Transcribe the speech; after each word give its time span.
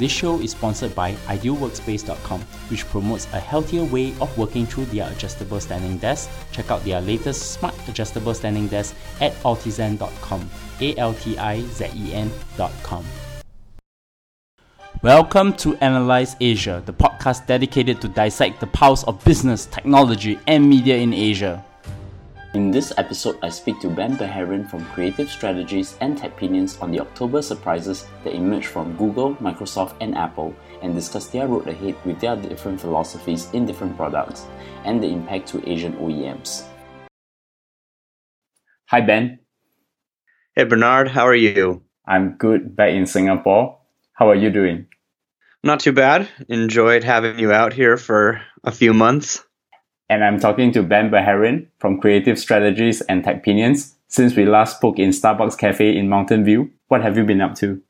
This 0.00 0.10
show 0.10 0.40
is 0.40 0.52
sponsored 0.52 0.94
by 0.94 1.12
idealworkspace.com, 1.28 2.40
which 2.70 2.86
promotes 2.86 3.26
a 3.34 3.38
healthier 3.38 3.84
way 3.84 4.14
of 4.18 4.32
working 4.38 4.64
through 4.64 4.86
their 4.86 5.06
adjustable 5.12 5.60
standing 5.60 5.98
desk. 5.98 6.30
Check 6.52 6.70
out 6.70 6.82
their 6.84 7.02
latest 7.02 7.52
smart 7.52 7.74
adjustable 7.86 8.32
standing 8.32 8.66
desk 8.68 8.96
at 9.20 9.34
altizen.com. 9.42 10.48
A 10.80 10.96
L 10.96 11.12
T 11.12 11.36
I 11.36 11.60
Z 11.60 11.90
E 11.94 12.14
N.com. 12.14 13.04
Welcome 15.02 15.52
to 15.56 15.76
Analyze 15.84 16.34
Asia, 16.40 16.82
the 16.86 16.94
podcast 16.94 17.46
dedicated 17.46 18.00
to 18.00 18.08
dissect 18.08 18.60
the 18.60 18.68
pulse 18.68 19.04
of 19.04 19.22
business, 19.22 19.66
technology, 19.66 20.38
and 20.46 20.66
media 20.66 20.96
in 20.96 21.12
Asia. 21.12 21.62
In 22.52 22.72
this 22.72 22.92
episode, 22.98 23.38
I 23.44 23.48
speak 23.48 23.78
to 23.78 23.88
Ben 23.88 24.16
Bajarin 24.16 24.68
from 24.68 24.84
Creative 24.86 25.30
Strategies 25.30 25.96
and 26.00 26.18
Techpinions 26.18 26.82
on 26.82 26.90
the 26.90 26.98
October 26.98 27.42
surprises 27.42 28.08
that 28.24 28.34
emerged 28.34 28.66
from 28.66 28.96
Google, 28.96 29.36
Microsoft, 29.36 29.94
and 30.00 30.18
Apple 30.18 30.52
and 30.82 30.92
discuss 30.92 31.28
their 31.28 31.46
road 31.46 31.68
ahead 31.68 31.94
with 32.04 32.18
their 32.18 32.34
different 32.34 32.80
philosophies 32.80 33.48
in 33.52 33.66
different 33.66 33.96
products 33.96 34.46
and 34.84 35.00
the 35.00 35.06
impact 35.06 35.46
to 35.50 35.62
Asian 35.70 35.92
OEMs. 35.92 36.64
Hi, 38.86 39.00
Ben. 39.00 39.38
Hey, 40.56 40.64
Bernard, 40.64 41.06
how 41.06 41.28
are 41.28 41.36
you? 41.36 41.84
I'm 42.04 42.36
good 42.36 42.74
back 42.74 42.90
in 42.90 43.06
Singapore. 43.06 43.78
How 44.14 44.28
are 44.28 44.34
you 44.34 44.50
doing? 44.50 44.88
Not 45.62 45.78
too 45.78 45.92
bad. 45.92 46.28
Enjoyed 46.48 47.04
having 47.04 47.38
you 47.38 47.52
out 47.52 47.72
here 47.72 47.96
for 47.96 48.42
a 48.64 48.72
few 48.72 48.92
months 48.92 49.44
and 50.10 50.24
I'm 50.24 50.40
talking 50.40 50.72
to 50.72 50.82
Ben 50.82 51.08
Bajarin 51.08 51.68
from 51.78 52.00
Creative 52.00 52.36
Strategies 52.36 53.00
and 53.02 53.24
Techpinions. 53.24 53.94
Since 54.08 54.34
we 54.34 54.44
last 54.44 54.76
spoke 54.76 54.98
in 54.98 55.10
Starbucks 55.10 55.56
Cafe 55.56 55.96
in 55.96 56.08
Mountain 56.08 56.44
View, 56.44 56.68
what 56.88 57.00
have 57.00 57.16
you 57.16 57.24
been 57.24 57.40
up 57.40 57.54
to? 57.58 57.80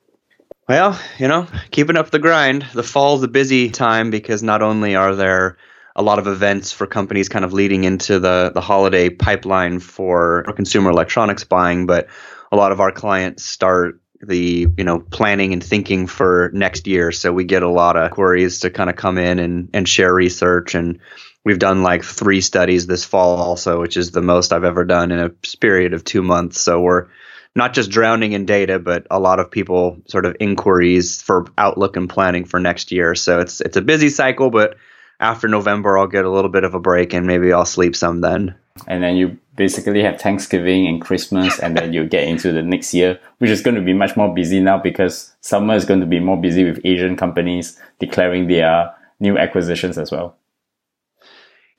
Well, 0.68 1.00
you 1.18 1.26
know, 1.26 1.46
keeping 1.70 1.96
up 1.96 2.10
the 2.10 2.18
grind. 2.18 2.66
The 2.74 2.82
fall's 2.82 3.22
a 3.22 3.28
busy 3.28 3.70
time 3.70 4.10
because 4.10 4.42
not 4.42 4.60
only 4.60 4.94
are 4.94 5.14
there 5.16 5.56
a 5.96 6.02
lot 6.02 6.18
of 6.18 6.26
events 6.26 6.72
for 6.72 6.86
companies 6.86 7.30
kind 7.30 7.44
of 7.44 7.54
leading 7.54 7.84
into 7.84 8.20
the, 8.20 8.52
the 8.52 8.60
holiday 8.60 9.08
pipeline 9.08 9.80
for 9.80 10.44
consumer 10.54 10.90
electronics 10.90 11.44
buying, 11.44 11.86
but 11.86 12.06
a 12.52 12.56
lot 12.56 12.70
of 12.70 12.80
our 12.80 12.92
clients 12.92 13.44
start 13.44 13.98
the 14.22 14.66
you 14.76 14.84
know 14.84 15.00
planning 15.00 15.54
and 15.54 15.64
thinking 15.64 16.06
for 16.06 16.50
next 16.52 16.86
year 16.86 17.10
so 17.10 17.32
we 17.32 17.42
get 17.42 17.62
a 17.62 17.70
lot 17.70 17.96
of 17.96 18.10
queries 18.10 18.58
to 18.58 18.68
kind 18.68 18.90
of 18.90 18.96
come 18.96 19.16
in 19.16 19.38
and, 19.38 19.70
and 19.72 19.88
share 19.88 20.12
research 20.12 20.74
and 20.74 20.98
we've 21.44 21.58
done 21.58 21.82
like 21.82 22.04
three 22.04 22.40
studies 22.40 22.86
this 22.86 23.04
fall 23.04 23.38
also, 23.38 23.80
which 23.80 23.96
is 23.96 24.10
the 24.10 24.22
most 24.22 24.52
I've 24.52 24.64
ever 24.64 24.84
done 24.84 25.10
in 25.10 25.18
a 25.18 25.30
period 25.60 25.94
of 25.94 26.04
two 26.04 26.22
months. 26.22 26.60
So 26.60 26.80
we're 26.80 27.08
not 27.56 27.74
just 27.74 27.90
drowning 27.90 28.32
in 28.32 28.46
data, 28.46 28.78
but 28.78 29.06
a 29.10 29.18
lot 29.18 29.40
of 29.40 29.50
people 29.50 30.00
sort 30.06 30.26
of 30.26 30.36
inquiries 30.40 31.20
for 31.20 31.46
outlook 31.58 31.96
and 31.96 32.08
planning 32.08 32.44
for 32.44 32.60
next 32.60 32.92
year. 32.92 33.14
So 33.14 33.40
it's 33.40 33.60
it's 33.60 33.76
a 33.76 33.82
busy 33.82 34.08
cycle, 34.08 34.50
but 34.50 34.76
after 35.18 35.48
November 35.48 35.98
I'll 35.98 36.06
get 36.06 36.24
a 36.24 36.30
little 36.30 36.50
bit 36.50 36.64
of 36.64 36.74
a 36.74 36.80
break 36.80 37.12
and 37.12 37.26
maybe 37.26 37.52
I'll 37.52 37.66
sleep 37.66 37.96
some 37.96 38.20
then. 38.20 38.54
And 38.86 39.02
then 39.02 39.16
you 39.16 39.38
basically 39.56 40.02
have 40.02 40.20
Thanksgiving 40.20 40.86
and 40.86 41.02
Christmas 41.02 41.58
and 41.58 41.76
then 41.76 41.92
you 41.92 42.06
get 42.06 42.24
into 42.24 42.52
the 42.52 42.62
next 42.62 42.94
year, 42.94 43.18
which 43.38 43.50
is 43.50 43.60
going 43.60 43.74
to 43.74 43.82
be 43.82 43.92
much 43.92 44.16
more 44.16 44.32
busy 44.32 44.60
now 44.60 44.78
because 44.78 45.34
summer 45.40 45.74
is 45.74 45.84
going 45.84 46.00
to 46.00 46.06
be 46.06 46.20
more 46.20 46.40
busy 46.40 46.64
with 46.64 46.80
Asian 46.84 47.16
companies 47.16 47.78
declaring 47.98 48.46
their 48.46 48.94
new 49.18 49.36
acquisitions 49.36 49.98
as 49.98 50.10
well. 50.10 50.36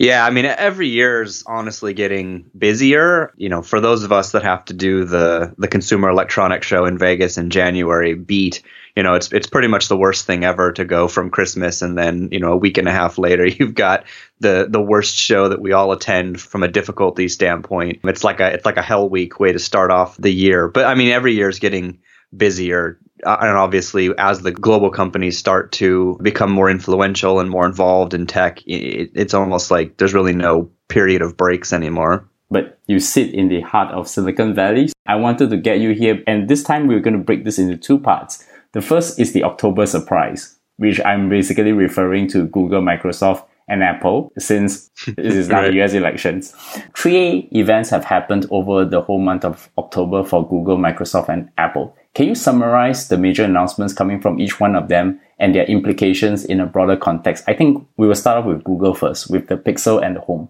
Yeah, 0.02 0.26
I 0.26 0.32
mean, 0.32 0.46
every 0.46 0.88
year 0.88 1.22
is 1.22 1.44
honestly 1.46 1.94
getting 1.94 2.50
busier. 2.58 3.32
You 3.38 3.50
know, 3.50 3.62
for 3.62 3.80
those 3.80 4.04
of 4.04 4.12
us 4.12 4.32
that 4.32 4.42
have 4.42 4.66
to 4.66 4.74
do 4.74 5.06
the 5.06 5.54
the 5.60 5.68
Consumer 5.68 6.10
Electronics 6.10 6.66
Show 6.66 6.86
in 6.86 6.98
Vegas 6.98 7.38
in 7.38 7.52
January, 7.52 8.16
beat. 8.16 8.64
You 8.96 9.04
know, 9.04 9.14
it's 9.14 9.32
it's 9.32 9.46
pretty 9.46 9.68
much 9.68 9.90
the 9.90 9.96
worst 9.96 10.26
thing 10.26 10.44
ever 10.44 10.72
to 10.72 10.86
go 10.86 11.08
from 11.08 11.30
Christmas 11.30 11.84
and 11.84 11.96
then 11.96 12.30
you 12.32 12.40
know 12.40 12.54
a 12.54 12.58
week 12.58 12.80
and 12.80 12.88
a 12.88 12.92
half 12.92 13.20
later 13.20 13.46
you've 13.60 13.76
got 13.76 14.06
the 14.40 14.66
the 14.68 14.82
worst 14.82 15.18
show 15.18 15.50
that 15.50 15.62
we 15.62 15.72
all 15.72 15.92
attend 15.92 16.42
from 16.42 16.64
a 16.64 16.68
difficulty 16.68 17.28
standpoint. 17.28 18.00
It's 18.04 18.24
like 18.24 18.40
a 18.40 18.48
it's 18.48 18.66
like 18.66 18.78
a 18.78 18.82
hell 18.82 19.08
week 19.08 19.40
way 19.40 19.52
to 19.52 19.60
start 19.60 19.92
off 19.92 20.18
the 20.18 20.34
year. 20.34 20.68
But 20.68 20.86
I 20.86 20.96
mean, 20.96 21.12
every 21.12 21.36
year 21.36 21.48
is 21.50 21.60
getting 21.60 22.00
busier 22.36 22.98
Uh, 23.26 23.38
and 23.42 23.58
obviously 23.58 24.10
as 24.18 24.42
the 24.42 24.52
global 24.52 24.90
companies 24.90 25.38
start 25.38 25.72
to 25.74 26.18
become 26.22 26.52
more 26.52 26.70
influential 26.70 27.40
and 27.40 27.50
more 27.50 27.66
involved 27.66 28.14
in 28.14 28.26
tech 28.26 28.62
it, 28.66 29.12
it's 29.14 29.34
almost 29.34 29.72
like 29.72 29.98
there's 29.98 30.14
really 30.14 30.34
no 30.34 30.70
period 30.88 31.22
of 31.22 31.38
breaks 31.38 31.74
anymore. 31.74 32.28
But 32.50 32.80
you 32.88 33.00
sit 33.00 33.34
in 33.34 33.48
the 33.48 33.62
heart 33.62 33.94
of 33.94 34.08
silicon 34.08 34.54
valley. 34.54 34.90
I 35.08 35.16
wanted 35.16 35.50
to 35.52 35.58
get 35.58 35.80
you 35.80 35.92
here 35.92 36.24
and 36.28 36.50
this 36.50 36.64
time 36.64 36.88
we're 36.88 37.00
going 37.00 37.18
to 37.18 37.24
break 37.24 37.46
this 37.46 37.60
into 37.60 37.78
two 37.78 38.00
parts. 38.00 38.46
The 38.74 38.82
first 38.82 39.20
is 39.20 39.34
the 39.34 39.44
october 39.44 39.86
surprise 39.86 40.58
which 40.78 41.00
i'm 41.06 41.30
basically 41.30 41.72
referring 41.72 42.28
to 42.28 42.46
google 42.48 42.82
microsoft 42.82 43.46
and 43.72 43.84
Apple 43.84 44.32
since 44.38 44.92
it 45.08 45.18
is 45.18 45.48
now 45.48 45.62
right. 45.62 45.74
US 45.76 45.94
elections. 45.94 46.54
Three 46.96 47.48
events 47.54 47.90
have 47.90 48.04
happened 48.04 48.46
over 48.52 48.86
the 48.86 49.02
whole 49.02 49.20
month 49.20 49.46
of 49.46 49.70
October 49.78 50.24
for 50.24 50.48
Google, 50.48 50.78
Microsoft, 50.78 51.30
and 51.30 51.50
Apple. 51.58 51.96
Can 52.14 52.28
you 52.28 52.36
summarize 52.36 53.08
the 53.08 53.18
major 53.18 53.46
announcements 53.46 53.94
coming 53.94 54.22
from 54.22 54.40
each 54.40 54.60
one 54.60 54.76
of 54.76 54.90
them 54.90 55.20
and 55.40 55.56
their 55.56 55.66
implications 55.66 56.44
in 56.44 56.60
a 56.60 56.66
broader 56.66 56.98
context? 56.98 57.46
I 57.48 57.54
think 57.54 57.88
we 57.96 58.08
will 58.08 58.16
start 58.16 58.40
off 58.40 58.46
with 58.46 58.66
Google 58.66 58.94
first, 58.94 59.32
with 59.32 59.48
the 59.48 59.56
Pixel 59.56 60.04
and 60.04 60.18
the 60.18 60.22
Home. 60.22 60.50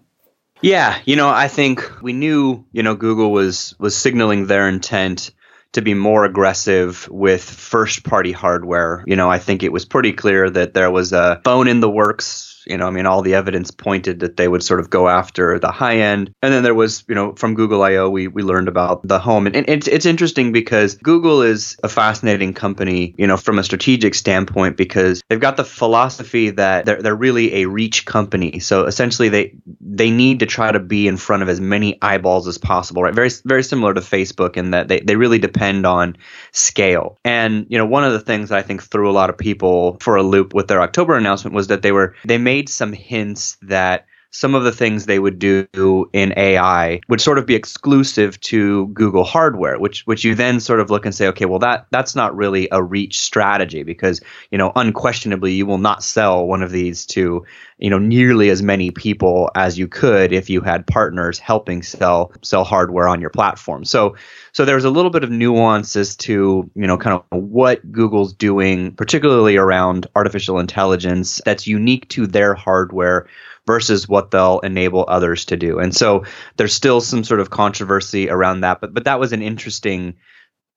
Yeah, 0.60 0.98
you 1.04 1.16
know, 1.16 1.28
I 1.28 1.48
think 1.48 1.90
we 2.02 2.12
knew, 2.12 2.64
you 2.72 2.82
know, 2.82 2.94
Google 2.94 3.30
was 3.30 3.74
was 3.78 3.96
signaling 3.96 4.46
their 4.46 4.68
intent 4.68 5.30
to 5.72 5.82
be 5.82 5.94
more 5.94 6.24
aggressive 6.24 7.08
with 7.10 7.42
first 7.42 8.04
party 8.04 8.32
hardware. 8.32 9.02
You 9.06 9.16
know, 9.16 9.30
I 9.30 9.38
think 9.38 9.62
it 9.62 9.72
was 9.72 9.84
pretty 9.84 10.12
clear 10.12 10.50
that 10.50 10.74
there 10.74 10.90
was 10.90 11.12
a 11.12 11.40
phone 11.44 11.66
in 11.66 11.80
the 11.80 11.90
works 11.90 12.51
you 12.66 12.76
know, 12.76 12.86
I 12.86 12.90
mean, 12.90 13.06
all 13.06 13.22
the 13.22 13.34
evidence 13.34 13.70
pointed 13.70 14.20
that 14.20 14.36
they 14.36 14.48
would 14.48 14.62
sort 14.62 14.80
of 14.80 14.90
go 14.90 15.08
after 15.08 15.58
the 15.58 15.70
high 15.70 15.98
end. 15.98 16.32
And 16.42 16.52
then 16.52 16.62
there 16.62 16.74
was, 16.74 17.04
you 17.08 17.14
know, 17.14 17.34
from 17.34 17.54
Google 17.54 17.82
I/O, 17.82 18.08
we 18.08 18.28
we 18.28 18.42
learned 18.42 18.68
about 18.68 19.06
the 19.06 19.18
home, 19.18 19.46
and, 19.46 19.56
and 19.56 19.68
it's 19.68 19.88
it's 19.88 20.06
interesting 20.06 20.52
because 20.52 20.94
Google 20.96 21.42
is 21.42 21.76
a 21.82 21.88
fascinating 21.88 22.54
company, 22.54 23.14
you 23.18 23.26
know, 23.26 23.36
from 23.36 23.58
a 23.58 23.64
strategic 23.64 24.14
standpoint 24.14 24.76
because 24.76 25.22
they've 25.28 25.40
got 25.40 25.56
the 25.56 25.64
philosophy 25.64 26.50
that 26.50 26.86
they're 26.86 27.02
they're 27.02 27.14
really 27.14 27.62
a 27.62 27.66
reach 27.66 28.04
company. 28.04 28.58
So 28.58 28.86
essentially, 28.86 29.28
they 29.28 29.54
they 29.80 30.10
need 30.10 30.40
to 30.40 30.46
try 30.46 30.70
to 30.72 30.80
be 30.80 31.08
in 31.08 31.16
front 31.16 31.42
of 31.42 31.48
as 31.48 31.60
many 31.60 31.98
eyeballs 32.02 32.46
as 32.46 32.58
possible, 32.58 33.02
right? 33.02 33.14
Very 33.14 33.30
very 33.44 33.62
similar 33.62 33.94
to 33.94 34.00
Facebook 34.00 34.56
in 34.56 34.70
that 34.70 34.88
they 34.88 35.00
they 35.00 35.16
really 35.16 35.38
depend 35.38 35.86
on 35.86 36.16
scale. 36.52 37.18
And 37.24 37.66
you 37.68 37.78
know, 37.78 37.86
one 37.86 38.04
of 38.04 38.12
the 38.12 38.20
things 38.20 38.50
that 38.50 38.58
I 38.58 38.62
think 38.62 38.82
threw 38.82 39.10
a 39.10 39.12
lot 39.12 39.30
of 39.30 39.38
people 39.38 39.98
for 40.00 40.16
a 40.16 40.22
loop 40.22 40.54
with 40.54 40.68
their 40.68 40.80
October 40.80 41.16
announcement 41.16 41.54
was 41.54 41.68
that 41.68 41.82
they 41.82 41.92
were 41.92 42.14
they 42.24 42.38
made 42.38 42.51
made 42.52 42.68
some 42.68 42.92
hints 42.92 43.56
that 43.62 44.04
some 44.32 44.54
of 44.54 44.64
the 44.64 44.72
things 44.72 45.04
they 45.04 45.18
would 45.18 45.38
do 45.38 46.08
in 46.14 46.32
AI 46.38 47.00
would 47.08 47.20
sort 47.20 47.38
of 47.38 47.44
be 47.44 47.54
exclusive 47.54 48.40
to 48.40 48.88
Google 48.88 49.24
hardware, 49.24 49.78
which 49.78 50.02
which 50.06 50.24
you 50.24 50.34
then 50.34 50.58
sort 50.58 50.80
of 50.80 50.90
look 50.90 51.04
and 51.04 51.14
say, 51.14 51.28
okay, 51.28 51.44
well 51.44 51.58
that 51.58 51.86
that's 51.90 52.16
not 52.16 52.34
really 52.34 52.66
a 52.72 52.82
reach 52.82 53.20
strategy 53.20 53.82
because 53.82 54.20
you 54.50 54.56
know 54.56 54.72
unquestionably 54.74 55.52
you 55.52 55.66
will 55.66 55.78
not 55.78 56.02
sell 56.02 56.46
one 56.46 56.62
of 56.62 56.70
these 56.70 57.04
to 57.06 57.44
you 57.78 57.90
know 57.90 57.98
nearly 57.98 58.48
as 58.48 58.62
many 58.62 58.90
people 58.90 59.50
as 59.54 59.78
you 59.78 59.86
could 59.86 60.32
if 60.32 60.48
you 60.48 60.62
had 60.62 60.86
partners 60.86 61.38
helping 61.38 61.82
sell 61.82 62.32
sell 62.42 62.64
hardware 62.64 63.08
on 63.08 63.20
your 63.20 63.30
platform. 63.30 63.84
So 63.84 64.16
so 64.52 64.64
there's 64.64 64.84
a 64.84 64.90
little 64.90 65.10
bit 65.10 65.24
of 65.24 65.30
nuance 65.30 65.94
as 65.94 66.16
to 66.16 66.70
you 66.74 66.86
know 66.86 66.96
kind 66.96 67.20
of 67.20 67.42
what 67.42 67.92
Google's 67.92 68.32
doing, 68.32 68.92
particularly 68.92 69.56
around 69.56 70.06
artificial 70.16 70.58
intelligence 70.58 71.42
that's 71.44 71.66
unique 71.66 72.08
to 72.10 72.26
their 72.26 72.54
hardware 72.54 73.28
versus 73.66 74.08
what 74.08 74.30
they'll 74.30 74.60
enable 74.60 75.04
others 75.06 75.44
to 75.46 75.56
do. 75.56 75.78
And 75.78 75.94
so 75.94 76.24
there's 76.56 76.74
still 76.74 77.00
some 77.00 77.24
sort 77.24 77.40
of 77.40 77.50
controversy 77.50 78.28
around 78.28 78.60
that, 78.62 78.80
but 78.80 78.94
but 78.94 79.04
that 79.04 79.20
was 79.20 79.32
an 79.32 79.42
interesting 79.42 80.16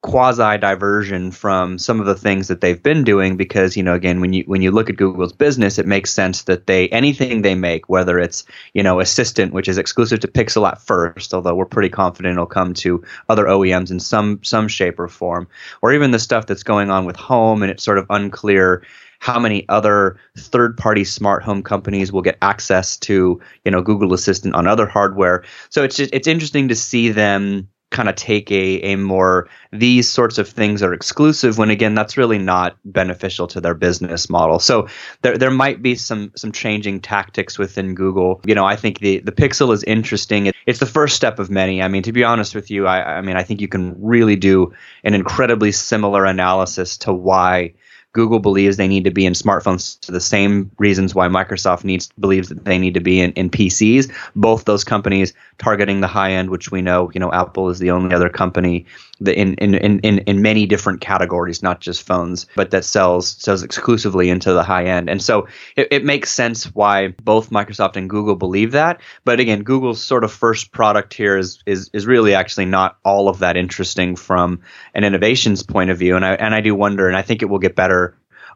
quasi 0.06 0.59
diversion 0.59 1.31
from 1.31 1.79
some 1.79 2.00
of 2.00 2.06
the 2.06 2.13
things 2.13 2.47
that 2.47 2.62
they've 2.62 2.84
been 2.84 3.03
doing 3.03 3.38
because 3.38 3.75
you 3.75 3.81
know 3.81 3.95
again 3.95 4.22
when 4.22 4.34
you 4.34 4.44
when 4.45 4.62
you 4.62 4.69
look 4.69 4.88
at 4.88 4.98
Google's 4.98 5.33
business 5.33 5.80
it 5.80 5.88
makes 5.88 6.12
sense 6.12 6.44
that 6.44 6.68
they 6.68 6.88
anything 6.89 7.42
they 7.42 7.56
make 7.56 7.89
whether 7.89 8.19
it's 8.19 8.45
you 8.75 8.83
know 8.83 9.00
assistant 9.00 9.51
which 9.51 9.68
is 9.68 9.80
exclusive 9.80 10.19
to 10.19 10.27
Pixel 10.27 10.68
at 10.68 10.80
first 10.80 11.33
although 11.33 11.56
we're 11.56 11.65
pretty 11.65 11.89
confident 11.89 12.33
it'll 12.33 12.45
come 12.45 12.75
to 12.75 13.04
other 13.30 13.45
OEMs 13.45 13.89
in 13.89 14.00
some 14.00 14.44
some 14.44 14.68
shape 14.68 15.00
or 15.00 15.07
form 15.07 15.48
or 15.81 15.92
even 15.92 16.12
the 16.12 16.19
stuff 16.19 16.45
that's 16.45 16.62
going 16.62 16.92
on 16.92 17.06
with 17.06 17.15
home 17.15 17.63
and 17.63 17.71
it's 17.71 17.83
sort 17.83 17.98
of 17.98 18.06
unclear 18.12 18.83
how 19.25 19.39
many 19.39 19.66
other 19.69 20.18
third-party 20.38 21.04
smart 21.04 21.42
home 21.42 21.63
companies 21.63 22.12
will 22.12 22.22
get 22.22 22.38
access 22.44 22.95
to 22.95 23.42
you 23.63 23.72
know 23.72 23.81
Google 23.81 24.13
Assistant 24.13 24.54
on 24.54 24.68
other 24.68 24.86
hardware. 24.86 25.44
So 25.72 25.81
it's 25.81 25.98
just, 25.98 26.13
it's 26.13 26.27
interesting 26.27 26.68
to 26.68 26.75
see 26.75 27.10
them 27.10 27.68
kind 27.89 28.07
of 28.07 28.13
take 28.13 28.51
a, 28.51 28.81
a 28.81 28.95
more 28.98 29.48
these 29.72 30.12
sorts 30.12 30.38
of 30.38 30.48
things 30.48 30.83
are 30.83 30.94
exclusive 30.94 31.57
when 31.57 31.72
again 31.72 31.95
that's 31.95 32.18
really 32.18 32.38
not 32.38 32.77
beneficial 32.86 33.48
to 33.48 33.60
their 33.60 33.74
business 33.74 34.30
model. 34.30 34.60
So 34.60 34.88
there, 35.24 35.39
there 35.39 35.50
might 35.50 35.81
be 35.81 35.95
some 35.95 36.31
some 36.36 36.51
changing 36.51 37.00
tactics 37.00 37.57
within 37.57 37.95
google. 37.95 38.42
You 38.45 38.54
know 38.54 38.66
i 38.66 38.75
think 38.75 39.00
the 39.00 39.21
the 39.21 39.31
pixel 39.31 39.74
is 39.74 39.83
interesting. 39.86 40.51
It's 40.68 40.80
the 40.80 40.86
first 40.86 41.16
step 41.16 41.39
of 41.39 41.50
many. 41.50 41.81
I 41.81 41.88
mean 41.88 42.04
to 42.04 42.12
be 42.12 42.24
honest 42.24 42.54
with 42.54 42.69
you 42.69 42.86
i, 42.86 43.18
I 43.18 43.21
mean 43.21 43.38
i 43.38 43.42
think 43.42 43.60
you 43.60 43.68
can 43.68 43.95
really 44.00 44.36
do 44.36 44.71
an 45.04 45.16
incredibly 45.16 45.71
similar 45.71 46.25
analysis 46.25 46.98
to 46.98 47.12
why 47.12 47.74
Google 48.15 48.39
believes 48.39 48.77
they 48.77 48.88
need 48.88 49.03
to 49.03 49.12
be 49.12 49.25
in 49.25 49.33
smartphones 49.33 50.00
to 50.00 50.13
the 50.13 50.21
same 50.21 50.71
reasons 50.79 51.13
why 51.13 51.27
Microsoft 51.27 51.83
needs 51.83 52.09
believes 52.17 52.47
that 52.47 52.63
they 52.63 52.77
need 52.77 52.94
to 52.94 53.01
be 53.01 53.19
in, 53.19 53.33
in 53.33 53.50
PCs. 53.50 54.09
Both 54.38 54.63
those 54.63 54.85
companies 54.85 55.33
targeting 55.57 56.00
the 56.00 56.07
high 56.07 56.31
end, 56.31 56.50
which 56.50 56.71
we 56.71 56.81
know, 56.81 57.12
you 57.13 57.19
know, 57.19 57.31
Apple 57.33 57.69
is 57.69 57.79
the 57.79 57.91
only 57.91 58.15
other 58.15 58.29
company 58.29 58.85
that 59.19 59.38
in 59.38 59.56
in, 59.56 59.75
in, 59.75 60.19
in 60.19 60.41
many 60.41 60.65
different 60.65 61.01
categories, 61.01 61.62
not 61.62 61.81
just 61.81 62.03
phones, 62.03 62.45
but 62.56 62.71
that 62.71 62.85
sells 62.85 63.27
sells 63.27 63.63
exclusively 63.63 64.29
into 64.29 64.53
the 64.53 64.63
high 64.63 64.85
end. 64.85 65.09
And 65.09 65.21
so 65.21 65.47
it, 65.75 65.89
it 65.91 66.06
makes 66.06 66.31
sense 66.31 66.73
why 66.73 67.09
both 67.09 67.50
Microsoft 67.50 67.97
and 67.97 68.09
Google 68.09 68.35
believe 68.35 68.71
that. 68.71 69.01
But 69.25 69.41
again, 69.41 69.63
Google's 69.63 70.01
sort 70.01 70.23
of 70.23 70.31
first 70.31 70.71
product 70.71 71.13
here 71.13 71.38
is 71.38 71.61
is 71.65 71.89
is 71.91 72.07
really 72.07 72.33
actually 72.33 72.65
not 72.65 72.97
all 73.03 73.27
of 73.27 73.39
that 73.39 73.57
interesting 73.57 74.15
from 74.15 74.61
an 74.94 75.03
innovations 75.03 75.63
point 75.63 75.89
of 75.89 75.97
view. 75.97 76.15
And 76.15 76.25
I 76.25 76.35
and 76.35 76.56
I 76.56 76.61
do 76.61 76.73
wonder, 76.75 77.07
and 77.07 77.18
I 77.18 77.21
think 77.21 77.41
it 77.41 77.45
will 77.45 77.59
get 77.59 77.75
better 77.75 78.05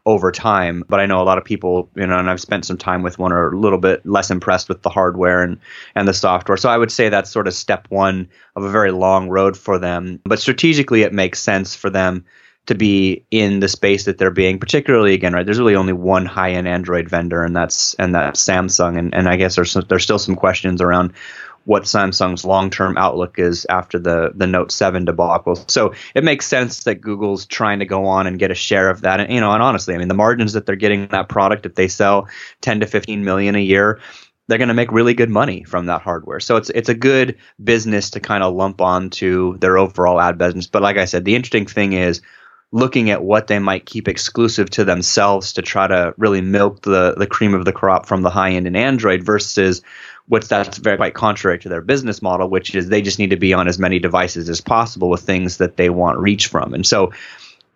over 0.06 0.32
time. 0.32 0.84
But 0.88 1.00
I 1.00 1.06
know 1.06 1.20
a 1.20 1.24
lot 1.24 1.38
of 1.38 1.44
people, 1.44 1.90
you 1.94 2.06
know, 2.06 2.18
and 2.18 2.28
I've 2.28 2.40
spent 2.40 2.64
some 2.64 2.78
time 2.78 3.02
with 3.02 3.18
one, 3.18 3.32
are 3.32 3.52
a 3.52 3.58
little 3.58 3.78
bit 3.78 4.04
less 4.06 4.30
impressed 4.30 4.68
with 4.68 4.82
the 4.82 4.90
hardware 4.90 5.42
and 5.42 5.58
and 5.94 6.06
the 6.06 6.14
software. 6.14 6.56
So 6.56 6.68
I 6.68 6.78
would 6.78 6.92
say 6.92 7.08
that's 7.08 7.30
sort 7.30 7.46
of 7.46 7.54
step 7.54 7.86
one 7.88 8.28
of 8.56 8.64
a 8.64 8.70
very 8.70 8.90
long 8.90 9.28
road 9.28 9.56
for 9.56 9.78
them. 9.78 10.20
But 10.24 10.40
strategically, 10.40 11.02
it 11.02 11.12
makes 11.12 11.40
sense 11.40 11.74
for 11.74 11.90
them 11.90 12.24
to 12.66 12.74
be 12.74 13.24
in 13.30 13.60
the 13.60 13.68
space 13.68 14.04
that 14.04 14.18
they're 14.18 14.30
being 14.30 14.58
particularly 14.58 15.14
again 15.14 15.32
right 15.32 15.46
there's 15.46 15.58
really 15.58 15.74
only 15.74 15.92
one 15.92 16.26
high-end 16.26 16.68
android 16.68 17.08
vendor 17.08 17.42
and 17.42 17.56
that's 17.56 17.94
and 17.94 18.14
that's 18.14 18.44
samsung 18.44 18.98
and, 18.98 19.14
and 19.14 19.28
i 19.28 19.36
guess 19.36 19.56
there's 19.56 19.72
some, 19.72 19.84
there's 19.88 20.04
still 20.04 20.18
some 20.18 20.36
questions 20.36 20.80
around 20.80 21.12
what 21.64 21.84
Samsung's 21.84 22.44
long-term 22.44 22.96
outlook 22.96 23.38
is 23.38 23.66
after 23.68 23.98
the 23.98 24.32
the 24.34 24.46
Note 24.46 24.72
7 24.72 25.04
debacle. 25.04 25.56
So 25.68 25.94
it 26.14 26.24
makes 26.24 26.46
sense 26.46 26.84
that 26.84 26.96
Google's 26.96 27.46
trying 27.46 27.80
to 27.80 27.86
go 27.86 28.06
on 28.06 28.26
and 28.26 28.38
get 28.38 28.50
a 28.50 28.54
share 28.54 28.90
of 28.90 29.02
that. 29.02 29.20
And 29.20 29.32
you 29.32 29.40
know, 29.40 29.52
and 29.52 29.62
honestly, 29.62 29.94
I 29.94 29.98
mean, 29.98 30.08
the 30.08 30.14
margins 30.14 30.54
that 30.54 30.66
they're 30.66 30.76
getting 30.76 31.08
that 31.08 31.28
product 31.28 31.66
if 31.66 31.74
they 31.74 31.88
sell 31.88 32.28
10 32.62 32.80
to 32.80 32.86
15 32.86 33.24
million 33.24 33.54
a 33.54 33.60
year, 33.60 34.00
they're 34.48 34.58
going 34.58 34.68
to 34.68 34.74
make 34.74 34.90
really 34.90 35.14
good 35.14 35.30
money 35.30 35.62
from 35.64 35.86
that 35.86 36.02
hardware. 36.02 36.40
So 36.40 36.56
it's 36.56 36.70
it's 36.70 36.88
a 36.88 36.94
good 36.94 37.36
business 37.62 38.10
to 38.10 38.20
kind 38.20 38.42
of 38.42 38.54
lump 38.54 38.80
onto 38.80 39.58
their 39.58 39.78
overall 39.78 40.20
ad 40.20 40.38
business. 40.38 40.66
But 40.66 40.82
like 40.82 40.96
I 40.96 41.04
said, 41.04 41.24
the 41.24 41.36
interesting 41.36 41.66
thing 41.66 41.92
is 41.92 42.20
looking 42.72 43.10
at 43.10 43.22
what 43.22 43.48
they 43.48 43.58
might 43.58 43.84
keep 43.84 44.06
exclusive 44.06 44.70
to 44.70 44.84
themselves 44.84 45.54
to 45.54 45.62
try 45.62 45.86
to 45.86 46.14
really 46.16 46.40
milk 46.40 46.82
the 46.82 47.14
the 47.16 47.26
cream 47.26 47.54
of 47.54 47.64
the 47.64 47.72
crop 47.72 48.06
from 48.06 48.22
the 48.22 48.30
high 48.30 48.52
end 48.52 48.66
in 48.66 48.76
Android 48.76 49.24
versus 49.24 49.82
what's 50.28 50.48
that's 50.48 50.78
very 50.78 50.96
quite 50.96 51.14
contrary 51.14 51.58
to 51.58 51.68
their 51.68 51.80
business 51.80 52.22
model, 52.22 52.48
which 52.48 52.74
is 52.74 52.88
they 52.88 53.02
just 53.02 53.18
need 53.18 53.30
to 53.30 53.36
be 53.36 53.52
on 53.52 53.66
as 53.66 53.78
many 53.78 53.98
devices 53.98 54.48
as 54.48 54.60
possible 54.60 55.10
with 55.10 55.22
things 55.22 55.56
that 55.56 55.76
they 55.76 55.90
want 55.90 56.18
reach 56.18 56.46
from. 56.46 56.72
And 56.72 56.86
so 56.86 57.12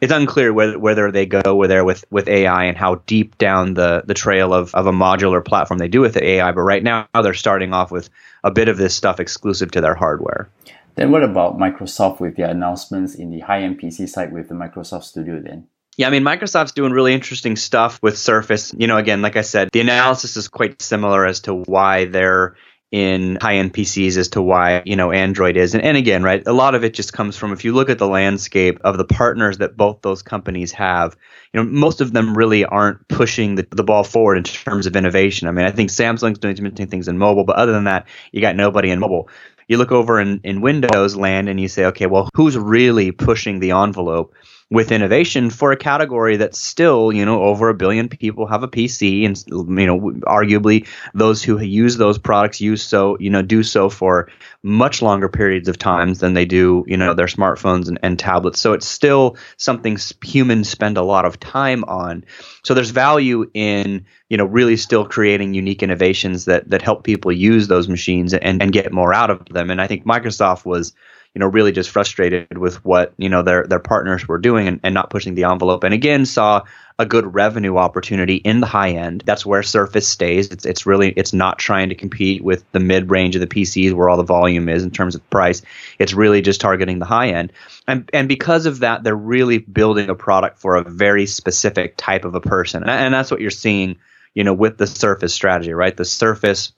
it's 0.01 0.13
unclear 0.13 0.53
whether 0.53 0.79
whether 0.79 1.11
they 1.11 1.27
go 1.27 1.57
with 1.57 1.71
there 1.71 1.85
with, 1.85 2.05
with 2.11 2.29
AI 2.29 2.65
and 2.65 2.77
how 2.77 2.97
deep 3.07 3.37
down 3.39 3.75
the, 3.75 4.05
the 4.07 4.15
trail 4.15 4.55
of, 4.55 4.75
of 4.75 4.87
a 4.87 4.93
modular 4.93 5.45
platform 5.45 5.79
they 5.79 5.89
do 5.89 6.01
with 6.01 6.15
the 6.15 6.25
AI. 6.25 6.53
But 6.53 6.63
right 6.63 6.83
now 6.83 7.09
they're 7.15 7.35
starting 7.35 7.73
off 7.73 7.91
with 7.91 8.09
a 8.45 8.51
bit 8.51 8.69
of 8.69 8.77
this 8.77 8.95
stuff 8.95 9.19
exclusive 9.19 9.73
to 9.73 9.81
their 9.81 9.95
hardware. 9.95 10.49
Then 10.97 11.11
what 11.11 11.25
about 11.25 11.59
Microsoft 11.59 12.21
with 12.21 12.37
their 12.37 12.49
announcements 12.49 13.15
in 13.15 13.31
the 13.31 13.41
high-end 13.41 13.81
PC 13.81 14.09
side 14.09 14.33
with 14.33 14.49
the 14.49 14.55
Microsoft 14.55 15.05
Studio 15.05 15.41
then? 15.41 15.67
Yeah, 15.97 16.09
I 16.09 16.11
mean, 16.11 16.23
Microsoft's 16.23 16.73
doing 16.73 16.93
really 16.93 17.15
interesting 17.15 17.57
stuff 17.57 18.01
with 18.03 18.19
Surface. 18.19 18.75
You 18.77 18.87
know, 18.87 18.97
again, 18.97 19.23
like 19.23 19.37
I 19.37 19.43
said, 19.43 19.71
the 19.73 19.81
analysis 19.81 20.37
is 20.37 20.49
quite 20.49 20.83
similar 20.83 21.25
as 21.25 21.41
to 21.41 21.55
why 21.55 22.07
they're 22.07 22.57
in 22.95 23.39
high-end 23.41 23.75
PCs 23.75 24.17
as 24.17 24.29
to 24.29 24.41
why, 24.41 24.81
you 24.85 24.95
know, 24.95 25.11
Android 25.11 25.57
is. 25.57 25.75
And, 25.75 25.83
and 25.83 25.97
again, 25.97 26.23
right, 26.23 26.45
a 26.47 26.53
lot 26.53 26.77
of 26.77 26.85
it 26.85 26.95
just 26.95 27.13
comes 27.13 27.37
from 27.37 27.53
if 27.53 27.65
you 27.65 27.73
look 27.73 27.91
at 27.91 27.99
the 27.99 28.07
landscape 28.07 28.79
of 28.85 28.97
the 28.99 29.05
partners 29.05 29.59
that 29.59 29.77
both 29.77 30.01
those 30.03 30.23
companies 30.23 30.71
have, 30.71 31.17
you 31.53 31.61
know, 31.61 31.69
most 31.69 32.01
of 32.01 32.13
them 32.13 32.37
really 32.37 32.65
aren't 32.65 33.09
pushing 33.09 33.57
the, 33.57 33.67
the 33.71 33.83
ball 33.83 34.05
forward 34.05 34.37
in 34.37 34.45
terms 34.45 34.87
of 34.87 34.95
innovation. 34.95 35.49
I 35.49 35.51
mean, 35.51 35.67
I 35.67 35.73
think 35.73 35.91
Samsung's 35.91 36.39
doing 36.39 36.55
some 36.55 36.67
interesting 36.67 36.87
things 36.87 37.09
in 37.09 37.19
mobile, 37.19 37.45
but 37.45 37.57
other 37.57 37.73
than 37.73 37.85
that, 37.85 38.07
you 38.31 38.41
got 38.41 38.55
nobody 38.55 38.91
in 38.91 39.01
mobile 39.01 39.29
you 39.69 39.77
look 39.77 39.93
over 39.93 40.21
in, 40.21 40.41
in 40.45 40.61
Windows 40.61 41.17
land 41.17 41.49
and 41.49 41.61
you 41.61 41.69
say, 41.69 41.87
okay, 41.87 42.07
well, 42.07 42.29
who's 42.35 42.57
really 42.57 43.13
pushing 43.13 43.61
the 43.61 43.73
envelope? 43.73 44.35
With 44.71 44.91
innovation 44.91 45.51
for 45.51 45.73
a 45.73 45.77
category 45.77 46.37
that's 46.37 46.59
still, 46.59 47.13
you 47.13 47.25
know, 47.25 47.43
over 47.43 47.69
a 47.69 47.75
billion 47.75 48.09
people 48.09 48.47
have 48.47 48.63
a 48.63 48.69
PC, 48.69 49.27
and 49.27 49.43
you 49.49 49.87
know, 49.87 50.01
arguably 50.27 50.87
those 51.13 51.43
who 51.43 51.61
use 51.61 51.97
those 51.97 52.19
products 52.19 52.61
use 52.61 52.83
so, 52.83 53.17
you 53.21 53.31
know, 53.31 53.43
do 53.43 53.63
so 53.63 53.91
for 53.91 54.29
much 54.63 55.03
longer 55.03 55.29
periods 55.29 55.69
of 55.69 55.79
times 55.79 56.21
than 56.21 56.33
they 56.33 56.47
do, 56.47 56.85
you 56.87 56.97
know, 56.97 57.13
their 57.13 57.27
smartphones 57.27 57.89
and, 57.89 57.99
and 58.03 58.19
tablets. 58.19 58.59
So 58.59 58.73
it's 58.73 58.87
still 58.87 59.37
something 59.59 59.99
humans 60.25 60.71
spend 60.71 60.97
a 60.97 61.03
lot 61.03 61.27
of 61.27 61.39
time 61.39 61.85
on. 61.85 62.25
So 62.65 62.73
there's 62.73 62.91
value 62.91 63.51
in, 63.53 64.07
you 64.31 64.39
know, 64.39 64.47
really 64.47 64.77
still 64.77 65.05
creating 65.05 65.53
unique 65.53 65.83
innovations 65.83 66.47
that 66.47 66.71
that 66.71 66.83
help 66.83 67.05
people 67.05 67.33
use 67.33 67.69
those 67.69 67.89
machines 67.89 68.33
and, 68.33 68.63
and 68.63 68.73
get 68.73 68.93
more 68.93 69.13
out 69.13 69.31
of 69.31 69.45
them. 69.47 69.71
And 69.71 69.81
I 69.81 69.87
think 69.87 70.07
Microsoft 70.07 70.65
was 70.65 70.95
you 71.35 71.41
know, 71.41 71.47
really 71.47 71.73
just 71.73 71.91
frustrated 71.91 72.57
with 72.57 72.85
what, 72.85 73.13
you 73.17 73.29
know, 73.29 73.43
their 73.43 73.67
their 73.67 73.81
partners 73.81 74.27
were 74.29 74.39
doing 74.39 74.69
and, 74.69 74.81
and 74.85 74.95
not 74.95 75.11
pushing 75.11 75.35
the 75.35 75.45
envelope. 75.45 75.83
And 75.83 75.93
again, 75.93 76.27
saw 76.27 76.63
a 76.97 77.05
good 77.05 77.35
revenue 77.35 77.77
opportunity 77.77 78.37
in 78.37 78.61
the 78.61 78.69
high 78.69 78.91
end. 78.91 79.25
That's 79.27 79.45
where 79.45 79.65
Surface 79.65 80.07
stays. 80.07 80.51
It's 80.51 80.65
it's 80.65 80.87
really 80.87 81.11
it's 81.11 81.33
not 81.33 81.59
trying 81.59 81.89
to 81.89 81.97
compete 81.97 82.43
with 82.43 82.65
the 82.71 82.79
mid 82.79 83.11
range 83.11 83.35
of 83.35 83.41
the 83.41 83.49
PCs 83.49 83.93
where 83.93 84.09
all 84.09 84.17
the 84.17 84.23
volume 84.23 84.69
is 84.69 84.85
in 84.85 84.93
terms 84.93 85.17
of 85.17 85.29
price. 85.29 85.63
It's 85.99 86.15
really 86.15 86.41
just 86.41 86.61
targeting 86.61 87.01
the 87.01 87.05
high 87.05 87.31
end. 87.31 87.53
And 87.89 88.09
and 88.13 88.29
because 88.29 88.67
of 88.67 88.81
that, 88.81 89.03
they're 89.03 89.17
really 89.17 89.59
building 89.59 90.11
a 90.11 90.15
product 90.15 90.61
for 90.61 90.77
a 90.77 90.85
very 90.85 91.27
specific 91.27 91.95
type 91.97 92.25
of 92.25 92.37
a 92.37 92.41
person. 92.41 92.85
And, 92.85 92.91
and 92.91 93.15
that's 93.15 93.33
what 93.33 93.41
you're 93.41 93.51
seeing, 93.51 93.97
you 94.35 94.45
know, 94.45 94.55
with 94.55 94.79
the 94.79 94.87
Surface 94.87 95.35
strategy, 95.35 95.73
right? 95.73 95.97
The 95.97 96.05
Surface 96.05 96.73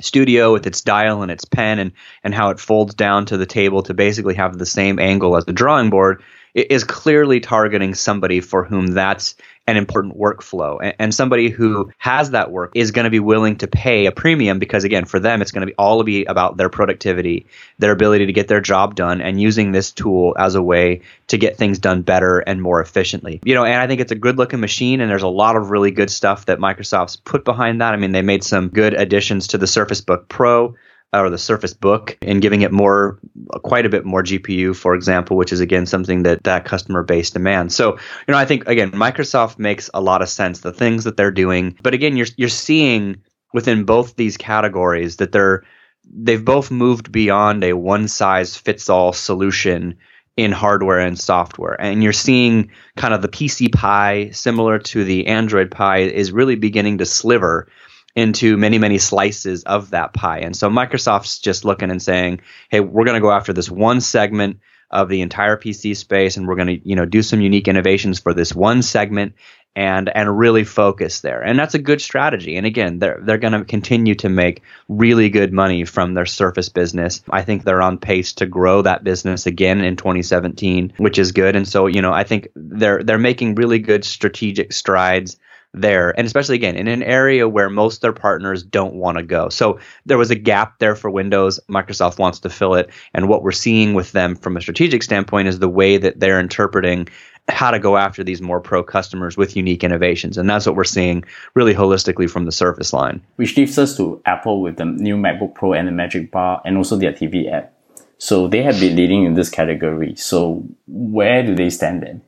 studio 0.00 0.52
with 0.52 0.66
its 0.66 0.80
dial 0.80 1.22
and 1.22 1.30
its 1.30 1.44
pen 1.44 1.78
and 1.78 1.92
and 2.22 2.34
how 2.34 2.50
it 2.50 2.60
folds 2.60 2.94
down 2.94 3.26
to 3.26 3.36
the 3.36 3.46
table 3.46 3.82
to 3.82 3.94
basically 3.94 4.34
have 4.34 4.58
the 4.58 4.66
same 4.66 4.98
angle 4.98 5.36
as 5.36 5.44
the 5.44 5.52
drawing 5.52 5.90
board 5.90 6.22
is 6.54 6.84
clearly 6.84 7.40
targeting 7.40 7.94
somebody 7.94 8.40
for 8.40 8.64
whom 8.64 8.88
that's 8.88 9.36
an 9.66 9.76
important 9.76 10.16
workflow. 10.16 10.78
And, 10.82 10.94
and 10.98 11.14
somebody 11.14 11.50
who 11.50 11.92
has 11.98 12.30
that 12.30 12.50
work 12.50 12.72
is 12.74 12.90
going 12.90 13.04
to 13.04 13.10
be 13.10 13.20
willing 13.20 13.56
to 13.56 13.66
pay 13.66 14.06
a 14.06 14.12
premium 14.12 14.58
because, 14.58 14.84
again, 14.84 15.04
for 15.04 15.20
them, 15.20 15.42
it's 15.42 15.52
going 15.52 15.60
to 15.60 15.66
be 15.66 15.74
all 15.76 16.02
be 16.02 16.24
about 16.24 16.56
their 16.56 16.70
productivity, 16.70 17.46
their 17.78 17.92
ability 17.92 18.26
to 18.26 18.32
get 18.32 18.48
their 18.48 18.62
job 18.62 18.94
done, 18.94 19.20
and 19.20 19.40
using 19.40 19.72
this 19.72 19.92
tool 19.92 20.34
as 20.38 20.54
a 20.54 20.62
way 20.62 21.02
to 21.26 21.36
get 21.36 21.58
things 21.58 21.78
done 21.78 22.00
better 22.00 22.38
and 22.38 22.62
more 22.62 22.80
efficiently. 22.80 23.40
You 23.44 23.54
know, 23.54 23.64
and 23.64 23.80
I 23.80 23.86
think 23.86 24.00
it's 24.00 24.12
a 24.12 24.16
good 24.16 24.38
looking 24.38 24.60
machine, 24.60 25.00
and 25.02 25.10
there's 25.10 25.22
a 25.22 25.28
lot 25.28 25.54
of 25.54 25.70
really 25.70 25.90
good 25.90 26.10
stuff 26.10 26.46
that 26.46 26.58
Microsoft's 26.58 27.16
put 27.16 27.44
behind 27.44 27.82
that. 27.82 27.92
I 27.92 27.98
mean, 27.98 28.12
they 28.12 28.22
made 28.22 28.44
some 28.44 28.68
good 28.68 28.94
additions 28.94 29.48
to 29.48 29.58
the 29.58 29.66
Surface 29.66 30.00
Book 30.00 30.28
Pro 30.28 30.76
or 31.12 31.30
the 31.30 31.38
Surface 31.38 31.72
Book 31.72 32.18
and 32.22 32.42
giving 32.42 32.62
it 32.62 32.72
more, 32.72 33.18
quite 33.64 33.86
a 33.86 33.88
bit 33.88 34.04
more 34.04 34.22
GPU, 34.22 34.76
for 34.76 34.94
example, 34.94 35.36
which 35.36 35.52
is 35.52 35.60
again 35.60 35.86
something 35.86 36.24
that 36.24 36.44
that 36.44 36.64
customer 36.64 37.02
base 37.02 37.30
demands. 37.30 37.74
So, 37.74 37.92
you 37.94 38.32
know, 38.32 38.36
I 38.36 38.44
think 38.44 38.68
again, 38.68 38.92
Microsoft 38.92 39.58
makes 39.58 39.88
a 39.94 40.00
lot 40.00 40.22
of 40.22 40.28
sense. 40.28 40.60
The 40.60 40.72
things 40.72 41.04
that 41.04 41.16
they're 41.16 41.30
doing, 41.30 41.76
but 41.82 41.94
again, 41.94 42.16
you're 42.16 42.26
you're 42.36 42.48
seeing 42.48 43.22
within 43.54 43.84
both 43.84 44.16
these 44.16 44.36
categories 44.36 45.16
that 45.16 45.32
they're 45.32 45.64
they've 46.10 46.44
both 46.44 46.70
moved 46.70 47.10
beyond 47.10 47.64
a 47.64 47.72
one 47.74 48.08
size 48.08 48.56
fits 48.56 48.88
all 48.88 49.12
solution 49.12 49.96
in 50.36 50.52
hardware 50.52 51.00
and 51.00 51.18
software. 51.18 51.78
And 51.80 52.02
you're 52.02 52.12
seeing 52.12 52.70
kind 52.96 53.12
of 53.12 53.22
the 53.22 53.28
PC 53.28 53.72
pie, 53.72 54.30
similar 54.30 54.78
to 54.78 55.04
the 55.04 55.26
Android 55.26 55.70
pie, 55.70 55.98
is 55.98 56.30
really 56.30 56.54
beginning 56.54 56.98
to 56.98 57.06
sliver 57.06 57.68
into 58.18 58.56
many 58.56 58.78
many 58.78 58.98
slices 58.98 59.62
of 59.62 59.90
that 59.90 60.12
pie. 60.12 60.40
And 60.40 60.56
so 60.56 60.68
microsoft's 60.68 61.38
just 61.38 61.64
looking 61.64 61.92
and 61.92 62.02
saying 62.02 62.40
hey 62.68 62.80
we're 62.80 63.04
going 63.04 63.14
to 63.14 63.20
go 63.20 63.30
after 63.30 63.52
this 63.52 63.70
one 63.70 64.00
segment 64.00 64.58
of 64.90 65.08
the 65.08 65.20
entire 65.20 65.56
pc 65.56 65.94
space 65.96 66.36
and 66.36 66.48
we're 66.48 66.56
going 66.56 66.80
to 66.80 66.88
you 66.88 66.96
know 66.96 67.04
do 67.04 67.22
some 67.22 67.40
unique 67.40 67.68
innovations 67.68 68.18
for 68.18 68.34
this 68.34 68.52
one 68.52 68.82
segment 68.82 69.34
and 69.76 70.10
and 70.12 70.36
really 70.36 70.64
focus 70.64 71.20
there. 71.20 71.40
And 71.40 71.56
that's 71.56 71.74
a 71.74 71.78
good 71.78 72.00
strategy. 72.00 72.56
And 72.56 72.66
again 72.66 72.98
they're 72.98 73.20
they're 73.22 73.38
going 73.38 73.52
to 73.52 73.64
continue 73.64 74.16
to 74.16 74.28
make 74.28 74.62
really 74.88 75.28
good 75.28 75.52
money 75.52 75.84
from 75.84 76.14
their 76.14 76.26
surface 76.26 76.68
business. 76.68 77.22
I 77.30 77.42
think 77.42 77.62
they're 77.62 77.82
on 77.82 77.98
pace 77.98 78.32
to 78.34 78.46
grow 78.46 78.82
that 78.82 79.04
business 79.04 79.46
again 79.46 79.84
in 79.84 79.94
2017 79.94 80.94
which 80.96 81.20
is 81.20 81.30
good. 81.30 81.54
And 81.54 81.68
so 81.68 81.86
you 81.86 82.02
know 82.02 82.12
i 82.12 82.24
think 82.24 82.48
they're 82.56 83.04
they're 83.04 83.16
making 83.16 83.54
really 83.54 83.78
good 83.78 84.04
strategic 84.04 84.72
strides 84.72 85.36
there, 85.80 86.10
and 86.18 86.26
especially 86.26 86.56
again 86.56 86.76
in 86.76 86.88
an 86.88 87.02
area 87.02 87.48
where 87.48 87.70
most 87.70 87.96
of 87.96 88.00
their 88.02 88.12
partners 88.12 88.62
don't 88.62 88.94
want 88.94 89.18
to 89.18 89.24
go. 89.24 89.48
So 89.48 89.78
there 90.06 90.18
was 90.18 90.30
a 90.30 90.36
gap 90.36 90.78
there 90.78 90.94
for 90.94 91.10
Windows. 91.10 91.60
Microsoft 91.68 92.18
wants 92.18 92.40
to 92.40 92.50
fill 92.50 92.74
it, 92.74 92.90
and 93.14 93.28
what 93.28 93.42
we're 93.42 93.52
seeing 93.52 93.94
with 93.94 94.12
them 94.12 94.36
from 94.36 94.56
a 94.56 94.60
strategic 94.60 95.02
standpoint 95.02 95.48
is 95.48 95.58
the 95.58 95.68
way 95.68 95.96
that 95.96 96.20
they're 96.20 96.40
interpreting 96.40 97.08
how 97.48 97.70
to 97.70 97.78
go 97.78 97.96
after 97.96 98.22
these 98.22 98.42
more 98.42 98.60
pro 98.60 98.82
customers 98.82 99.36
with 99.36 99.56
unique 99.56 99.82
innovations. 99.82 100.36
And 100.36 100.48
that's 100.48 100.66
what 100.66 100.76
we're 100.76 100.84
seeing 100.84 101.24
really 101.54 101.74
holistically 101.74 102.28
from 102.28 102.44
the 102.44 102.52
Surface 102.52 102.92
line. 102.92 103.22
Which 103.36 103.56
leads 103.56 103.78
us 103.78 103.96
to 103.96 104.20
Apple 104.26 104.60
with 104.60 104.76
the 104.76 104.84
new 104.84 105.16
MacBook 105.16 105.54
Pro 105.54 105.72
and 105.72 105.88
the 105.88 105.92
Magic 105.92 106.30
Bar 106.30 106.60
and 106.64 106.76
also 106.76 106.96
their 106.96 107.12
TV 107.12 107.50
app. 107.50 107.72
So 108.18 108.48
they 108.48 108.62
have 108.62 108.78
been 108.80 108.96
leading 108.96 109.24
in 109.24 109.34
this 109.34 109.48
category. 109.48 110.14
So 110.16 110.64
where 110.86 111.42
do 111.44 111.54
they 111.54 111.70
stand 111.70 112.02
then? 112.02 112.22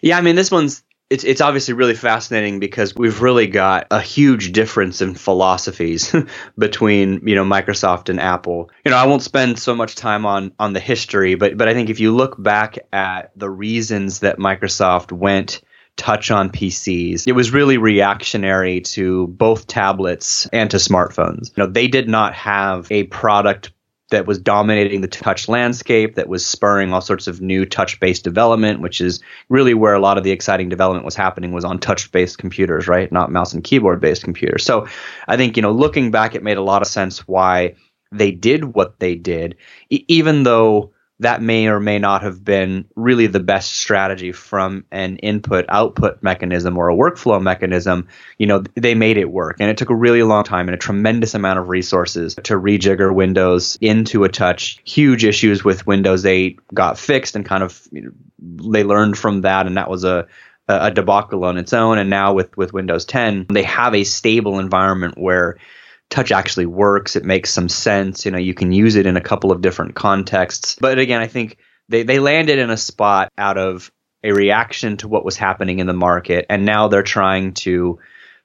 Yeah, 0.00 0.18
I 0.18 0.22
mean, 0.22 0.36
this 0.36 0.50
one's 0.50 0.82
it's 1.10 1.24
it's 1.24 1.40
obviously 1.40 1.74
really 1.74 1.94
fascinating 1.94 2.60
because 2.60 2.94
we've 2.94 3.22
really 3.22 3.46
got 3.46 3.86
a 3.90 4.00
huge 4.00 4.52
difference 4.52 5.00
in 5.00 5.14
philosophies 5.14 6.14
between 6.58 7.26
you 7.26 7.34
know 7.34 7.44
Microsoft 7.44 8.08
and 8.08 8.20
Apple. 8.20 8.70
You 8.84 8.90
know, 8.90 8.96
I 8.96 9.06
won't 9.06 9.22
spend 9.22 9.58
so 9.58 9.74
much 9.74 9.94
time 9.94 10.26
on 10.26 10.52
on 10.58 10.74
the 10.74 10.80
history, 10.80 11.34
but 11.34 11.56
but 11.56 11.68
I 11.68 11.74
think 11.74 11.88
if 11.88 12.00
you 12.00 12.14
look 12.14 12.40
back 12.42 12.78
at 12.92 13.32
the 13.36 13.48
reasons 13.48 14.20
that 14.20 14.38
Microsoft 14.38 15.12
went 15.12 15.62
touch 15.96 16.30
on 16.30 16.48
PCs. 16.48 17.26
It 17.26 17.32
was 17.32 17.50
really 17.50 17.76
reactionary 17.76 18.80
to 18.82 19.26
both 19.26 19.66
tablets 19.66 20.46
and 20.52 20.70
to 20.70 20.76
smartphones. 20.76 21.48
You 21.56 21.64
know, 21.64 21.66
they 21.66 21.88
did 21.88 22.08
not 22.08 22.34
have 22.34 22.86
a 22.92 23.02
product 23.02 23.72
that 24.10 24.26
was 24.26 24.38
dominating 24.38 25.00
the 25.00 25.08
touch 25.08 25.48
landscape, 25.48 26.14
that 26.14 26.28
was 26.28 26.44
spurring 26.44 26.92
all 26.92 27.00
sorts 27.00 27.26
of 27.26 27.40
new 27.40 27.66
touch-based 27.66 28.24
development, 28.24 28.80
which 28.80 29.00
is 29.00 29.20
really 29.48 29.74
where 29.74 29.94
a 29.94 30.00
lot 30.00 30.16
of 30.18 30.24
the 30.24 30.30
exciting 30.30 30.68
development 30.68 31.04
was 31.04 31.14
happening 31.14 31.52
was 31.52 31.64
on 31.64 31.78
touch-based 31.78 32.38
computers, 32.38 32.88
right? 32.88 33.12
Not 33.12 33.30
mouse 33.30 33.52
and 33.52 33.62
keyboard-based 33.62 34.24
computers. 34.24 34.64
So 34.64 34.88
I 35.26 35.36
think, 35.36 35.56
you 35.56 35.62
know, 35.62 35.72
looking 35.72 36.10
back, 36.10 36.34
it 36.34 36.42
made 36.42 36.56
a 36.56 36.62
lot 36.62 36.82
of 36.82 36.88
sense 36.88 37.28
why 37.28 37.74
they 38.10 38.30
did 38.30 38.64
what 38.64 38.98
they 38.98 39.14
did, 39.14 39.56
e- 39.90 40.04
even 40.08 40.42
though 40.42 40.92
that 41.20 41.42
may 41.42 41.66
or 41.66 41.80
may 41.80 41.98
not 41.98 42.22
have 42.22 42.44
been 42.44 42.84
really 42.94 43.26
the 43.26 43.40
best 43.40 43.76
strategy 43.76 44.30
from 44.30 44.84
an 44.92 45.16
input 45.16 45.64
output 45.68 46.22
mechanism 46.22 46.78
or 46.78 46.88
a 46.88 46.96
workflow 46.96 47.42
mechanism. 47.42 48.06
You 48.38 48.46
know, 48.46 48.62
they 48.74 48.94
made 48.94 49.16
it 49.16 49.30
work. 49.30 49.56
And 49.58 49.68
it 49.68 49.76
took 49.76 49.90
a 49.90 49.96
really 49.96 50.22
long 50.22 50.44
time 50.44 50.68
and 50.68 50.74
a 50.74 50.78
tremendous 50.78 51.34
amount 51.34 51.58
of 51.58 51.68
resources 51.68 52.36
to 52.36 52.54
rejigger 52.54 53.12
Windows 53.12 53.76
into 53.80 54.24
a 54.24 54.28
touch. 54.28 54.80
Huge 54.84 55.24
issues 55.24 55.64
with 55.64 55.86
Windows 55.86 56.24
8 56.24 56.60
got 56.72 56.98
fixed 56.98 57.34
and 57.34 57.44
kind 57.44 57.64
of 57.64 57.88
you 57.90 58.02
know, 58.02 58.72
they 58.72 58.84
learned 58.84 59.18
from 59.18 59.40
that. 59.40 59.66
And 59.66 59.76
that 59.76 59.90
was 59.90 60.04
a, 60.04 60.28
a 60.68 60.92
debacle 60.92 61.44
on 61.44 61.58
its 61.58 61.72
own. 61.72 61.98
And 61.98 62.10
now 62.10 62.34
with, 62.34 62.56
with 62.56 62.72
Windows 62.72 63.04
10, 63.06 63.46
they 63.50 63.64
have 63.64 63.94
a 63.94 64.04
stable 64.04 64.60
environment 64.60 65.18
where 65.18 65.58
touch 66.10 66.32
actually 66.32 66.66
works. 66.66 67.16
It 67.16 67.24
makes 67.24 67.50
some 67.50 67.68
sense. 67.68 68.24
You 68.24 68.30
know, 68.30 68.38
you 68.38 68.54
can 68.54 68.72
use 68.72 68.96
it 68.96 69.06
in 69.06 69.16
a 69.16 69.22
couple 69.22 69.52
of 69.52 69.60
different 69.60 69.94
contexts. 69.94 70.76
But 70.80 70.98
again, 70.98 71.20
I 71.20 71.26
think 71.26 71.58
they, 71.88 72.02
they 72.02 72.18
landed 72.18 72.58
in 72.58 72.70
a 72.70 72.76
spot 72.76 73.30
out 73.36 73.58
of 73.58 73.90
a 74.24 74.32
reaction 74.32 74.96
to 74.98 75.08
what 75.08 75.24
was 75.24 75.36
happening 75.36 75.78
in 75.78 75.86
the 75.86 75.92
market. 75.92 76.46
And 76.50 76.64
now 76.64 76.88
they're 76.88 77.02
trying 77.02 77.54
to 77.54 77.98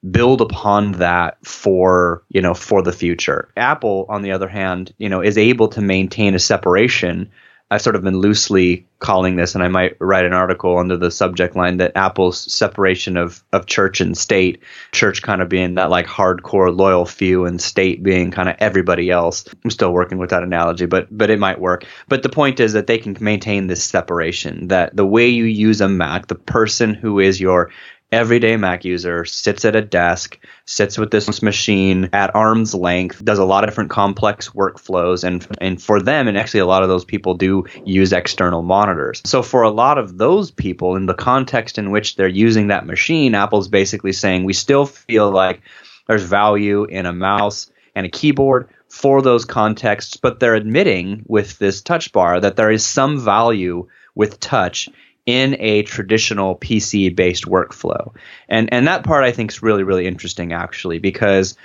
build 0.08 0.40
upon 0.40 0.92
that 0.92 1.38
for, 1.44 2.24
you 2.28 2.42
know, 2.42 2.54
for 2.54 2.82
the 2.82 2.92
future. 2.92 3.50
Apple, 3.56 4.06
on 4.08 4.22
the 4.22 4.32
other 4.32 4.48
hand, 4.48 4.94
you 4.98 5.08
know, 5.08 5.22
is 5.22 5.38
able 5.38 5.68
to 5.68 5.80
maintain 5.80 6.34
a 6.34 6.38
separation 6.38 7.30
I've 7.74 7.82
sort 7.82 7.96
of 7.96 8.02
been 8.02 8.18
loosely 8.18 8.86
calling 9.00 9.34
this, 9.34 9.56
and 9.56 9.64
I 9.64 9.68
might 9.68 9.96
write 9.98 10.24
an 10.24 10.32
article 10.32 10.78
under 10.78 10.96
the 10.96 11.10
subject 11.10 11.56
line 11.56 11.78
that 11.78 11.96
Apple's 11.96 12.40
separation 12.52 13.16
of, 13.16 13.42
of 13.52 13.66
church 13.66 14.00
and 14.00 14.16
state, 14.16 14.62
church 14.92 15.22
kind 15.22 15.42
of 15.42 15.48
being 15.48 15.74
that 15.74 15.90
like 15.90 16.06
hardcore 16.06 16.74
loyal 16.74 17.04
few, 17.04 17.44
and 17.46 17.60
state 17.60 18.02
being 18.02 18.30
kind 18.30 18.48
of 18.48 18.54
everybody 18.60 19.10
else. 19.10 19.44
I'm 19.64 19.70
still 19.70 19.92
working 19.92 20.18
with 20.18 20.30
that 20.30 20.44
analogy, 20.44 20.86
but 20.86 21.08
but 21.10 21.30
it 21.30 21.40
might 21.40 21.60
work. 21.60 21.84
But 22.08 22.22
the 22.22 22.28
point 22.28 22.60
is 22.60 22.74
that 22.74 22.86
they 22.86 22.98
can 22.98 23.16
maintain 23.20 23.66
this 23.66 23.82
separation. 23.82 24.68
That 24.68 24.94
the 24.94 25.04
way 25.06 25.28
you 25.28 25.44
use 25.44 25.80
a 25.80 25.88
Mac, 25.88 26.28
the 26.28 26.36
person 26.36 26.94
who 26.94 27.18
is 27.18 27.40
your 27.40 27.70
everyday 28.12 28.56
Mac 28.56 28.84
user 28.84 29.24
sits 29.24 29.64
at 29.64 29.74
a 29.74 29.82
desk, 29.82 30.38
sits 30.66 30.96
with 30.96 31.10
this 31.10 31.42
machine 31.42 32.08
at 32.12 32.34
arm's 32.34 32.74
length, 32.74 33.24
does 33.24 33.38
a 33.38 33.44
lot 33.44 33.64
of 33.64 33.70
different 33.70 33.90
complex 33.90 34.50
workflows, 34.50 35.24
and 35.24 35.46
and 35.60 35.82
for 35.82 36.00
them, 36.00 36.28
and 36.28 36.38
actually 36.38 36.60
a 36.60 36.66
lot 36.66 36.82
of 36.82 36.88
those 36.88 37.04
people 37.04 37.34
do 37.34 37.64
use 37.84 38.12
external 38.12 38.62
monitors. 38.62 39.20
So 39.24 39.42
for 39.42 39.62
a 39.62 39.70
lot 39.70 39.98
of 39.98 40.18
those 40.18 40.50
people, 40.50 40.96
in 40.96 41.06
the 41.06 41.14
context 41.14 41.78
in 41.78 41.90
which 41.90 42.16
they're 42.16 42.28
using 42.28 42.68
that 42.68 42.86
machine, 42.86 43.34
Apple's 43.34 43.68
basically 43.68 44.12
saying 44.12 44.44
we 44.44 44.52
still 44.52 44.86
feel 44.86 45.30
like 45.30 45.62
there's 46.06 46.22
value 46.22 46.84
in 46.84 47.06
a 47.06 47.12
mouse 47.12 47.70
and 47.94 48.06
a 48.06 48.10
keyboard 48.10 48.68
for 48.88 49.22
those 49.22 49.44
contexts, 49.44 50.16
but 50.16 50.38
they're 50.38 50.54
admitting 50.54 51.24
with 51.26 51.58
this 51.58 51.82
touch 51.82 52.12
bar 52.12 52.40
that 52.40 52.56
there 52.56 52.70
is 52.70 52.86
some 52.86 53.18
value 53.18 53.88
with 54.14 54.38
touch 54.38 54.88
in 55.26 55.56
a 55.58 55.82
traditional 55.82 56.56
PC 56.56 57.14
based 57.14 57.44
workflow. 57.44 58.14
And 58.48 58.72
and 58.72 58.86
that 58.86 59.04
part 59.04 59.24
I 59.24 59.32
think 59.32 59.52
is 59.52 59.62
really 59.62 59.82
really 59.82 60.06
interesting 60.06 60.52
actually 60.52 60.98
because 60.98 61.56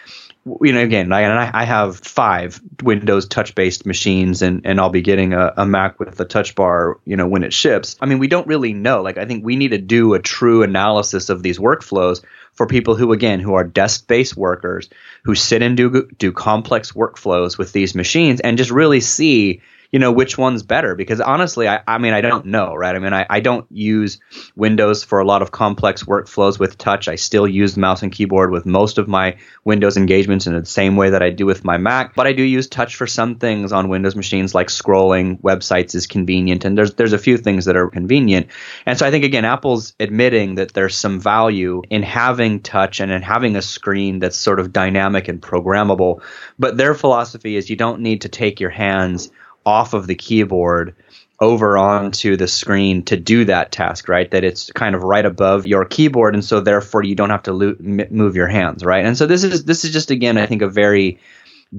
you 0.61 0.71
know 0.71 0.79
again 0.79 1.11
I, 1.11 1.61
I 1.61 1.65
have 1.65 1.97
five 1.97 2.61
Windows 2.81 3.27
touch 3.27 3.55
based 3.55 3.85
machines 3.85 4.41
and 4.41 4.65
and 4.65 4.79
I'll 4.79 4.89
be 4.89 5.01
getting 5.01 5.33
a, 5.33 5.53
a 5.57 5.65
Mac 5.65 5.99
with 5.99 6.19
a 6.21 6.25
touch 6.25 6.55
bar 6.55 6.99
you 7.05 7.17
know 7.17 7.27
when 7.27 7.43
it 7.43 7.53
ships. 7.53 7.97
I 7.99 8.05
mean 8.05 8.19
we 8.19 8.27
don't 8.27 8.47
really 8.47 8.73
know 8.73 9.01
like 9.01 9.17
I 9.17 9.25
think 9.25 9.43
we 9.43 9.57
need 9.57 9.71
to 9.71 9.77
do 9.77 10.13
a 10.13 10.19
true 10.19 10.63
analysis 10.63 11.29
of 11.29 11.43
these 11.43 11.59
workflows 11.59 12.23
for 12.53 12.65
people 12.65 12.95
who 12.95 13.11
again 13.11 13.41
who 13.41 13.55
are 13.55 13.65
desk 13.65 14.07
based 14.07 14.37
workers 14.37 14.89
who 15.23 15.35
sit 15.35 15.61
and 15.61 15.75
do 15.75 16.07
do 16.17 16.31
complex 16.31 16.93
workflows 16.93 17.57
with 17.57 17.73
these 17.73 17.93
machines 17.93 18.39
and 18.39 18.57
just 18.57 18.71
really 18.71 19.01
see 19.01 19.61
you 19.91 19.99
know 19.99 20.11
which 20.11 20.37
one's 20.37 20.63
better? 20.63 20.95
Because 20.95 21.19
honestly 21.21 21.67
I, 21.67 21.81
I 21.87 21.97
mean 21.97 22.13
I 22.13 22.21
don't 22.21 22.47
know 22.47 22.75
right? 22.75 22.95
I 22.95 22.99
mean 22.99 23.13
I, 23.13 23.25
I 23.29 23.39
don't 23.39 23.65
use 23.71 24.19
Windows 24.55 25.03
for 25.03 25.19
a 25.19 25.25
lot 25.25 25.41
of 25.41 25.51
complex 25.51 26.03
workflows 26.03 26.59
with 26.59 26.77
touch. 26.77 27.07
I 27.07 27.15
still 27.15 27.47
use 27.47 27.77
mouse 27.77 28.03
and 28.03 28.11
keyboard 28.11 28.51
with 28.51 28.65
most 28.65 28.97
of 28.97 29.07
my 29.07 29.37
Windows 29.63 29.97
engagements 29.97 30.47
in 30.47 30.53
the 30.53 30.65
same 30.65 30.95
way 30.95 31.11
that 31.11 31.23
I 31.23 31.29
do 31.29 31.45
with 31.45 31.63
my 31.63 31.77
Mac. 31.77 32.15
But 32.15 32.27
I 32.27 32.33
do 32.33 32.43
use 32.43 32.67
touch 32.67 32.95
for 32.95 33.07
some 33.07 33.35
things 33.35 33.71
on 33.71 33.89
Windows 33.89 34.15
machines 34.15 34.53
like 34.53 34.67
scrolling. 34.67 35.39
Websites 35.41 35.95
is 35.95 36.07
convenient 36.07 36.65
and 36.65 36.77
there's 36.77 36.93
there's 36.95 37.13
a 37.13 37.17
few 37.17 37.37
things 37.37 37.65
that 37.65 37.75
are 37.75 37.89
convenient. 37.89 38.47
And 38.85 38.97
so 38.97 39.05
I 39.05 39.11
think 39.11 39.25
again 39.25 39.45
Apple's 39.45 39.93
admitting 39.99 40.55
that 40.55 40.73
there's 40.73 40.95
some 40.95 41.19
value 41.19 41.81
in 41.89 42.03
having 42.03 42.61
touch 42.61 42.99
and 42.99 43.11
in 43.11 43.21
having 43.21 43.55
a 43.55 43.61
screen 43.61 44.19
that's 44.19 44.37
sort 44.37 44.59
of 44.59 44.71
dynamic 44.71 45.27
and 45.27 45.41
programmable. 45.41 46.21
But 46.57 46.77
their 46.77 46.93
philosophy 46.93 47.55
is 47.55 47.69
you 47.69 47.75
don't 47.75 48.01
need 48.01 48.21
to 48.21 48.29
take 48.29 48.59
your 48.59 48.69
hands 48.69 49.31
off 49.65 49.93
of 49.93 50.07
the 50.07 50.15
keyboard 50.15 50.95
over 51.39 51.77
onto 51.77 52.35
the 52.35 52.47
screen 52.47 53.03
to 53.05 53.15
do 53.15 53.45
that 53.45 53.71
task, 53.71 54.09
right? 54.09 54.29
That 54.31 54.43
it's 54.43 54.71
kind 54.71 54.93
of 54.93 55.03
right 55.03 55.25
above 55.25 55.65
your 55.67 55.85
keyboard, 55.85 56.33
and 56.33 56.43
so 56.43 56.59
therefore 56.59 57.03
you 57.03 57.15
don't 57.15 57.29
have 57.29 57.43
to 57.43 57.53
lo- 57.53 57.75
move 57.79 58.35
your 58.35 58.47
hands, 58.47 58.83
right? 58.83 59.05
And 59.05 59.17
so 59.17 59.25
this 59.25 59.43
is 59.43 59.63
this 59.63 59.85
is 59.85 59.91
just 59.91 60.11
again, 60.11 60.37
I 60.37 60.45
think, 60.45 60.61
a 60.61 60.69
very 60.69 61.19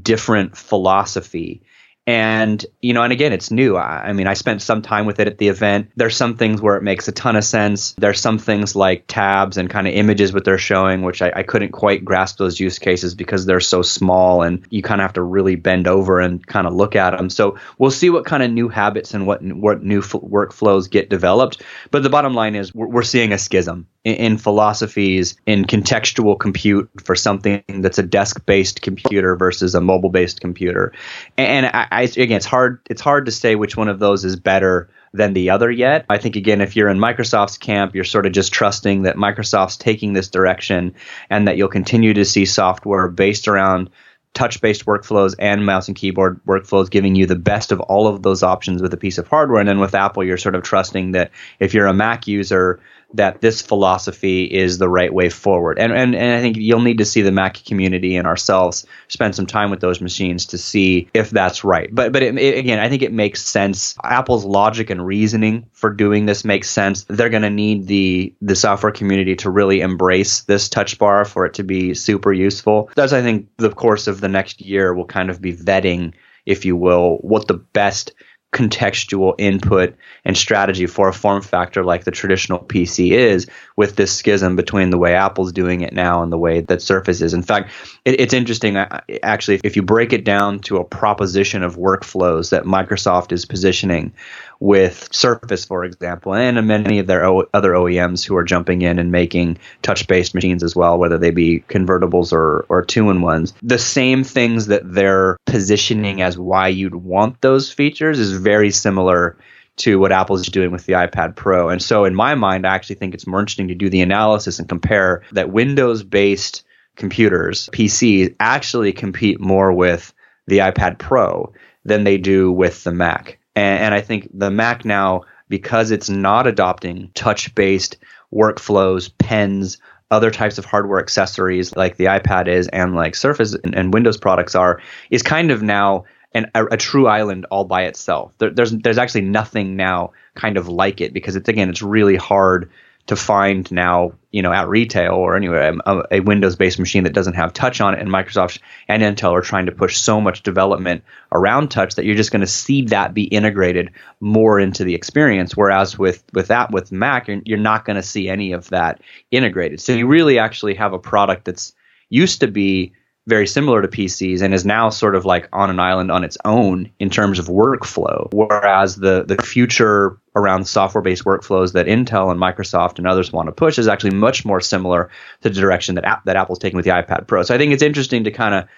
different 0.00 0.56
philosophy 0.56 1.62
and, 2.10 2.66
you 2.80 2.92
know, 2.92 3.04
and 3.04 3.12
again, 3.12 3.32
it's 3.32 3.52
new. 3.52 3.76
I, 3.76 4.08
I, 4.08 4.12
mean, 4.14 4.26
I 4.26 4.34
spent 4.34 4.62
some 4.62 4.82
time 4.82 5.06
with 5.06 5.20
it 5.20 5.28
at 5.28 5.38
the 5.38 5.46
event. 5.46 5.92
There's 5.94 6.16
some 6.16 6.36
things 6.36 6.60
where 6.60 6.76
it 6.76 6.82
makes 6.82 7.06
a 7.06 7.12
ton 7.12 7.36
of 7.36 7.44
sense. 7.44 7.92
There's 7.92 8.20
some 8.20 8.38
things 8.38 8.74
like 8.74 9.04
tabs 9.06 9.58
and 9.58 9.70
kind 9.70 9.86
of 9.86 9.94
images 9.94 10.32
what 10.32 10.44
they're 10.44 10.58
showing, 10.58 11.02
which 11.02 11.22
I, 11.22 11.30
I 11.36 11.42
couldn't 11.44 11.70
quite 11.70 12.04
grasp 12.04 12.38
those 12.38 12.58
use 12.58 12.80
cases 12.80 13.14
because 13.14 13.46
they're 13.46 13.60
so 13.60 13.82
small 13.82 14.42
and 14.42 14.66
you 14.70 14.82
kind 14.82 15.00
of 15.00 15.04
have 15.04 15.12
to 15.12 15.22
really 15.22 15.54
bend 15.54 15.86
over 15.86 16.18
and 16.18 16.44
kind 16.44 16.66
of 16.66 16.74
look 16.74 16.96
at 16.96 17.16
them. 17.16 17.30
So 17.30 17.58
we'll 17.78 17.92
see 17.92 18.10
what 18.10 18.26
kind 18.26 18.42
of 18.42 18.50
new 18.50 18.68
habits 18.68 19.14
and 19.14 19.24
what, 19.24 19.40
what 19.44 19.84
new 19.84 20.00
f- 20.00 20.10
workflows 20.10 20.90
get 20.90 21.10
developed. 21.10 21.62
But 21.92 22.02
the 22.02 22.10
bottom 22.10 22.34
line 22.34 22.56
is 22.56 22.74
we're, 22.74 22.88
we're 22.88 23.02
seeing 23.04 23.32
a 23.32 23.38
schism 23.38 23.86
in, 24.04 24.38
philosophies 24.38 25.36
in 25.46 25.64
contextual 25.64 26.38
compute 26.38 26.90
for 27.04 27.14
something 27.14 27.62
that's 27.68 27.98
a 27.98 28.02
desk-based 28.02 28.80
computer 28.80 29.36
versus 29.36 29.74
a 29.74 29.80
mobile-based 29.80 30.40
computer. 30.40 30.92
And 31.36 31.66
I, 31.66 31.86
I, 31.90 32.02
again, 32.02 32.32
it's 32.32 32.46
hard 32.46 32.80
it's 32.88 33.02
hard 33.02 33.26
to 33.26 33.32
say 33.32 33.56
which 33.56 33.76
one 33.76 33.88
of 33.88 33.98
those 33.98 34.24
is 34.24 34.36
better 34.36 34.88
than 35.12 35.34
the 35.34 35.50
other 35.50 35.70
yet. 35.70 36.06
I 36.08 36.18
think 36.18 36.36
again, 36.36 36.60
if 36.60 36.76
you're 36.76 36.88
in 36.88 36.98
Microsoft's 36.98 37.58
camp, 37.58 37.94
you're 37.94 38.04
sort 38.04 38.26
of 38.26 38.32
just 38.32 38.52
trusting 38.52 39.02
that 39.02 39.16
Microsoft's 39.16 39.76
taking 39.76 40.12
this 40.12 40.28
direction 40.28 40.94
and 41.28 41.48
that 41.48 41.56
you'll 41.56 41.68
continue 41.68 42.14
to 42.14 42.24
see 42.24 42.46
software 42.46 43.08
based 43.08 43.48
around 43.48 43.90
touch-based 44.34 44.86
workflows 44.86 45.34
and 45.38 45.66
mouse 45.66 45.88
and 45.88 45.96
keyboard 45.96 46.40
workflows 46.46 46.88
giving 46.88 47.14
you 47.14 47.26
the 47.26 47.36
best 47.36 47.72
of 47.72 47.80
all 47.80 48.06
of 48.06 48.22
those 48.22 48.42
options 48.42 48.80
with 48.80 48.94
a 48.94 48.96
piece 48.96 49.18
of 49.18 49.26
hardware 49.26 49.60
and 49.60 49.68
then 49.68 49.80
with 49.80 49.94
apple 49.94 50.22
you're 50.22 50.38
sort 50.38 50.54
of 50.54 50.62
trusting 50.62 51.12
that 51.12 51.30
if 51.58 51.74
you're 51.74 51.86
a 51.86 51.92
mac 51.92 52.26
user 52.28 52.80
that 53.14 53.40
this 53.40 53.62
philosophy 53.62 54.44
is 54.44 54.78
the 54.78 54.88
right 54.88 55.12
way 55.12 55.28
forward. 55.28 55.78
And, 55.78 55.92
and 55.92 56.14
and 56.14 56.32
I 56.32 56.40
think 56.40 56.56
you'll 56.56 56.80
need 56.80 56.98
to 56.98 57.04
see 57.04 57.22
the 57.22 57.32
Mac 57.32 57.64
community 57.64 58.16
and 58.16 58.26
ourselves 58.26 58.86
spend 59.08 59.34
some 59.34 59.46
time 59.46 59.70
with 59.70 59.80
those 59.80 60.00
machines 60.00 60.46
to 60.46 60.58
see 60.58 61.08
if 61.14 61.30
that's 61.30 61.64
right. 61.64 61.92
But 61.92 62.12
but 62.12 62.22
it, 62.22 62.38
it, 62.38 62.58
again, 62.58 62.78
I 62.78 62.88
think 62.88 63.02
it 63.02 63.12
makes 63.12 63.42
sense. 63.42 63.96
Apple's 64.02 64.44
logic 64.44 64.90
and 64.90 65.04
reasoning 65.04 65.66
for 65.72 65.90
doing 65.90 66.26
this 66.26 66.44
makes 66.44 66.70
sense. 66.70 67.04
They're 67.04 67.30
going 67.30 67.42
to 67.42 67.50
need 67.50 67.86
the 67.86 68.34
the 68.40 68.56
software 68.56 68.92
community 68.92 69.36
to 69.36 69.50
really 69.50 69.80
embrace 69.80 70.42
this 70.42 70.68
touch 70.68 70.98
bar 70.98 71.24
for 71.24 71.46
it 71.46 71.54
to 71.54 71.62
be 71.62 71.94
super 71.94 72.32
useful. 72.32 72.90
That's 72.94 73.12
I 73.12 73.22
think 73.22 73.48
the 73.56 73.70
course 73.70 74.06
of 74.06 74.19
the 74.20 74.28
next 74.28 74.60
year 74.60 74.94
will 74.94 75.06
kind 75.06 75.30
of 75.30 75.40
be 75.40 75.52
vetting 75.52 76.12
if 76.46 76.64
you 76.64 76.76
will, 76.76 77.18
what 77.18 77.46
the 77.46 77.54
best 77.54 78.12
contextual 78.52 79.34
input 79.38 79.94
and 80.24 80.36
strategy 80.36 80.86
for 80.86 81.08
a 81.08 81.12
form 81.12 81.40
factor 81.40 81.84
like 81.84 82.02
the 82.02 82.10
traditional 82.10 82.58
PC 82.58 83.12
is 83.12 83.46
with 83.76 83.94
this 83.94 84.10
schism 84.10 84.56
between 84.56 84.90
the 84.90 84.98
way 84.98 85.14
Apple's 85.14 85.52
doing 85.52 85.82
it 85.82 85.92
now 85.92 86.24
and 86.24 86.32
the 86.32 86.38
way 86.38 86.60
that 86.62 86.82
Surface 86.82 87.20
is. 87.20 87.32
In 87.32 87.44
fact, 87.44 87.70
it, 88.04 88.18
it's 88.18 88.34
interesting 88.34 88.76
actually 89.22 89.60
if 89.62 89.76
you 89.76 89.82
break 89.82 90.12
it 90.12 90.24
down 90.24 90.58
to 90.60 90.78
a 90.78 90.84
proposition 90.84 91.62
of 91.62 91.76
workflows 91.76 92.50
that 92.50 92.64
Microsoft 92.64 93.30
is 93.30 93.44
positioning 93.44 94.12
with 94.60 95.08
Surface, 95.10 95.64
for 95.64 95.84
example, 95.84 96.34
and 96.34 96.66
many 96.66 96.98
of 96.98 97.06
their 97.06 97.24
o- 97.24 97.48
other 97.52 97.72
OEMs 97.72 98.24
who 98.24 98.36
are 98.36 98.44
jumping 98.44 98.82
in 98.82 98.98
and 98.98 99.10
making 99.10 99.58
touch-based 99.82 100.34
machines 100.34 100.62
as 100.62 100.76
well, 100.76 100.98
whether 100.98 101.18
they 101.18 101.30
be 101.30 101.64
convertibles 101.68 102.32
or 102.32 102.66
or 102.68 102.84
two-in-ones. 102.84 103.54
The 103.62 103.78
same 103.78 104.22
things 104.22 104.66
that 104.66 104.82
they're 104.84 105.38
positioning 105.46 106.22
as 106.22 106.38
why 106.38 106.68
you'd 106.68 106.94
want 106.94 107.40
those 107.40 107.72
features 107.72 108.18
is 108.18 108.32
very 108.32 108.70
similar 108.70 109.36
to 109.78 109.98
what 109.98 110.12
Apple's 110.12 110.46
doing 110.46 110.70
with 110.70 110.84
the 110.84 110.92
iPad 110.92 111.34
Pro. 111.36 111.70
And 111.70 111.82
so 111.82 112.04
in 112.04 112.14
my 112.14 112.34
mind, 112.34 112.66
I 112.66 112.74
actually 112.74 112.96
think 112.96 113.14
it's 113.14 113.26
more 113.26 113.40
interesting 113.40 113.68
to 113.68 113.74
do 113.74 113.88
the 113.88 114.02
analysis 114.02 114.58
and 114.58 114.68
compare 114.68 115.22
that 115.32 115.50
Windows-based 115.50 116.64
computers, 116.96 117.70
PCs, 117.72 118.36
actually 118.38 118.92
compete 118.92 119.40
more 119.40 119.72
with 119.72 120.12
the 120.46 120.58
iPad 120.58 120.98
Pro 120.98 121.54
than 121.84 122.04
they 122.04 122.18
do 122.18 122.52
with 122.52 122.84
the 122.84 122.92
Mac. 122.92 123.38
And, 123.60 123.84
and 123.84 123.94
I 123.94 124.00
think 124.00 124.28
the 124.32 124.50
Mac 124.50 124.84
now, 124.84 125.22
because 125.48 125.90
it's 125.90 126.08
not 126.08 126.46
adopting 126.46 127.10
touch 127.14 127.54
based 127.54 127.98
workflows, 128.32 129.10
pens, 129.18 129.76
other 130.10 130.30
types 130.30 130.58
of 130.58 130.64
hardware 130.64 130.98
accessories 130.98 131.76
like 131.76 131.96
the 131.96 132.06
iPad 132.06 132.48
is 132.48 132.68
and 132.68 132.94
like 132.94 133.14
Surface 133.14 133.54
and, 133.62 133.74
and 133.74 133.92
Windows 133.94 134.16
products 134.16 134.54
are, 134.54 134.80
is 135.10 135.22
kind 135.22 135.50
of 135.50 135.62
now 135.62 136.04
an, 136.32 136.50
a, 136.54 136.64
a, 136.66 136.76
true 136.76 137.06
island 137.06 137.44
all 137.50 137.64
by 137.64 137.82
itself. 137.82 138.32
There, 138.38 138.50
there's 138.50 138.70
there's 138.70 138.98
actually 138.98 139.22
nothing 139.22 139.76
now 139.76 140.12
kind 140.36 140.56
of 140.56 140.68
like 140.68 141.00
it 141.00 141.12
because 141.12 141.36
it's 141.36 141.48
again 141.48 141.68
it's 141.68 141.82
really 141.82 142.16
hard 142.16 142.70
to 143.06 143.16
find 143.16 143.70
now, 143.72 144.12
you 144.30 144.42
know, 144.42 144.52
at 144.52 144.68
retail 144.68 145.14
or 145.14 145.34
anywhere, 145.34 145.70
um, 145.70 145.82
a, 145.84 146.02
a 146.12 146.20
Windows-based 146.20 146.78
machine 146.78 147.04
that 147.04 147.12
doesn't 147.12 147.34
have 147.34 147.52
touch 147.52 147.80
on 147.80 147.94
it. 147.94 148.00
And 148.00 148.08
Microsoft 148.08 148.60
and 148.86 149.02
Intel 149.02 149.32
are 149.32 149.40
trying 149.40 149.66
to 149.66 149.72
push 149.72 149.96
so 149.96 150.20
much 150.20 150.42
development 150.42 151.02
around 151.32 151.70
touch 151.70 151.96
that 151.96 152.04
you're 152.04 152.14
just 152.14 152.30
going 152.30 152.40
to 152.40 152.46
see 152.46 152.82
that 152.82 153.12
be 153.12 153.24
integrated 153.24 153.90
more 154.20 154.60
into 154.60 154.84
the 154.84 154.94
experience. 154.94 155.56
Whereas 155.56 155.98
with 155.98 156.22
with 156.32 156.48
that 156.48 156.70
with 156.70 156.92
Mac, 156.92 157.26
you're, 157.26 157.40
you're 157.44 157.58
not 157.58 157.84
going 157.84 157.96
to 157.96 158.02
see 158.02 158.28
any 158.28 158.52
of 158.52 158.68
that 158.68 159.00
integrated. 159.30 159.80
So 159.80 159.92
you 159.92 160.06
really 160.06 160.38
actually 160.38 160.74
have 160.74 160.92
a 160.92 160.98
product 160.98 161.46
that's 161.46 161.74
used 162.10 162.40
to 162.40 162.48
be 162.48 162.92
very 163.26 163.46
similar 163.46 163.82
to 163.82 163.88
PCs 163.88 164.42
and 164.42 164.54
is 164.54 164.64
now 164.64 164.90
sort 164.90 165.14
of 165.14 165.24
like 165.24 165.48
on 165.52 165.70
an 165.70 165.78
island 165.78 166.10
on 166.10 166.24
its 166.24 166.38
own 166.44 166.90
in 166.98 167.10
terms 167.10 167.38
of 167.38 167.46
workflow. 167.46 168.28
Whereas 168.32 168.96
the 168.96 169.24
the 169.24 169.40
future 169.42 170.18
around 170.34 170.66
software 170.66 171.02
based 171.02 171.24
workflows 171.24 171.72
that 171.72 171.86
Intel 171.86 172.30
and 172.30 172.40
Microsoft 172.40 172.98
and 172.98 173.06
others 173.06 173.32
want 173.32 173.46
to 173.46 173.52
push 173.52 173.78
is 173.78 173.88
actually 173.88 174.14
much 174.14 174.44
more 174.44 174.60
similar 174.60 175.10
to 175.42 175.48
the 175.48 175.60
direction 175.60 175.94
that 175.96 176.22
that 176.24 176.36
Apple's 176.36 176.58
taking 176.58 176.76
with 176.76 176.84
the 176.84 176.92
iPad 176.92 177.26
Pro. 177.26 177.42
So 177.42 177.54
I 177.54 177.58
think 177.58 177.72
it's 177.72 177.82
interesting 177.82 178.24
to 178.24 178.30
kind 178.30 178.54
of 178.54 178.68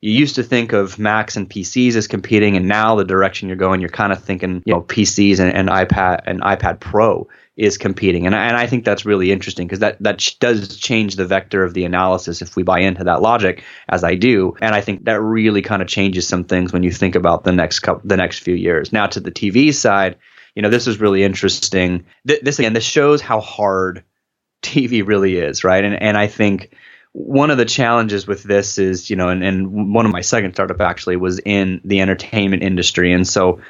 you 0.00 0.12
used 0.12 0.34
to 0.34 0.42
think 0.42 0.74
of 0.74 0.98
Macs 0.98 1.34
and 1.34 1.48
PCs 1.48 1.94
as 1.94 2.06
competing, 2.06 2.58
and 2.58 2.68
now 2.68 2.94
the 2.94 3.04
direction 3.04 3.48
you're 3.48 3.56
going, 3.56 3.80
you're 3.80 3.88
kind 3.88 4.12
of 4.12 4.22
thinking, 4.22 4.62
you 4.66 4.74
know, 4.74 4.82
PCs 4.82 5.38
and, 5.38 5.50
and 5.54 5.70
iPad 5.70 6.20
and 6.26 6.42
iPad 6.42 6.78
Pro 6.78 7.26
is 7.56 7.78
competing. 7.78 8.26
And, 8.26 8.34
and 8.34 8.56
I 8.56 8.66
think 8.66 8.84
that's 8.84 9.06
really 9.06 9.30
interesting 9.30 9.66
because 9.66 9.78
that, 9.78 10.02
that 10.02 10.34
does 10.40 10.76
change 10.76 11.14
the 11.14 11.26
vector 11.26 11.62
of 11.62 11.72
the 11.72 11.84
analysis 11.84 12.42
if 12.42 12.56
we 12.56 12.64
buy 12.64 12.80
into 12.80 13.04
that 13.04 13.22
logic, 13.22 13.62
as 13.88 14.02
I 14.02 14.16
do. 14.16 14.56
And 14.60 14.74
I 14.74 14.80
think 14.80 15.04
that 15.04 15.20
really 15.20 15.62
kind 15.62 15.80
of 15.80 15.86
changes 15.86 16.26
some 16.26 16.44
things 16.44 16.72
when 16.72 16.82
you 16.82 16.90
think 16.90 17.14
about 17.14 17.44
the 17.44 17.52
next 17.52 17.80
couple, 17.80 18.08
the 18.08 18.16
next 18.16 18.40
few 18.40 18.54
years. 18.54 18.92
Now 18.92 19.06
to 19.06 19.20
the 19.20 19.30
TV 19.30 19.72
side, 19.72 20.16
you 20.56 20.62
know, 20.62 20.70
this 20.70 20.88
is 20.88 21.00
really 21.00 21.22
interesting. 21.22 22.06
Th- 22.26 22.40
this 22.40 22.58
again, 22.58 22.72
this 22.72 22.84
shows 22.84 23.20
how 23.20 23.40
hard 23.40 24.04
TV 24.62 25.06
really 25.06 25.36
is, 25.36 25.62
right? 25.62 25.84
And 25.84 26.00
and 26.00 26.16
I 26.16 26.26
think 26.26 26.74
one 27.12 27.50
of 27.50 27.58
the 27.58 27.64
challenges 27.64 28.26
with 28.26 28.42
this 28.42 28.76
is, 28.76 29.08
you 29.08 29.14
know, 29.14 29.28
and, 29.28 29.44
and 29.44 29.94
one 29.94 30.04
of 30.04 30.10
my 30.10 30.20
second 30.20 30.54
startup 30.54 30.80
actually 30.80 31.14
was 31.14 31.38
in 31.38 31.80
the 31.84 32.00
entertainment 32.00 32.64
industry. 32.64 33.12
And 33.12 33.26
so 33.26 33.60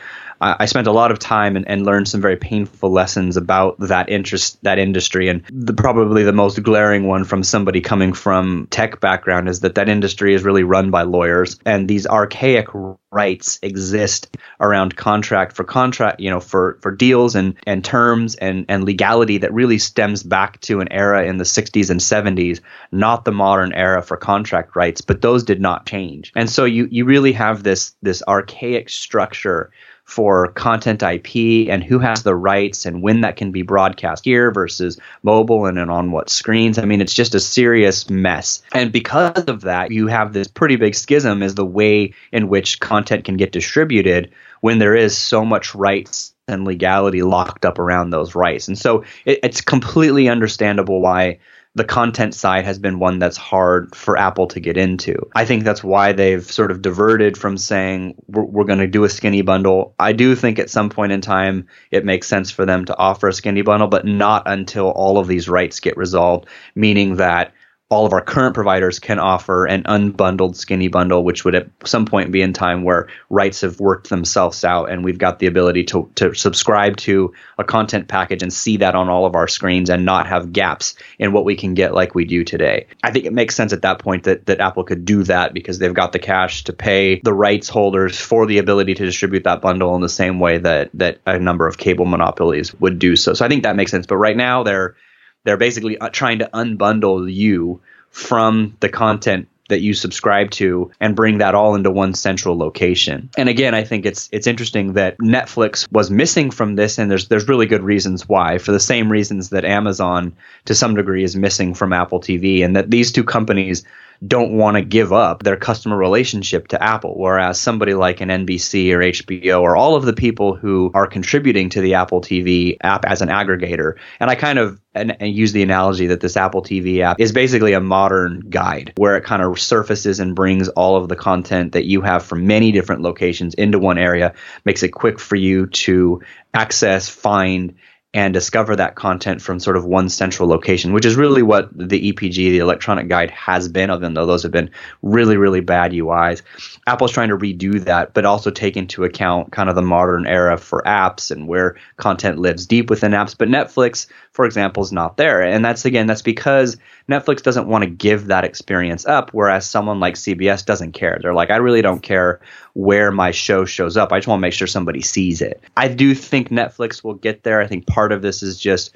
I 0.41 0.67
spent 0.67 0.87
a 0.87 0.93
lot 0.93 1.11
of 1.11 1.19
time 1.19 1.57
and, 1.57 1.67
and, 1.69 1.85
learned 1.85 2.09
some 2.09 2.21
very 2.21 2.37
painful 2.37 2.91
lessons 2.91 3.37
about 3.37 3.79
that 3.79 4.09
interest, 4.09 4.63
that 4.63 4.79
industry. 4.79 5.29
And 5.29 5.43
the, 5.51 5.75
probably 5.75 6.25
the 6.25 6.33
most 6.33 6.63
glaring 6.63 7.07
one 7.07 7.25
from 7.25 7.43
somebody 7.43 7.81
coming 7.81 8.13
from 8.13 8.67
tech 8.71 9.01
background 9.01 9.49
is 9.49 9.61
that 9.61 9.75
that 9.77 9.89
industry 9.89 10.35
is 10.35 10.43
really 10.43 10.65
run 10.65 10.91
by 10.91 11.03
lawyers, 11.03 11.59
and 11.65 11.89
these 11.89 12.07
archaic 12.07 12.67
rights 13.15 13.61
exist 13.63 14.37
around 14.61 14.97
contract 14.97 15.55
for 15.55 15.65
contract, 15.65 16.21
you 16.21 16.31
know, 16.31 16.41
for 16.41 16.79
for 16.83 16.91
deals 16.91 17.37
and 17.37 17.55
and 17.67 17.85
terms 17.85 18.35
and 18.35 18.67
and 18.69 18.85
legality 18.85 19.39
that 19.39 19.55
really 19.55 19.79
stems 19.79 20.23
back 20.23 20.61
to 20.61 20.81
an 20.81 20.91
era 20.91 21.25
in 21.25 21.39
the 21.39 21.45
60s 21.45 21.91
and 21.91 22.01
70s, 22.01 22.61
not 22.91 23.25
the 23.25 23.33
modern 23.33 23.73
era 23.73 24.03
for 24.03 24.17
contract 24.17 24.75
rights. 24.75 25.01
But 25.01 25.23
those 25.23 25.45
did 25.45 25.61
not 25.61 25.87
change, 25.87 26.33
and 26.35 26.51
so 26.51 26.65
you 26.65 26.89
you 26.91 27.05
really 27.05 27.33
have 27.33 27.63
this 27.63 27.95
this 28.03 28.23
archaic 28.27 28.91
structure 28.91 29.71
for 30.05 30.49
content 30.49 31.03
IP 31.03 31.69
and 31.69 31.83
who 31.83 31.99
has 31.99 32.23
the 32.23 32.35
rights 32.35 32.85
and 32.85 33.03
when 33.03 33.23
that 33.23 33.37
can 33.37 33.53
be 33.53 33.63
broadcast 33.63 34.25
here 34.25 34.51
versus 34.51 34.99
mobile 35.23 35.67
and, 35.67 35.79
and 35.79 35.91
on 35.91 36.13
what 36.13 36.29
screens. 36.29 36.79
I 36.79 36.85
mean, 36.85 37.01
it's 37.01 37.15
just 37.15 37.35
a 37.35 37.41
serious 37.41 38.11
mess. 38.11 38.63
And 38.73 38.93
because 38.93 39.45
of 39.45 39.63
that, 39.63 39.91
you 39.91 40.07
have 40.09 40.33
this 40.33 40.47
pretty 40.47 40.77
big 40.77 40.95
schism 40.95 41.43
is 41.43 41.55
the 41.55 41.65
way 41.65 42.13
in 42.33 42.49
which 42.49 42.81
content 42.81 43.25
can 43.25 43.37
get 43.37 43.51
distributed 43.51 44.33
when 44.61 44.79
there 44.79 44.95
is 44.95 45.17
so 45.17 45.45
much 45.45 45.75
rights 45.75 46.35
and 46.47 46.65
legality 46.65 47.23
locked 47.23 47.65
up 47.65 47.79
around 47.79 48.11
those 48.11 48.35
rights. 48.35 48.69
And 48.69 48.79
so 48.79 49.05
it, 49.25 49.41
it's 49.43 49.63
completely 49.63 50.29
understandable 50.29 51.01
why 51.01 51.39
the 51.77 51.85
content 51.85 52.35
side 52.35 52.65
has 52.65 52.79
been 52.79 53.01
one 53.01 53.19
that's 53.19 53.37
hard 53.37 53.97
for 53.97 54.17
Apple 54.17 54.47
to 54.49 54.61
get 54.61 54.77
into. 54.77 55.17
I 55.35 55.45
think 55.45 55.65
that's 55.65 55.83
why 55.83 56.13
they've 56.13 56.45
sort 56.45 56.71
of 56.71 56.83
diverted 56.83 57.37
from 57.37 57.57
saying 57.57 58.15
we're, 58.29 58.45
we're 58.45 58.65
going 58.65 58.79
to 58.79 58.87
do 58.87 59.03
a 59.03 59.09
skinny 59.09 59.43
bundle. 59.43 59.95
I 59.99 60.13
do 60.13 60.37
think 60.37 60.61
at 60.61 60.71
some 60.71 60.89
point 60.89 61.11
in 61.11 61.21
time 61.21 61.67
it 61.91 62.05
makes 62.05 62.29
sense 62.29 62.53
for 62.53 62.65
them 62.65 62.85
to 62.85 62.97
offer 62.97 63.27
a 63.27 63.33
skinny 63.33 63.63
bundle, 63.63 63.89
but 63.89 64.07
not 64.07 64.45
until 64.47 64.91
all 64.91 65.19
of 65.19 65.27
these 65.27 65.49
rights 65.49 65.81
get 65.81 65.97
resolved, 65.97 66.47
meaning 66.77 67.17
that 67.17 67.54
all 67.91 68.07
of 68.07 68.13
our 68.15 68.23
current 68.23 68.55
providers 68.55 68.99
can 68.99 69.19
offer 69.19 69.67
an 69.67 69.83
unbundled 69.85 70.57
skinny 70.57 70.89
bundle, 70.89 71.23
which 71.23 71.45
would 71.45 71.55
at 71.55 71.69
some 71.85 72.07
point 72.07 72.33
be 72.33 72.41
in 72.41 72.55
time 72.55 72.83
where 72.83 73.09
rights 73.29 73.61
have 73.61 73.79
worked 73.79 74.09
themselves 74.09 74.65
out 74.65 74.91
and 74.91 75.05
we've 75.05 75.19
got 75.19 75.39
the 75.39 75.47
ability 75.47 75.85
to, 75.85 76.11
to 76.15 76.35
subscribe 76.35 76.97
to 76.97 77.35
a 77.59 77.65
content 77.65 78.09
package 78.09 78.43
and 78.43 78.53
see 78.53 78.79
that 78.79 78.95
on 78.95 79.11
all 79.11 79.27
of 79.27 79.35
our 79.35 79.47
screens 79.47 79.91
and 79.91 80.05
not 80.05 80.27
have 80.27 80.53
gaps 80.53 80.95
in 81.19 81.33
what 81.33 81.45
we 81.45 81.55
can 81.57 81.75
get 81.75 81.93
like 81.93 82.15
we 82.15 82.25
do 82.25 82.43
today. 82.43 82.87
I 83.03 83.11
think 83.11 83.27
it 83.27 83.35
makes 83.35 83.55
sense 83.55 83.75
at 83.75 83.83
that 83.83 83.99
point 83.99 84.25
that, 84.25 84.47
that 84.47 84.61
Apple 84.61 84.85
could 84.85 85.05
do 85.05 85.23
that 85.25 85.53
because 85.53 85.79
they've 85.79 85.93
got 85.93 86.13
the 86.13 86.19
cash 86.19 86.65
to 86.65 86.73
pay 86.73 87.21
the 87.21 87.35
rights 87.35 87.69
holders 87.69 88.19
for 88.19 88.47
the 88.47 88.59
ability 88.59 88.95
to 88.95 89.05
distribute 89.05 89.45
that 89.45 89.61
bundle 89.61 89.95
in 89.95 90.01
the 90.01 90.09
same 90.09 90.41
way 90.41 90.57
that, 90.57 90.91
that 90.95 91.19
a 91.27 91.39
number 91.39 91.67
of 91.67 91.77
cable 91.77 92.07
monopolies 92.07 92.75
would 92.81 92.99
do 92.99 93.15
so. 93.15 93.35
So 93.35 93.45
I 93.45 93.49
think 93.49 93.65
that 93.65 93.77
makes 93.77 93.91
sense. 93.91 94.07
But 94.07 94.17
right 94.17 94.37
now 94.37 94.63
they're 94.63 94.97
they're 95.45 95.57
basically 95.57 95.99
uh, 95.99 96.09
trying 96.09 96.41
to 96.41 96.51
unbundle 96.53 97.33
you 97.33 97.81
from 98.11 98.77
the 98.81 98.89
content 98.89 99.49
that 99.69 99.81
you 99.81 99.95
subscribe 99.95 100.51
to 100.51 100.91
and 101.01 101.17
bring 101.17 101.39
that 101.39 101.55
all 101.55 101.75
into 101.75 101.91
one 101.91 102.15
central 102.15 102.57
location. 102.57 103.31
And 103.37 103.49
again, 103.49 103.75
I 103.75 103.83
think 103.85 104.05
it's 104.05 104.29
it's 104.31 104.47
interesting 104.47 104.95
that 104.95 105.19
Netflix 105.19 105.91
was 105.91 106.11
missing 106.11 106.51
from 106.51 106.77
this 106.77 106.99
and 106.99 107.11
there's 107.11 107.29
there's 107.29 107.49
really 107.49 107.67
good 107.67 107.83
reasons 107.83 108.29
why 108.29 108.59
for 108.59 108.73
the 108.73 108.81
same 108.81 109.11
reasons 109.11 109.51
that 109.51 109.65
Amazon 109.65 110.37
to 110.67 110.75
some 110.75 110.95
degree 110.95 111.25
is 111.25 111.35
missing 111.35 111.75
from 111.75 111.93
Apple 111.93 112.21
TV 112.21 112.65
and 112.65 112.77
that 112.77 112.91
these 112.91 113.11
two 113.11 113.25
companies 113.25 113.85
don't 114.27 114.53
want 114.53 114.77
to 114.77 114.83
give 114.83 115.13
up 115.13 115.43
their 115.43 115.57
customer 115.57 115.97
relationship 115.97 116.69
to 116.69 116.83
Apple. 116.83 117.15
Whereas 117.17 117.61
somebody 117.61 117.95
like 117.95 118.21
an 118.21 118.29
NBC 118.29 118.93
or 118.93 118.99
HBO 118.99 119.63
or 119.63 119.77
all 119.77 119.97
of 119.97 120.05
the 120.05 120.13
people 120.13 120.55
who 120.55 120.91
are 120.95 121.07
contributing 121.07 121.71
to 121.71 121.81
the 121.81 121.95
Apple 121.95 122.21
TV 122.21 122.77
app 122.83 123.05
as 123.05 123.23
an 123.23 123.29
aggregator, 123.29 123.95
and 124.21 124.31
I 124.31 124.35
kind 124.35 124.59
of 124.59 124.81
and, 124.95 125.17
and, 125.21 125.35
use 125.35 125.53
the 125.53 125.63
analogy 125.63 126.07
that 126.07 126.21
this 126.21 126.37
Apple 126.37 126.63
TV 126.63 127.01
app 127.01 127.21
is 127.21 127.33
basically 127.33 127.73
a 127.73 127.81
modern 127.81 128.41
guide 128.49 128.93
where 128.97 129.17
it 129.17 129.25
kind 129.25 129.43
of 129.43 129.59
surfaces 129.59 130.21
and 130.21 130.37
brings 130.37 130.69
all 130.69 130.97
of 130.97 131.09
the 131.09 131.17
content 131.17 131.73
that 131.73 131.85
you 131.85 132.01
have 132.01 132.25
from 132.25 132.47
many 132.47 132.71
different 132.71 133.03
locations 133.03 133.55
into 133.55 133.79
one 133.79 133.99
area, 133.99 134.35
makes 134.65 134.83
it 134.83 134.91
quick 134.91 135.19
for 135.19 135.37
you 135.37 135.67
to 135.67 136.23
access, 136.55 137.09
find, 137.09 137.75
and 138.15 138.33
discover 138.33 138.77
that 138.77 138.95
content 138.95 139.43
from 139.43 139.59
sort 139.59 139.77
of 139.77 139.85
one 139.85 140.09
central 140.09 140.49
location, 140.49 140.93
which 140.93 141.05
is 141.05 141.17
really 141.17 141.43
what 141.43 141.69
the 141.77 142.13
EPG, 142.13 142.35
the 142.35 142.59
electronic 142.59 143.09
guide, 143.09 143.31
has 143.33 143.69
been, 143.69 143.91
even 143.91 144.15
though 144.15 144.25
those 144.25 144.45
have 144.45 144.53
been 144.53 144.71
really, 145.03 145.37
really 145.37 145.61
bad 145.61 145.91
UIs. 145.91 146.43
Apple's 146.87 147.11
trying 147.11 147.31
to 147.31 147.37
redo 147.37 147.83
that, 147.85 148.15
but 148.15 148.25
also 148.25 148.53
take 148.53 148.77
into 148.77 149.03
account 149.03 149.51
kind 149.51 149.69
of 149.69 149.75
the 149.75 149.83
modern 149.83 150.29
era 150.29 150.57
for 150.57 150.81
apps 150.87 151.33
and 151.33 151.49
where 151.49 151.77
content 151.97 152.39
lives 152.39 152.67
deep 152.67 152.89
within 152.89 153.11
apps. 153.11 153.37
But 153.37 153.49
Netflix, 153.49 154.07
for 154.31 154.47
example, 154.47 154.85
is 154.85 154.93
not 154.93 155.17
there. 155.17 155.43
And 155.43 155.65
that's 155.65 155.85
again, 155.85 156.07
that's 156.07 156.23
because 156.23 156.77
Netflix 157.09 157.43
doesn't 157.43 157.67
want 157.67 157.83
to 157.83 157.91
give 157.91 158.29
that 158.29 158.45
experience 158.45 159.05
up, 159.07 159.31
whereas 159.33 159.69
someone 159.69 159.99
like 159.99 160.15
CBS 160.15 160.65
doesn't 160.65 160.93
care. 160.93 161.19
They're 161.21 161.35
like, 161.35 161.51
I 161.51 161.57
really 161.57 161.83
don't 161.83 162.03
care 162.03 162.41
where 162.75 163.11
my 163.11 163.31
show 163.31 163.65
shows 163.65 163.97
up. 163.97 164.13
I 164.13 164.19
just 164.19 164.29
want 164.29 164.39
to 164.39 164.43
make 164.43 164.53
sure 164.53 164.67
somebody 164.67 165.01
sees 165.01 165.43
it. 165.43 165.61
I 165.77 165.89
do 165.89 166.15
think 166.15 166.49
Netflix 166.49 167.05
will 167.05 167.15
get 167.15 167.43
there. 167.43 167.61
I 167.61 167.67
think 167.67 167.87
part 168.05 168.13
of 168.13 168.21
this 168.21 168.43
is 168.43 168.59
just 168.59 168.95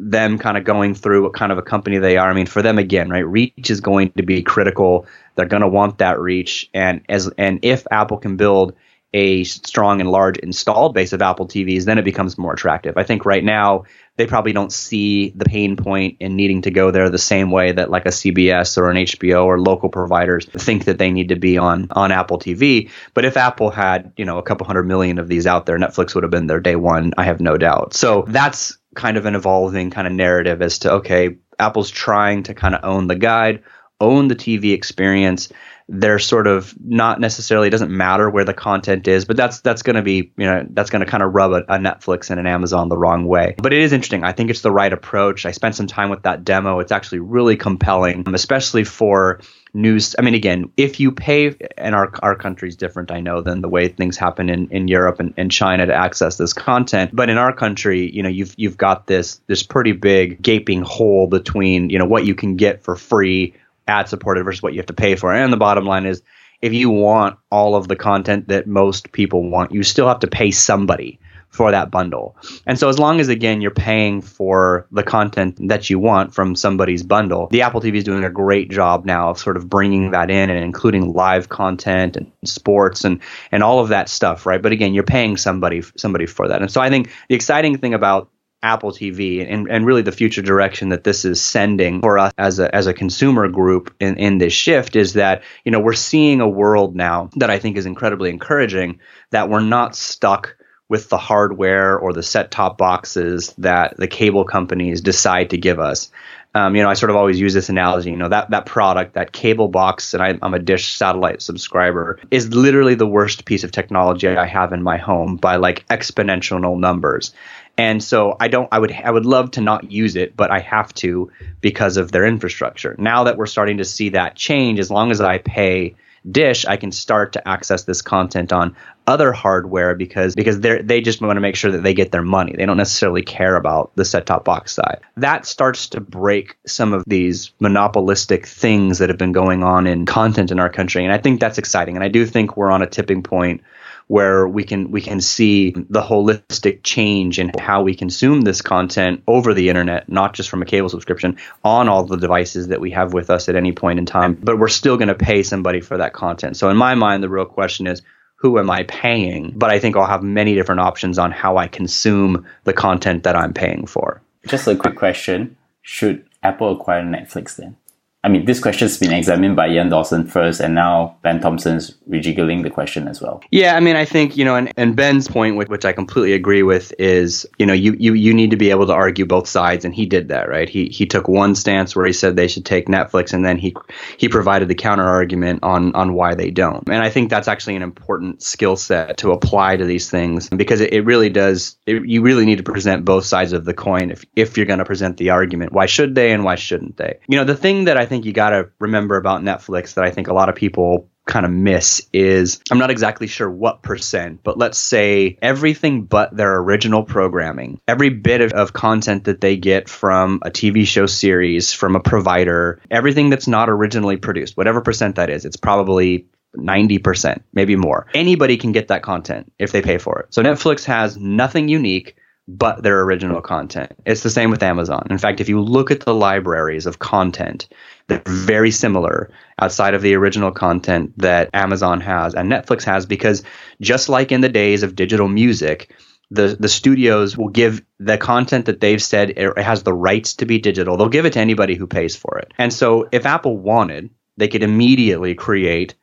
them 0.00 0.36
kind 0.36 0.56
of 0.58 0.64
going 0.64 0.96
through 0.96 1.22
what 1.22 1.32
kind 1.32 1.52
of 1.52 1.58
a 1.58 1.62
company 1.62 1.98
they 1.98 2.16
are. 2.16 2.28
I 2.28 2.34
mean, 2.34 2.46
for 2.46 2.60
them 2.60 2.76
again, 2.76 3.08
right? 3.08 3.24
Reach 3.26 3.70
is 3.70 3.80
going 3.80 4.10
to 4.12 4.24
be 4.24 4.42
critical. 4.42 5.06
They're 5.36 5.46
going 5.46 5.62
to 5.62 5.68
want 5.68 5.98
that 5.98 6.18
reach, 6.18 6.68
and 6.74 7.00
as 7.08 7.30
and 7.38 7.60
if 7.62 7.86
Apple 7.92 8.16
can 8.18 8.36
build 8.36 8.74
a 9.14 9.44
strong 9.44 10.00
and 10.00 10.10
large 10.10 10.38
installed 10.38 10.92
base 10.92 11.12
of 11.12 11.22
Apple 11.22 11.46
TVs, 11.46 11.84
then 11.84 11.98
it 11.98 12.04
becomes 12.04 12.36
more 12.36 12.52
attractive. 12.52 12.94
I 12.96 13.04
think 13.04 13.24
right 13.24 13.44
now 13.44 13.84
they 14.18 14.26
probably 14.26 14.52
don't 14.52 14.72
see 14.72 15.30
the 15.30 15.44
pain 15.44 15.76
point 15.76 16.16
in 16.18 16.34
needing 16.34 16.62
to 16.62 16.72
go 16.72 16.90
there 16.90 17.08
the 17.08 17.18
same 17.18 17.52
way 17.52 17.70
that 17.70 17.88
like 17.88 18.04
a 18.04 18.10
CBS 18.10 18.76
or 18.76 18.90
an 18.90 18.96
HBO 18.96 19.46
or 19.46 19.60
local 19.60 19.88
providers 19.88 20.44
think 20.44 20.86
that 20.86 20.98
they 20.98 21.12
need 21.12 21.28
to 21.28 21.36
be 21.36 21.56
on 21.56 21.86
on 21.92 22.10
Apple 22.10 22.38
TV. 22.38 22.90
But 23.14 23.24
if 23.24 23.36
Apple 23.36 23.70
had, 23.70 24.12
you 24.16 24.24
know, 24.24 24.38
a 24.38 24.42
couple 24.42 24.66
hundred 24.66 24.88
million 24.88 25.18
of 25.18 25.28
these 25.28 25.46
out 25.46 25.66
there, 25.66 25.78
Netflix 25.78 26.16
would 26.16 26.24
have 26.24 26.32
been 26.32 26.48
there 26.48 26.60
day 26.60 26.74
one, 26.74 27.14
I 27.16 27.24
have 27.24 27.40
no 27.40 27.56
doubt. 27.56 27.94
So 27.94 28.24
that's 28.26 28.76
kind 28.96 29.16
of 29.16 29.24
an 29.24 29.36
evolving 29.36 29.90
kind 29.90 30.08
of 30.08 30.12
narrative 30.12 30.62
as 30.62 30.80
to 30.80 30.94
okay, 30.94 31.36
Apple's 31.60 31.90
trying 31.90 32.42
to 32.44 32.54
kind 32.54 32.74
of 32.74 32.84
own 32.84 33.06
the 33.06 33.14
guide, 33.14 33.62
own 34.00 34.26
the 34.26 34.36
TV 34.36 34.74
experience 34.74 35.48
they're 35.88 36.18
sort 36.18 36.46
of 36.46 36.74
not 36.84 37.18
necessarily 37.18 37.68
it 37.68 37.70
doesn't 37.70 37.90
matter 37.90 38.28
where 38.28 38.44
the 38.44 38.52
content 38.52 39.08
is 39.08 39.24
but 39.24 39.36
that's 39.38 39.60
that's 39.60 39.82
going 39.82 39.96
to 39.96 40.02
be 40.02 40.30
you 40.36 40.44
know 40.44 40.66
that's 40.70 40.90
going 40.90 41.00
to 41.02 41.10
kind 41.10 41.22
of 41.22 41.34
rub 41.34 41.52
a, 41.52 41.56
a, 41.68 41.78
netflix 41.78 42.28
and 42.30 42.38
an 42.38 42.46
amazon 42.46 42.88
the 42.88 42.96
wrong 42.96 43.24
way. 43.24 43.54
But 43.56 43.72
it 43.72 43.80
is 43.80 43.92
interesting. 43.92 44.22
I 44.22 44.32
think 44.32 44.50
it's 44.50 44.60
the 44.60 44.70
right 44.70 44.92
approach. 44.92 45.46
I 45.46 45.52
spent 45.52 45.74
some 45.74 45.86
time 45.86 46.10
with 46.10 46.22
that 46.22 46.44
demo. 46.44 46.78
It's 46.80 46.92
actually 46.92 47.20
really 47.20 47.56
compelling 47.56 48.24
especially 48.34 48.84
for 48.84 49.40
news. 49.72 50.14
I 50.18 50.22
mean 50.22 50.34
again 50.34 50.70
if 50.76 51.00
you 51.00 51.10
pay 51.10 51.56
and 51.78 51.94
our 51.94 52.12
our 52.22 52.34
country's 52.34 52.76
different 52.76 53.10
i 53.10 53.20
know 53.20 53.40
than 53.40 53.62
the 53.62 53.68
way 53.68 53.88
things 53.88 54.16
happen 54.16 54.50
in, 54.50 54.68
in 54.70 54.88
europe 54.88 55.20
and, 55.20 55.32
and 55.36 55.50
china 55.50 55.86
to 55.86 55.94
access 55.94 56.36
this 56.36 56.52
content. 56.52 57.12
But 57.14 57.30
in 57.30 57.38
our 57.38 57.54
country 57.54 58.14
you 58.14 58.22
know 58.22 58.28
you've 58.28 58.54
you've 58.58 58.76
got 58.76 59.06
this 59.06 59.40
this 59.46 59.62
pretty 59.62 59.92
big 59.92 60.42
gaping 60.42 60.82
hole 60.82 61.28
between 61.28 61.88
you 61.88 61.98
know 61.98 62.06
what 62.06 62.26
you 62.26 62.34
can 62.34 62.56
get 62.56 62.82
for 62.82 62.94
free 62.94 63.54
ad 63.88 64.08
supported 64.08 64.44
versus 64.44 64.62
what 64.62 64.72
you 64.72 64.78
have 64.78 64.86
to 64.86 64.92
pay 64.92 65.16
for. 65.16 65.32
And 65.32 65.52
the 65.52 65.56
bottom 65.56 65.84
line 65.84 66.06
is 66.06 66.22
if 66.60 66.72
you 66.72 66.90
want 66.90 67.38
all 67.50 67.74
of 67.74 67.88
the 67.88 67.96
content 67.96 68.48
that 68.48 68.66
most 68.66 69.12
people 69.12 69.48
want, 69.48 69.72
you 69.72 69.82
still 69.82 70.08
have 70.08 70.20
to 70.20 70.26
pay 70.26 70.50
somebody 70.50 71.20
for 71.50 71.70
that 71.70 71.90
bundle. 71.90 72.36
And 72.66 72.78
so 72.78 72.88
as 72.88 72.98
long 72.98 73.20
as 73.20 73.28
again 73.28 73.60
you're 73.60 73.70
paying 73.70 74.20
for 74.20 74.86
the 74.92 75.02
content 75.02 75.68
that 75.68 75.88
you 75.88 75.98
want 75.98 76.34
from 76.34 76.54
somebody's 76.54 77.02
bundle, 77.02 77.48
the 77.50 77.62
Apple 77.62 77.80
TV 77.80 77.94
is 77.96 78.04
doing 78.04 78.24
a 78.24 78.30
great 78.30 78.70
job 78.70 79.06
now 79.06 79.30
of 79.30 79.38
sort 79.38 79.56
of 79.56 79.68
bringing 79.68 80.10
that 80.10 80.30
in 80.30 80.50
and 80.50 80.62
including 80.62 81.12
live 81.12 81.48
content 81.48 82.16
and 82.16 82.30
sports 82.44 83.04
and 83.04 83.20
and 83.50 83.62
all 83.62 83.80
of 83.80 83.88
that 83.88 84.08
stuff, 84.08 84.44
right? 84.44 84.60
But 84.60 84.72
again, 84.72 84.92
you're 84.94 85.04
paying 85.04 85.36
somebody 85.36 85.82
somebody 85.96 86.26
for 86.26 86.48
that. 86.48 86.60
And 86.60 86.70
so 86.70 86.80
I 86.80 86.90
think 86.90 87.10
the 87.28 87.34
exciting 87.34 87.78
thing 87.78 87.94
about 87.94 88.28
Apple 88.62 88.90
TV 88.90 89.48
and, 89.48 89.70
and 89.70 89.86
really 89.86 90.02
the 90.02 90.12
future 90.12 90.42
direction 90.42 90.88
that 90.88 91.04
this 91.04 91.24
is 91.24 91.40
sending 91.40 92.00
for 92.00 92.18
us 92.18 92.32
as 92.36 92.58
a, 92.58 92.74
as 92.74 92.86
a 92.86 92.94
consumer 92.94 93.48
group 93.48 93.94
in, 94.00 94.16
in 94.16 94.38
this 94.38 94.52
shift 94.52 94.96
is 94.96 95.12
that, 95.12 95.42
you 95.64 95.70
know, 95.70 95.80
we're 95.80 95.92
seeing 95.92 96.40
a 96.40 96.48
world 96.48 96.96
now 96.96 97.30
that 97.36 97.50
I 97.50 97.58
think 97.58 97.76
is 97.76 97.86
incredibly 97.86 98.30
encouraging 98.30 98.98
that 99.30 99.48
we're 99.48 99.60
not 99.60 99.94
stuck 99.94 100.56
with 100.88 101.08
the 101.08 101.18
hardware 101.18 101.98
or 101.98 102.12
the 102.12 102.22
set 102.22 102.50
top 102.50 102.78
boxes 102.78 103.54
that 103.58 103.96
the 103.96 104.08
cable 104.08 104.44
companies 104.44 105.00
decide 105.02 105.50
to 105.50 105.58
give 105.58 105.78
us. 105.78 106.10
Um, 106.54 106.74
you 106.74 106.82
know, 106.82 106.88
I 106.88 106.94
sort 106.94 107.10
of 107.10 107.16
always 107.16 107.38
use 107.38 107.52
this 107.52 107.68
analogy. 107.68 108.10
You 108.10 108.16
know, 108.16 108.30
that 108.30 108.50
that 108.50 108.64
product, 108.64 109.14
that 109.14 109.32
cable 109.32 109.68
box, 109.68 110.14
and 110.14 110.22
I, 110.22 110.38
I'm 110.40 110.54
a 110.54 110.58
Dish 110.58 110.96
satellite 110.96 111.42
subscriber, 111.42 112.18
is 112.30 112.52
literally 112.54 112.94
the 112.94 113.06
worst 113.06 113.44
piece 113.44 113.64
of 113.64 113.70
technology 113.70 114.28
I 114.28 114.46
have 114.46 114.72
in 114.72 114.82
my 114.82 114.96
home 114.96 115.36
by 115.36 115.56
like 115.56 115.86
exponential 115.88 116.78
numbers. 116.78 117.34
And 117.78 118.02
so 118.02 118.36
I 118.40 118.48
don't 118.48 118.68
I 118.72 118.78
would 118.78 118.92
I 118.92 119.10
would 119.10 119.24
love 119.24 119.52
to 119.52 119.60
not 119.60 119.90
use 119.90 120.16
it, 120.16 120.36
but 120.36 120.50
I 120.50 120.58
have 120.58 120.92
to 120.94 121.30
because 121.60 121.96
of 121.96 122.10
their 122.10 122.26
infrastructure. 122.26 122.96
Now 122.98 123.24
that 123.24 123.38
we're 123.38 123.46
starting 123.46 123.78
to 123.78 123.84
see 123.84 124.10
that 124.10 124.34
change, 124.34 124.80
as 124.80 124.90
long 124.90 125.12
as 125.12 125.20
I 125.20 125.38
pay 125.38 125.94
Dish, 126.28 126.66
I 126.66 126.76
can 126.76 126.90
start 126.90 127.34
to 127.34 127.48
access 127.48 127.84
this 127.84 128.02
content 128.02 128.52
on 128.52 128.74
other 129.06 129.32
hardware 129.32 129.94
because 129.94 130.34
because 130.34 130.58
they 130.60 130.82
they 130.82 131.00
just 131.00 131.22
want 131.22 131.36
to 131.36 131.40
make 131.40 131.54
sure 131.54 131.70
that 131.70 131.84
they 131.84 131.94
get 131.94 132.10
their 132.10 132.22
money. 132.22 132.54
They 132.56 132.66
don't 132.66 132.76
necessarily 132.76 133.22
care 133.22 133.54
about 133.54 133.92
the 133.94 134.04
set 134.04 134.26
top 134.26 134.44
box 134.44 134.72
side. 134.72 135.00
That 135.16 135.46
starts 135.46 135.88
to 135.90 136.00
break 136.00 136.58
some 136.66 136.92
of 136.92 137.04
these 137.06 137.52
monopolistic 137.60 138.46
things 138.46 138.98
that 138.98 139.08
have 139.08 139.18
been 139.18 139.32
going 139.32 139.62
on 139.62 139.86
in 139.86 140.04
content 140.04 140.50
in 140.50 140.58
our 140.58 140.68
country, 140.68 141.04
and 141.04 141.12
I 141.12 141.18
think 141.18 141.40
that's 141.40 141.58
exciting. 141.58 141.94
And 141.94 142.04
I 142.04 142.08
do 142.08 142.26
think 142.26 142.56
we're 142.56 142.72
on 142.72 142.82
a 142.82 142.86
tipping 142.86 143.22
point 143.22 143.62
where 144.08 144.48
we 144.48 144.64
can 144.64 144.90
we 144.90 145.00
can 145.00 145.20
see 145.20 145.70
the 145.70 146.02
holistic 146.02 146.82
change 146.82 147.38
in 147.38 147.52
how 147.58 147.82
we 147.82 147.94
consume 147.94 148.40
this 148.40 148.60
content 148.60 149.22
over 149.26 149.54
the 149.54 149.68
internet, 149.68 150.08
not 150.08 150.34
just 150.34 150.50
from 150.50 150.62
a 150.62 150.66
cable 150.66 150.88
subscription, 150.88 151.36
on 151.62 151.88
all 151.88 152.04
the 152.04 152.16
devices 152.16 152.68
that 152.68 152.80
we 152.80 152.90
have 152.90 153.12
with 153.12 153.30
us 153.30 153.48
at 153.48 153.54
any 153.54 153.72
point 153.72 153.98
in 153.98 154.06
time. 154.06 154.34
But 154.34 154.58
we're 154.58 154.68
still 154.68 154.96
going 154.96 155.08
to 155.08 155.14
pay 155.14 155.42
somebody 155.42 155.80
for 155.80 155.98
that 155.98 156.14
content. 156.14 156.56
So 156.56 156.70
in 156.70 156.76
my 156.76 156.94
mind, 156.94 157.22
the 157.22 157.28
real 157.28 157.44
question 157.44 157.86
is 157.86 158.02
who 158.36 158.58
am 158.58 158.70
I 158.70 158.84
paying? 158.84 159.52
But 159.56 159.70
I 159.70 159.78
think 159.78 159.96
I'll 159.96 160.06
have 160.06 160.22
many 160.22 160.54
different 160.54 160.80
options 160.80 161.18
on 161.18 161.30
how 161.30 161.56
I 161.56 161.68
consume 161.68 162.46
the 162.64 162.72
content 162.72 163.24
that 163.24 163.36
I'm 163.36 163.52
paying 163.52 163.86
for. 163.86 164.22
Just 164.46 164.66
a 164.68 164.76
quick 164.76 164.96
question. 164.96 165.56
Should 165.82 166.24
Apple 166.42 166.72
acquire 166.72 167.02
Netflix 167.02 167.56
then? 167.56 167.76
I 168.24 168.28
mean, 168.28 168.46
this 168.46 168.58
question's 168.58 168.98
been 168.98 169.12
examined 169.12 169.54
by 169.54 169.68
Jan 169.72 169.90
Dawson 169.90 170.26
first, 170.26 170.60
and 170.60 170.74
now 170.74 171.16
Ben 171.22 171.40
Thompson's 171.40 171.96
rejiggling 172.10 172.64
the 172.64 172.70
question 172.70 173.06
as 173.06 173.20
well. 173.20 173.40
Yeah, 173.52 173.76
I 173.76 173.80
mean, 173.80 173.94
I 173.94 174.04
think 174.04 174.36
you 174.36 174.44
know, 174.44 174.56
and, 174.56 174.72
and 174.76 174.96
Ben's 174.96 175.28
point, 175.28 175.54
which, 175.56 175.68
which 175.68 175.84
I 175.84 175.92
completely 175.92 176.32
agree 176.32 176.64
with, 176.64 176.92
is 176.98 177.46
you 177.58 177.66
know, 177.66 177.72
you, 177.72 177.94
you 177.96 178.14
you 178.14 178.34
need 178.34 178.50
to 178.50 178.56
be 178.56 178.70
able 178.70 178.88
to 178.88 178.92
argue 178.92 179.24
both 179.24 179.46
sides, 179.46 179.84
and 179.84 179.94
he 179.94 180.04
did 180.04 180.28
that, 180.28 180.48
right? 180.48 180.68
He 180.68 180.88
he 180.88 181.06
took 181.06 181.28
one 181.28 181.54
stance 181.54 181.94
where 181.94 182.06
he 182.06 182.12
said 182.12 182.34
they 182.34 182.48
should 182.48 182.64
take 182.64 182.88
Netflix, 182.88 183.32
and 183.32 183.44
then 183.44 183.56
he 183.56 183.76
he 184.16 184.28
provided 184.28 184.66
the 184.66 184.74
counter 184.74 185.04
argument 185.04 185.60
on 185.62 185.94
on 185.94 186.12
why 186.12 186.34
they 186.34 186.50
don't. 186.50 186.88
And 186.88 187.00
I 187.00 187.10
think 187.10 187.30
that's 187.30 187.46
actually 187.46 187.76
an 187.76 187.82
important 187.82 188.42
skill 188.42 188.74
set 188.74 189.18
to 189.18 189.30
apply 189.30 189.76
to 189.76 189.84
these 189.84 190.10
things 190.10 190.48
because 190.48 190.80
it, 190.80 190.92
it 190.92 191.02
really 191.02 191.30
does. 191.30 191.76
It, 191.86 192.04
you 192.04 192.22
really 192.22 192.46
need 192.46 192.58
to 192.58 192.64
present 192.64 193.04
both 193.04 193.26
sides 193.26 193.52
of 193.52 193.64
the 193.64 193.74
coin 193.74 194.10
if 194.10 194.24
if 194.34 194.56
you're 194.56 194.66
going 194.66 194.80
to 194.80 194.84
present 194.84 195.18
the 195.18 195.30
argument. 195.30 195.72
Why 195.72 195.86
should 195.86 196.16
they, 196.16 196.32
and 196.32 196.42
why 196.42 196.56
shouldn't 196.56 196.96
they? 196.96 197.20
You 197.28 197.36
know, 197.36 197.44
the 197.44 197.56
thing 197.56 197.84
that 197.84 197.96
I 197.96 198.07
think 198.08 198.24
you 198.24 198.32
got 198.32 198.50
to 198.50 198.70
remember 198.78 199.16
about 199.16 199.42
Netflix 199.42 199.94
that 199.94 200.04
I 200.04 200.10
think 200.10 200.28
a 200.28 200.34
lot 200.34 200.48
of 200.48 200.56
people 200.56 201.08
kind 201.28 201.44
of 201.44 201.52
miss 201.52 202.08
is 202.12 202.60
I'm 202.70 202.78
not 202.78 202.90
exactly 202.90 203.26
sure 203.26 203.48
what 203.48 203.82
percent, 203.82 204.40
but 204.42 204.58
let's 204.58 204.78
say 204.78 205.38
everything 205.40 206.04
but 206.04 206.34
their 206.34 206.56
original 206.56 207.04
programming, 207.04 207.80
every 207.86 208.08
bit 208.08 208.40
of, 208.40 208.52
of, 208.52 208.72
content 208.72 209.24
that 209.24 209.40
they 209.40 209.56
get 209.56 209.88
from 209.88 210.40
a 210.42 210.50
TV 210.50 210.86
show 210.86 211.06
series, 211.06 211.72
from 211.72 211.94
a 211.94 212.00
provider, 212.00 212.80
everything 212.90 213.28
that's 213.28 213.46
not 213.46 213.68
originally 213.68 214.16
produced, 214.16 214.56
whatever 214.56 214.80
percent 214.80 215.16
that 215.16 215.28
is, 215.30 215.44
it's 215.44 215.56
probably 215.56 216.26
90%, 216.56 217.42
maybe 217.52 217.76
more. 217.76 218.06
Anybody 218.14 218.56
can 218.56 218.72
get 218.72 218.88
that 218.88 219.02
content 219.02 219.52
if 219.58 219.70
they 219.70 219.82
pay 219.82 219.98
for 219.98 220.20
it. 220.20 220.34
So 220.34 220.42
Netflix 220.42 220.84
has 220.84 221.16
nothing 221.16 221.68
unique 221.68 222.16
but 222.48 222.82
their 222.82 223.02
original 223.02 223.42
content. 223.42 223.92
It's 224.06 224.22
the 224.22 224.30
same 224.30 224.50
with 224.50 224.62
Amazon. 224.62 225.06
In 225.10 225.18
fact, 225.18 225.42
if 225.42 225.50
you 225.50 225.60
look 225.60 225.90
at 225.90 226.00
the 226.00 226.14
libraries 226.14 226.86
of 226.86 226.98
content, 226.98 227.68
they're 228.06 228.22
very 228.26 228.70
similar 228.70 229.30
outside 229.58 229.92
of 229.92 230.00
the 230.00 230.14
original 230.14 230.50
content 230.50 231.12
that 231.18 231.50
Amazon 231.52 232.00
has 232.00 232.34
and 232.34 232.50
Netflix 232.50 232.84
has 232.84 233.04
because 233.04 233.42
just 233.82 234.08
like 234.08 234.32
in 234.32 234.40
the 234.40 234.48
days 234.48 234.82
of 234.82 234.96
digital 234.96 235.28
music, 235.28 235.94
the 236.30 236.56
the 236.58 236.70
studios 236.70 237.36
will 237.36 237.48
give 237.48 237.82
the 237.98 238.16
content 238.16 238.64
that 238.64 238.80
they've 238.80 239.02
said 239.02 239.30
it 239.30 239.58
has 239.58 239.82
the 239.82 239.92
rights 239.92 240.34
to 240.34 240.46
be 240.46 240.58
digital. 240.58 240.96
They'll 240.96 241.08
give 241.10 241.26
it 241.26 241.34
to 241.34 241.40
anybody 241.40 241.74
who 241.74 241.86
pays 241.86 242.16
for 242.16 242.38
it. 242.38 242.54
And 242.56 242.72
so 242.72 243.08
if 243.12 243.26
Apple 243.26 243.58
wanted, 243.58 244.08
they 244.38 244.48
could 244.48 244.62
immediately 244.62 245.34
create 245.34 245.94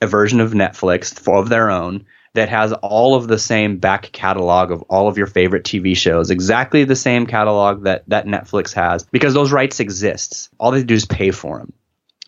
a 0.00 0.08
version 0.08 0.40
of 0.40 0.52
Netflix 0.52 1.16
of 1.32 1.48
their 1.48 1.70
own 1.70 2.06
that 2.36 2.48
has 2.48 2.72
all 2.72 3.14
of 3.14 3.28
the 3.28 3.38
same 3.38 3.78
back 3.78 4.12
catalog 4.12 4.70
of 4.70 4.82
all 4.82 5.08
of 5.08 5.18
your 5.18 5.26
favorite 5.26 5.64
TV 5.64 5.96
shows, 5.96 6.30
exactly 6.30 6.84
the 6.84 6.96
same 6.96 7.26
catalog 7.26 7.84
that, 7.84 8.04
that 8.08 8.26
Netflix 8.26 8.72
has, 8.72 9.04
because 9.04 9.34
those 9.34 9.52
rights 9.52 9.80
exist. 9.80 10.48
All 10.58 10.70
they 10.70 10.82
do 10.82 10.94
is 10.94 11.04
pay 11.04 11.32
for 11.32 11.58
them. 11.58 11.72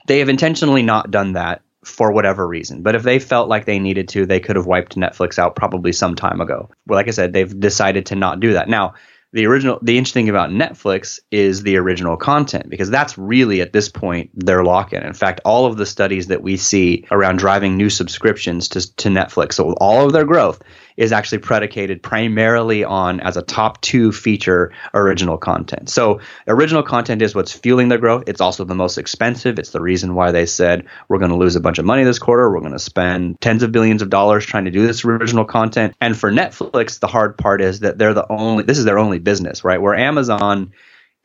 They 0.06 0.18
have 0.18 0.28
intentionally 0.28 0.82
not 0.82 1.10
done 1.10 1.34
that 1.34 1.62
for 1.84 2.12
whatever 2.12 2.46
reason. 2.46 2.82
But 2.82 2.94
if 2.94 3.02
they 3.02 3.18
felt 3.18 3.48
like 3.48 3.64
they 3.64 3.78
needed 3.78 4.08
to, 4.10 4.26
they 4.26 4.40
could 4.40 4.56
have 4.56 4.66
wiped 4.66 4.96
Netflix 4.96 5.38
out 5.38 5.56
probably 5.56 5.92
some 5.92 6.16
time 6.16 6.40
ago. 6.40 6.70
Well, 6.86 6.98
like 6.98 7.08
I 7.08 7.12
said, 7.12 7.32
they've 7.32 7.60
decided 7.60 8.06
to 8.06 8.16
not 8.16 8.40
do 8.40 8.54
that. 8.54 8.68
Now, 8.68 8.94
the 9.32 9.46
original 9.46 9.78
the 9.82 9.98
interesting 9.98 10.24
thing 10.24 10.30
about 10.30 10.50
Netflix 10.50 11.20
is 11.30 11.62
the 11.62 11.76
original 11.76 12.16
content 12.16 12.68
because 12.70 12.88
that's 12.88 13.18
really 13.18 13.60
at 13.60 13.72
this 13.72 13.88
point 13.88 14.30
their 14.34 14.64
lock-in. 14.64 15.02
In 15.02 15.12
fact, 15.12 15.40
all 15.44 15.66
of 15.66 15.76
the 15.76 15.86
studies 15.86 16.28
that 16.28 16.42
we 16.42 16.56
see 16.56 17.04
around 17.10 17.38
driving 17.38 17.76
new 17.76 17.90
subscriptions 17.90 18.68
to, 18.68 18.94
to 18.96 19.08
Netflix, 19.08 19.54
so 19.54 19.72
all 19.74 20.06
of 20.06 20.12
their 20.12 20.24
growth 20.24 20.62
is 20.98 21.12
actually 21.12 21.38
predicated 21.38 22.02
primarily 22.02 22.82
on 22.82 23.20
as 23.20 23.37
a 23.37 23.42
top 23.42 23.80
two 23.80 24.11
feature 24.11 24.72
original 24.92 25.38
content. 25.38 25.88
So 25.88 26.20
original 26.48 26.82
content 26.82 27.22
is 27.22 27.37
what's 27.37 27.52
fueling 27.52 27.88
their 27.88 27.98
growth. 27.98 28.24
It's 28.26 28.40
also 28.40 28.64
the 28.64 28.74
most 28.74 28.98
expensive. 28.98 29.61
It's 29.61 29.70
the 29.70 29.80
reason 29.80 30.16
why 30.16 30.32
they 30.32 30.44
said 30.44 30.87
we're 31.08 31.20
going 31.20 31.30
to 31.30 31.37
lose 31.37 31.54
a 31.54 31.61
bunch 31.61 31.78
of 31.78 31.84
money 31.84 32.02
this 32.02 32.18
quarter. 32.18 32.50
We're 32.50 32.61
going 32.61 32.72
to 32.72 32.80
spend 32.80 33.40
tens 33.40 33.62
of 33.62 33.70
billions 33.70 34.02
of 34.02 34.11
dollars 34.11 34.44
trying 34.44 34.64
to 34.64 34.72
do 34.72 34.84
this 34.84 35.04
original 35.04 35.44
content. 35.44 35.94
And 36.00 36.18
for 36.18 36.32
Netflix, 36.32 36.98
the 36.98 37.06
hard 37.06 37.38
part 37.38 37.61
is 37.61 37.80
that 37.80 37.96
they're 37.96 38.12
the 38.12 38.26
only 38.28 38.64
this 38.64 38.78
is 38.78 38.84
their 38.84 38.98
only 38.98 39.20
business, 39.20 39.62
right? 39.62 39.80
Where 39.80 39.94
Amazon 39.94 40.72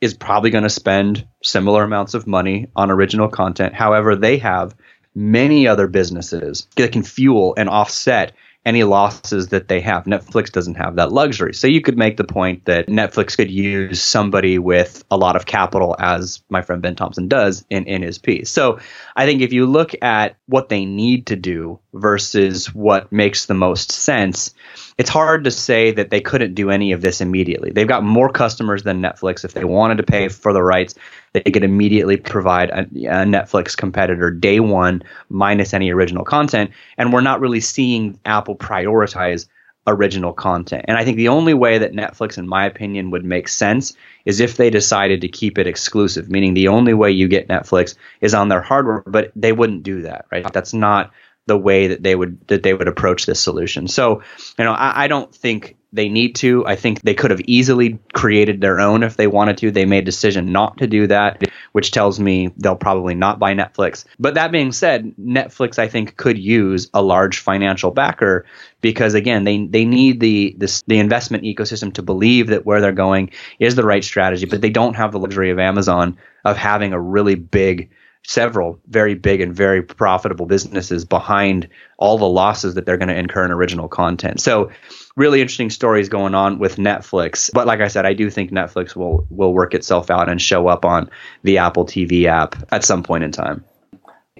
is 0.00 0.14
probably 0.14 0.50
going 0.50 0.62
to 0.62 0.70
spend 0.70 1.26
similar 1.42 1.82
amounts 1.82 2.14
of 2.14 2.28
money 2.28 2.68
on 2.76 2.92
original 2.92 3.28
content. 3.28 3.74
However, 3.74 4.14
they 4.14 4.38
have 4.38 4.76
many 5.16 5.66
other 5.66 5.88
businesses 5.88 6.68
that 6.76 6.92
can 6.92 7.02
fuel 7.02 7.54
and 7.56 7.68
offset 7.68 8.32
any 8.64 8.82
losses 8.82 9.48
that 9.48 9.68
they 9.68 9.80
have. 9.80 10.04
Netflix 10.04 10.50
doesn't 10.50 10.76
have 10.76 10.96
that 10.96 11.12
luxury. 11.12 11.52
So 11.52 11.66
you 11.66 11.82
could 11.82 11.98
make 11.98 12.16
the 12.16 12.24
point 12.24 12.64
that 12.64 12.86
Netflix 12.86 13.36
could 13.36 13.50
use 13.50 14.02
somebody 14.02 14.58
with 14.58 15.04
a 15.10 15.16
lot 15.16 15.36
of 15.36 15.44
capital, 15.44 15.94
as 15.98 16.42
my 16.48 16.62
friend 16.62 16.80
Ben 16.80 16.96
Thompson 16.96 17.28
does 17.28 17.64
in, 17.68 17.84
in 17.84 18.02
his 18.02 18.18
piece. 18.18 18.50
So 18.50 18.80
I 19.14 19.26
think 19.26 19.42
if 19.42 19.52
you 19.52 19.66
look 19.66 19.92
at 20.02 20.36
what 20.46 20.70
they 20.70 20.86
need 20.86 21.26
to 21.26 21.36
do 21.36 21.78
versus 21.92 22.74
what 22.74 23.12
makes 23.12 23.46
the 23.46 23.54
most 23.54 23.92
sense, 23.92 24.54
it's 24.96 25.10
hard 25.10 25.44
to 25.44 25.50
say 25.50 25.92
that 25.92 26.10
they 26.10 26.20
couldn't 26.20 26.54
do 26.54 26.70
any 26.70 26.92
of 26.92 27.02
this 27.02 27.20
immediately. 27.20 27.70
They've 27.70 27.86
got 27.86 28.02
more 28.02 28.30
customers 28.30 28.82
than 28.82 29.02
Netflix. 29.02 29.44
If 29.44 29.52
they 29.52 29.64
wanted 29.64 29.98
to 29.98 30.04
pay 30.04 30.28
for 30.28 30.52
the 30.52 30.62
rights, 30.62 30.94
they 31.34 31.50
could 31.50 31.64
immediately 31.64 32.16
provide 32.16 32.70
a, 32.70 32.80
a, 32.82 33.26
Netflix 33.26 33.76
competitor 33.76 34.30
day 34.30 34.60
one 34.60 35.02
minus 35.28 35.74
any 35.74 35.90
original 35.90 36.24
content. 36.24 36.70
And 36.96 37.12
we're 37.12 37.20
not 37.20 37.40
really 37.40 37.60
seeing 37.60 38.18
Apple 38.24 38.56
prioritize 38.56 39.46
original 39.86 40.32
content. 40.32 40.84
And 40.88 40.96
I 40.96 41.04
think 41.04 41.16
the 41.16 41.28
only 41.28 41.52
way 41.52 41.78
that 41.78 41.92
Netflix, 41.92 42.38
in 42.38 42.48
my 42.48 42.64
opinion, 42.64 43.10
would 43.10 43.24
make 43.24 43.48
sense 43.48 43.94
is 44.24 44.40
if 44.40 44.56
they 44.56 44.70
decided 44.70 45.20
to 45.20 45.28
keep 45.28 45.58
it 45.58 45.66
exclusive, 45.66 46.30
meaning 46.30 46.54
the 46.54 46.68
only 46.68 46.94
way 46.94 47.10
you 47.10 47.28
get 47.28 47.48
Netflix 47.48 47.96
is 48.20 48.32
on 48.32 48.48
their 48.48 48.62
hardware, 48.62 49.02
but 49.04 49.32
they 49.36 49.52
wouldn't 49.52 49.82
do 49.82 50.02
that, 50.02 50.26
right? 50.30 50.50
That's 50.52 50.72
not 50.72 51.12
the 51.46 51.58
way 51.58 51.88
that 51.88 52.02
they 52.02 52.14
would 52.14 52.46
that 52.48 52.62
they 52.62 52.72
would 52.72 52.88
approach 52.88 53.26
this 53.26 53.40
solution. 53.40 53.86
So, 53.86 54.22
you 54.58 54.64
know, 54.64 54.72
I, 54.72 55.04
I, 55.04 55.08
don't 55.08 55.34
think 55.34 55.76
they 55.94 56.08
need 56.08 56.34
to. 56.36 56.66
I 56.66 56.74
think 56.74 57.02
they 57.02 57.14
could 57.14 57.30
have 57.30 57.40
easily 57.46 57.98
created 58.12 58.60
their 58.60 58.80
own 58.80 59.04
if 59.04 59.16
they 59.16 59.28
wanted 59.28 59.58
to. 59.58 59.70
They 59.70 59.86
made 59.86 60.02
a 60.02 60.04
decision 60.04 60.50
not 60.50 60.78
to 60.78 60.88
do 60.88 61.06
that, 61.06 61.44
which 61.72 61.92
tells 61.92 62.18
me 62.18 62.52
they'll 62.56 62.74
probably 62.74 63.14
not 63.14 63.38
buy 63.38 63.54
Netflix. 63.54 64.04
But 64.18 64.34
that 64.34 64.50
being 64.50 64.72
said, 64.72 65.14
Netflix 65.18 65.78
I 65.78 65.88
think 65.88 66.16
could 66.16 66.36
use 66.36 66.90
a 66.92 67.00
large 67.00 67.38
financial 67.38 67.92
backer 67.92 68.44
because 68.80 69.14
again, 69.14 69.44
they 69.44 69.66
they 69.66 69.84
need 69.84 70.18
the 70.18 70.56
this 70.58 70.82
the 70.88 70.98
investment 70.98 71.44
ecosystem 71.44 71.94
to 71.94 72.02
believe 72.02 72.48
that 72.48 72.66
where 72.66 72.80
they're 72.80 72.92
going 72.92 73.30
is 73.60 73.76
the 73.76 73.84
right 73.84 74.04
strategy, 74.04 74.46
but 74.46 74.60
they 74.60 74.70
don't 74.70 74.94
have 74.94 75.12
the 75.12 75.20
luxury 75.20 75.50
of 75.50 75.60
Amazon 75.60 76.18
of 76.44 76.56
having 76.56 76.92
a 76.92 77.00
really 77.00 77.36
big 77.36 77.90
several 78.26 78.80
very 78.88 79.14
big 79.14 79.40
and 79.40 79.54
very 79.54 79.82
profitable 79.82 80.46
businesses 80.46 81.04
behind 81.04 81.68
all 81.98 82.18
the 82.18 82.28
losses 82.28 82.74
that 82.74 82.86
they're 82.86 82.96
going 82.96 83.08
to 83.08 83.18
incur 83.18 83.44
in 83.44 83.50
original 83.50 83.86
content. 83.86 84.40
So 84.40 84.70
really 85.16 85.40
interesting 85.40 85.70
stories 85.70 86.08
going 86.08 86.34
on 86.34 86.58
with 86.58 86.76
Netflix. 86.76 87.50
But 87.52 87.66
like 87.66 87.80
I 87.80 87.88
said, 87.88 88.06
I 88.06 88.14
do 88.14 88.30
think 88.30 88.50
Netflix 88.50 88.96
will 88.96 89.26
will 89.30 89.52
work 89.52 89.74
itself 89.74 90.10
out 90.10 90.28
and 90.28 90.40
show 90.40 90.68
up 90.68 90.84
on 90.84 91.10
the 91.42 91.58
Apple 91.58 91.84
TV 91.84 92.24
app 92.26 92.56
at 92.72 92.84
some 92.84 93.02
point 93.02 93.24
in 93.24 93.32
time. 93.32 93.64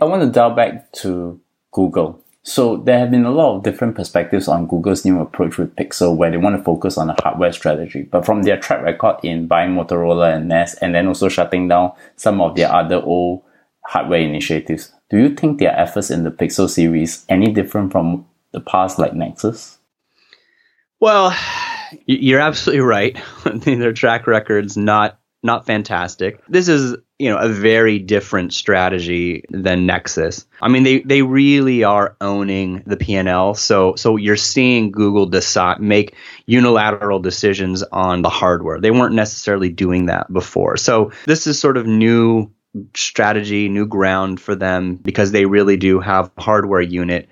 I 0.01 0.07
want 0.07 0.23
to 0.23 0.31
dial 0.31 0.51
back 0.51 0.93
to 0.93 1.41
Google. 1.73 2.21
So 2.47 2.77
there 2.77 2.99
have 2.99 3.11
been 3.11 3.25
a 3.25 3.31
lot 3.31 3.57
of 3.57 3.63
different 3.63 3.95
perspectives 3.95 4.49
on 4.49 4.67
Google's 4.67 5.05
new 5.05 5.19
approach 5.19 5.57
with 5.57 5.75
Pixel 5.77 6.15
where 6.15 6.31
they 6.31 6.37
want 6.37 6.57
to 6.57 6.63
focus 6.63 6.99
on 6.99 7.09
a 7.09 7.17
hardware 7.23 7.53
strategy. 7.53 8.03
But 8.03 8.27
from 8.27 8.43
their 8.43 8.59
track 8.59 8.83
record 8.83 9.17
in 9.23 9.47
buying 9.47 9.71
Motorola 9.71 10.35
and 10.35 10.49
Nest 10.49 10.77
and 10.83 10.95
then 10.95 11.07
also 11.07 11.31
shutting 11.31 11.69
down 11.69 11.93
some 12.17 12.43
of 12.43 12.55
their 12.55 12.71
other 12.71 12.97
old 12.97 13.45
hardware 13.87 14.21
initiatives. 14.21 14.93
Do 15.09 15.19
you 15.19 15.35
think 15.35 15.59
their 15.59 15.79
efforts 15.79 16.11
in 16.11 16.25
the 16.25 16.31
Pixel 16.31 16.69
series 16.69 17.25
any 17.31 17.51
different 17.51 17.93
from 17.93 18.27
the 18.53 18.61
past 18.61 18.99
like 18.99 19.15
Nexus? 19.15 19.79
Well, 21.05 21.37
you're 22.07 22.41
absolutely 22.41 22.81
right. 22.81 23.21
their 23.45 23.93
track 23.93 24.27
record's 24.27 24.77
not 24.77 25.19
not 25.43 25.67
fantastic. 25.67 26.41
This 26.49 26.69
is, 26.69 26.97
you 27.19 27.29
know, 27.29 27.37
a 27.37 27.51
very 27.51 27.99
different 27.99 28.55
strategy 28.55 29.45
than 29.51 29.85
Nexus. 29.85 30.47
I 30.63 30.69
mean, 30.69 30.85
they 30.85 31.01
they 31.01 31.21
really 31.21 31.85
are 31.85 32.17
owning 32.23 32.83
the 32.87 32.97
P&L. 32.97 33.55
So 33.55 33.97
so 33.97 34.17
you're 34.17 34.39
seeing 34.39 34.93
Google 34.93 35.27
decide 35.27 35.79
make 35.81 36.15
unilateral 36.47 37.19
decisions 37.19 37.83
on 37.83 38.23
the 38.23 38.31
hardware. 38.31 38.81
They 38.81 38.91
weren't 38.91 39.15
necessarily 39.15 39.69
doing 39.69 40.07
that 40.07 40.33
before. 40.33 40.79
So 40.79 41.13
this 41.27 41.47
is 41.47 41.61
sort 41.61 41.77
of 41.77 41.87
new 41.87 42.51
strategy, 42.97 43.69
new 43.69 43.87
ground 43.87 44.41
for 44.41 44.55
them 44.55 44.97
because 44.97 45.33
they 45.33 45.45
really 45.45 45.77
do 45.77 46.01
have 46.01 46.31
hardware 46.39 46.81
unit 46.81 47.29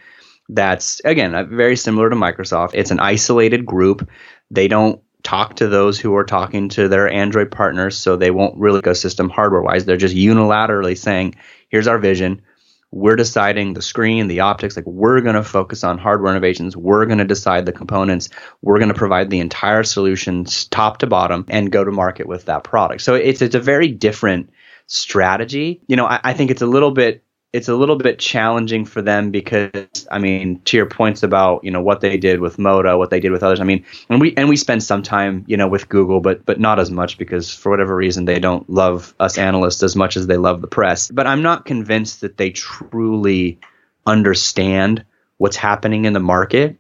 that's 0.49 1.01
again 1.05 1.35
uh, 1.35 1.45
very 1.45 1.77
similar 1.77 2.11
to 2.11 2.17
Microsoft. 2.17 2.71
It's 2.75 2.91
an 2.91 3.01
isolated 3.01 3.65
group. 3.67 4.09
They 4.51 4.69
don't 4.69 5.01
talk 5.23 5.57
to 5.57 5.69
those 5.69 5.99
who 5.99 6.15
are 6.17 6.25
talking 6.25 6.69
to 6.71 6.89
their 6.89 7.09
Android 7.09 7.51
partners, 7.51 7.97
so 7.97 8.17
they 8.17 8.31
won't 8.31 8.59
really 8.59 8.81
go 8.81 8.93
system 8.93 9.29
hardware 9.29 9.63
wise. 9.63 9.85
They're 9.85 9.97
just 9.97 10.17
unilaterally 10.17 10.99
saying, 10.99 11.37
"Here's 11.69 11.87
our 11.87 11.99
vision. 11.99 12.43
We're 12.91 13.17
deciding 13.17 13.73
the 13.73 13.81
screen, 13.81 14.29
the 14.29 14.41
optics. 14.41 14.77
Like 14.77 14.87
we're 14.87 15.23
going 15.23 15.37
to 15.37 15.43
focus 15.43 15.83
on 15.83 15.97
hardware 15.97 16.31
innovations. 16.31 16.77
We're 16.77 17.07
going 17.07 17.19
to 17.19 17.25
decide 17.25 17.65
the 17.65 17.73
components. 17.73 18.29
We're 18.61 18.79
going 18.79 18.93
to 18.93 18.95
provide 18.95 19.31
the 19.31 19.41
entire 19.41 19.83
solutions, 19.83 20.67
top 20.67 20.99
to 20.99 21.07
bottom, 21.07 21.47
and 21.49 21.73
go 21.73 21.85
to 21.85 21.91
market 21.91 22.27
with 22.27 22.47
that 22.47 22.65
product." 22.65 23.03
So 23.03 23.15
it's 23.15 23.41
it's 23.41 23.55
a 23.55 23.61
very 23.61 23.89
different 23.89 24.51
strategy. 24.87 25.81
You 25.87 25.97
know, 25.97 26.07
I, 26.07 26.21
I 26.23 26.33
think 26.35 26.51
it's 26.51 26.63
a 26.63 26.67
little 26.67 26.91
bit 26.91 27.25
it's 27.53 27.69
a 27.69 27.75
little 27.75 27.97
bit 27.97 28.19
challenging 28.19 28.85
for 28.85 29.03
them 29.03 29.31
because 29.31 30.07
I 30.11 30.19
mean, 30.19 30.61
to 30.63 30.77
your 30.77 30.87
points 30.87 31.23
about 31.23 31.65
you 31.65 31.71
know 31.71 31.83
what 31.83 32.01
they 32.01 32.17
did 32.17 32.41
with 32.41 32.59
Moto, 32.59 32.97
what 32.97 33.11
they 33.11 33.21
did 33.21 33.31
with 33.31 33.43
others. 33.43 33.61
I 33.61 33.65
mean, 33.65 33.85
and 34.09 34.21
we 34.21 34.35
and 34.37 34.49
we 34.49 34.57
spend 34.57 34.83
some 34.83 35.03
time 35.03 35.45
you 35.47 35.57
know 35.57 35.69
with 35.69 35.89
Google, 35.89 36.21
but 36.21 36.47
but 36.47 36.59
not 36.59 36.79
as 36.79 36.91
much 36.91 37.19
because 37.19 37.55
for 37.55 37.71
whatever 37.71 37.95
reason 37.95 38.25
they 38.25 38.39
don't 38.39 38.69
love 38.71 39.15
us 39.21 39.37
analysts 39.39 39.83
as 39.83 39.95
much 39.95 40.17
as 40.17 40.27
they 40.27 40.37
love 40.39 40.61
the 40.61 40.67
press. 40.67 41.11
But 41.11 41.27
I'm 41.27 41.43
not 41.43 41.67
convinced 41.67 42.23
that 42.23 42.37
they 42.37 42.51
truly 42.51 43.61
understand 44.07 45.05
what's 45.37 45.57
happening 45.57 46.05
in 46.07 46.13
the 46.13 46.21
market 46.21 46.77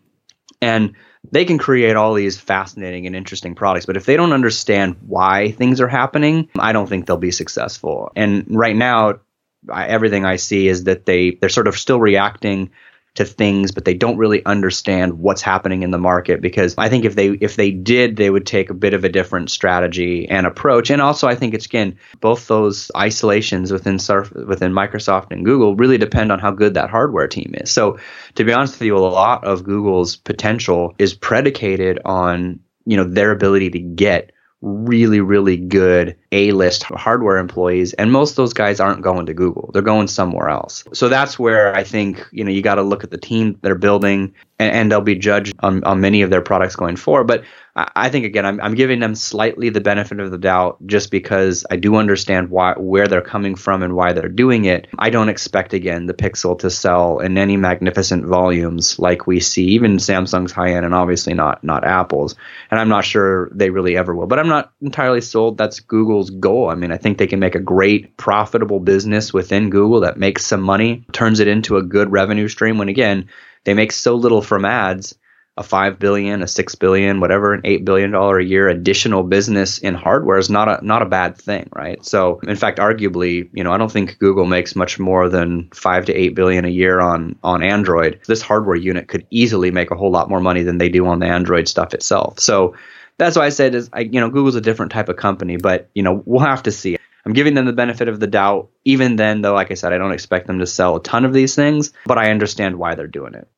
and 0.61 0.95
they 1.31 1.45
can 1.45 1.59
create 1.59 1.97
all 1.97 2.15
these 2.15 2.39
fascinating 2.39 3.07
and 3.07 3.15
interesting 3.15 3.55
products, 3.55 3.87
but 3.87 3.97
if 3.97 4.07
they 4.07 4.17
don't 4.17 4.33
understand 4.33 4.97
why 5.07 5.53
things 5.53 5.81
are 5.81 5.89
happening, 5.89 6.49
I 6.59 6.73
don't 6.73 6.89
think 6.89 7.07
they'll 7.07 7.17
be 7.17 7.31
successful. 7.31 8.11
And 8.17 8.45
right 8.49 8.75
now, 8.75 9.21
I, 9.69 9.87
everything 9.87 10.25
I 10.25 10.37
see 10.37 10.69
is 10.69 10.85
that 10.85 11.07
they 11.07 11.33
they're 11.33 11.49
sort 11.49 11.69
of 11.69 11.79
still 11.79 12.01
reacting 12.01 12.71
to 13.15 13.27
things, 13.27 13.73
but 13.73 13.85
they 13.85 13.93
don't 13.93 14.17
really 14.17 14.45
understand 14.47 15.19
what's 15.19 15.43
happening 15.43 15.83
in 15.83 15.91
the 15.91 15.99
market 15.99 16.41
because 16.41 16.75
I 16.79 16.89
think 16.89 17.05
if 17.05 17.15
they 17.15 17.29
if 17.29 17.57
they 17.57 17.71
did, 17.71 18.17
they 18.17 18.31
would 18.31 18.47
take 18.47 18.71
a 18.71 18.75
bit 18.75 18.95
of 18.95 19.05
a 19.05 19.11
different 19.11 19.51
strategy 19.51 20.29
and 20.29 20.47
approach. 20.47 20.91
And 20.91 21.03
also, 21.03 21.29
I 21.29 21.35
think 21.35 21.53
it's 21.53 21.67
again 21.67 21.99
both 22.21 22.47
those 22.47 22.91
isolations 22.97 23.71
within 23.71 23.99
Surf 23.99 24.33
within 24.33 24.73
Microsoft 24.73 25.31
and 25.31 25.45
Google 25.45 25.77
really 25.77 25.99
depend 25.99 26.33
on 26.33 26.39
how 26.39 26.53
good 26.53 26.75
that 26.75 26.91
hardware 26.91 27.29
team 27.29 27.55
is. 27.59 27.71
So, 27.71 27.99
to 28.37 28.45
be 28.45 28.53
honest 28.53 28.75
with 28.75 28.87
you, 28.87 28.97
a 28.97 29.01
lot 29.01 29.45
of 29.45 29.65
Google's 29.65 30.17
potential 30.17 30.95
is 30.99 31.13
predicated 31.13 32.01
on 32.05 32.61
you 32.87 32.97
know 32.97 33.05
their 33.05 33.31
ability 33.31 33.71
to 33.71 33.79
get 33.79 34.33
really, 34.63 35.21
really 35.21 35.59
good 35.59 36.17
A 36.33 36.53
list 36.53 36.83
hardware 36.85 37.39
employees. 37.39 37.93
And 37.95 38.11
most 38.11 38.31
of 38.31 38.37
those 38.37 38.53
guys 38.53 38.81
aren't 38.81 39.03
going 39.03 39.27
to 39.27 39.35
Google. 39.35 39.71
They're 39.73 39.83
going 39.83 40.09
somewhere 40.09 40.49
else. 40.49 40.85
So 40.93 41.09
that's 41.09 41.39
where 41.39 41.75
I 41.75 41.85
think, 41.85 42.27
you 42.33 42.43
know, 42.43 42.51
you 42.51 42.63
got 42.63 42.77
to 42.77 42.83
look 42.83 43.05
at 43.05 43.11
the 43.11 43.19
team 43.19 43.59
they're 43.63 43.75
building 43.75 44.35
and, 44.59 44.73
and 44.73 44.93
they'll 44.93 45.01
be 45.01 45.15
judged 45.15 45.55
on, 45.61 45.85
on 45.85 46.01
many 46.01 46.23
of 46.23 46.31
their 46.31 46.41
products 46.41 46.75
going 46.77 46.97
forward. 46.97 47.27
But 47.27 47.45
I 47.75 48.11
think 48.11 48.27
again, 48.27 48.45
I'm, 48.45 48.61
I'm 48.61 48.75
giving 48.75 49.01
them 49.01 49.15
slightly 49.15 49.71
the 49.71 49.81
benefit 49.81 50.21
of 50.21 50.31
the 50.31 50.37
doubt 50.37 50.77
just 50.85 51.11
because 51.11 51.65
I 51.71 51.77
do 51.77 51.97
understand 51.97 52.51
why 52.51 52.75
where 52.75 53.09
they're 53.09 53.23
coming 53.23 53.55
from 53.55 53.83
and 53.83 53.97
why 53.97 54.13
they're 54.13 54.29
doing 54.29 54.67
it. 54.67 54.89
I 54.99 55.09
don't 55.09 55.31
expect 55.31 55.73
again 55.73 56.05
the 56.05 56.13
Pixel 56.13 56.59
to 56.59 56.71
sell 56.71 57.21
in 57.21 57.39
any 57.39 57.57
magnificent 57.57 58.27
volumes 58.27 58.99
like 58.99 59.27
we 59.27 59.41
see 59.41 59.69
even 59.69 59.97
Samsung's 59.97 60.53
high 60.53 60.75
end 60.75 60.85
and 60.85 60.95
obviously 60.95 61.33
not 61.33 61.65
not 61.65 61.83
Apple's. 61.85 62.35
And 62.71 62.79
I'm 62.79 62.91
not 62.91 63.07
sure 63.07 63.49
they 63.55 63.71
really 63.71 63.97
ever 63.97 64.15
will. 64.15 64.27
But 64.27 64.39
I'm 64.39 64.49
not 64.49 64.75
entirely 64.83 65.23
sold 65.23 65.57
that's 65.57 65.81
Google's 66.23 66.41
goal. 66.41 66.71
I 66.71 66.75
mean, 66.75 66.93
I 66.93 66.97
think 66.97 67.19
they 67.19 67.27
can 67.27 67.41
make 67.41 67.55
a 67.55 67.61
great 67.61 68.17
profitable 68.17 68.81
business 68.81 69.33
within 69.33 69.71
Google 69.71 70.01
that 70.01 70.19
makes 70.19 70.47
some 70.47 70.63
money, 70.63 71.05
turns 71.13 71.41
it 71.41 71.49
into 71.49 71.77
a 71.77 71.83
good 71.83 72.13
revenue 72.13 72.49
stream 72.49 72.79
when 72.79 72.89
again 72.89 73.29
they 73.65 73.75
make 73.75 73.93
so 73.93 74.15
little 74.15 74.43
from 74.43 74.65
ads 74.65 75.15
a 75.59 75.63
five 75.63 75.99
billion, 75.99 76.43
a 76.43 76.49
six 76.49 76.75
billion, 76.77 77.21
whatever, 77.21 77.53
an 77.53 77.61
eight 77.65 77.85
billion 77.85 78.11
dollar 78.11 78.39
a 78.39 78.45
year 78.45 78.69
additional 78.69 79.23
business 79.23 79.77
in 79.77 79.95
hardware 79.95 80.39
is 80.39 80.49
not 80.49 80.67
a 80.67 80.85
not 80.85 81.03
a 81.03 81.07
bad 81.07 81.37
thing, 81.37 81.69
right? 81.75 82.03
So, 82.07 82.41
in 82.49 82.57
fact, 82.57 82.79
arguably, 82.79 83.51
you 83.53 83.63
know, 83.63 83.71
I 83.71 83.77
don't 83.77 83.93
think 83.93 84.19
Google 84.19 84.47
makes 84.47 84.75
much 84.75 84.99
more 84.99 85.29
than 85.29 85.69
five 85.75 86.07
to 86.07 86.15
eight 86.15 86.35
billion 86.35 86.65
a 86.65 86.71
year 86.71 87.01
on 87.01 87.37
on 87.43 87.63
Android. 87.63 88.21
This 88.27 88.41
hardware 88.41 88.77
unit 88.77 89.09
could 89.09 89.27
easily 89.29 89.71
make 89.71 89.91
a 89.91 89.97
whole 89.97 90.11
lot 90.11 90.31
more 90.31 90.41
money 90.41 90.63
than 90.63 90.79
they 90.79 90.89
do 90.89 91.07
on 91.07 91.19
the 91.19 91.27
Android 91.27 91.69
stuff 91.69 91.93
itself. 91.93 92.41
So, 92.41 92.75
that's 93.23 93.37
why 93.37 93.47
I 93.47 93.51
said 93.51 93.75
is, 93.77 93.89
I, 93.93 94.01
you 94.01 94.21
know, 94.21 94.29
Google's 94.29 94.57
a 94.57 94.61
different 94.61 94.91
type 94.91 95.09
of 95.09 95.17
company, 95.17 95.57
but 95.57 95.89
you 95.95 96.03
know, 96.03 96.23
we'll 96.27 96.45
have 96.45 96.65
to 96.65 96.73
see. 96.73 96.99
I'm 97.25 97.33
giving 97.33 97.55
them 97.55 97.67
the 97.67 97.73
benefit 97.73 98.09
of 98.09 98.19
the 98.19 98.27
doubt. 98.27 98.69
Even 98.85 99.15
then, 99.15 99.43
though, 99.43 99.55
like 99.55 99.71
I 99.71 99.75
said, 99.75 99.93
I 99.93 99.99
don't 99.99 100.11
expect 100.11 100.49
them 100.49 100.59
to 100.59 100.67
sell 100.67 100.97
a 100.97 101.03
ton 101.03 101.25
of 101.25 101.33
these 101.33 101.55
things, 101.55 101.93
but 102.05 102.19
I 102.19 102.33
understand 102.33 102.81
why 102.81 102.97
they're 102.97 103.07
doing 103.07 103.35
it. 103.35 103.49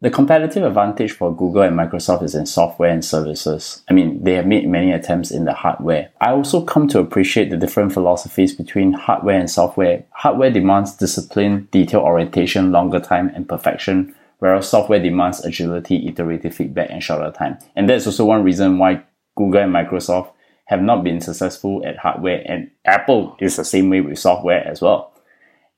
The 0.00 0.10
competitive 0.10 0.62
advantage 0.62 1.10
for 1.12 1.34
Google 1.34 1.62
and 1.62 1.76
Microsoft 1.76 2.22
is 2.22 2.34
in 2.34 2.46
software 2.46 2.90
and 2.90 3.04
services. 3.04 3.82
I 3.90 3.92
mean, 3.92 4.22
they 4.22 4.34
have 4.34 4.46
made 4.46 4.66
many 4.66 4.92
attempts 4.92 5.30
in 5.30 5.44
the 5.44 5.52
hardware. 5.52 6.10
I 6.20 6.30
also 6.30 6.64
come 6.64 6.88
to 6.88 7.00
appreciate 7.00 7.50
the 7.50 7.58
different 7.58 7.92
philosophies 7.92 8.54
between 8.54 8.92
hardware 8.92 9.38
and 9.38 9.50
software. 9.50 10.04
Hardware 10.12 10.50
demands 10.50 10.96
discipline, 10.96 11.68
detail 11.72 12.00
orientation, 12.00 12.72
longer 12.72 13.00
time, 13.00 13.30
and 13.34 13.46
perfection, 13.46 14.14
whereas 14.40 14.68
software 14.68 15.00
demands 15.00 15.44
agility, 15.44 16.06
iterative 16.08 16.54
feedback, 16.54 16.90
and 16.90 17.02
shorter 17.02 17.30
time. 17.30 17.56
And 17.76 17.88
that's 17.88 18.06
also 18.06 18.24
one 18.24 18.42
reason 18.42 18.78
why 18.78 19.04
Google 19.36 19.62
and 19.62 19.72
Microsoft 19.72 20.32
have 20.66 20.82
not 20.82 21.02
been 21.04 21.20
successful 21.20 21.82
at 21.86 21.98
hardware, 21.98 22.42
and 22.46 22.70
Apple 22.84 23.36
is 23.40 23.56
the 23.56 23.64
same 23.64 23.88
way 23.88 24.00
with 24.00 24.18
software 24.18 24.66
as 24.66 24.80
well. 24.82 25.12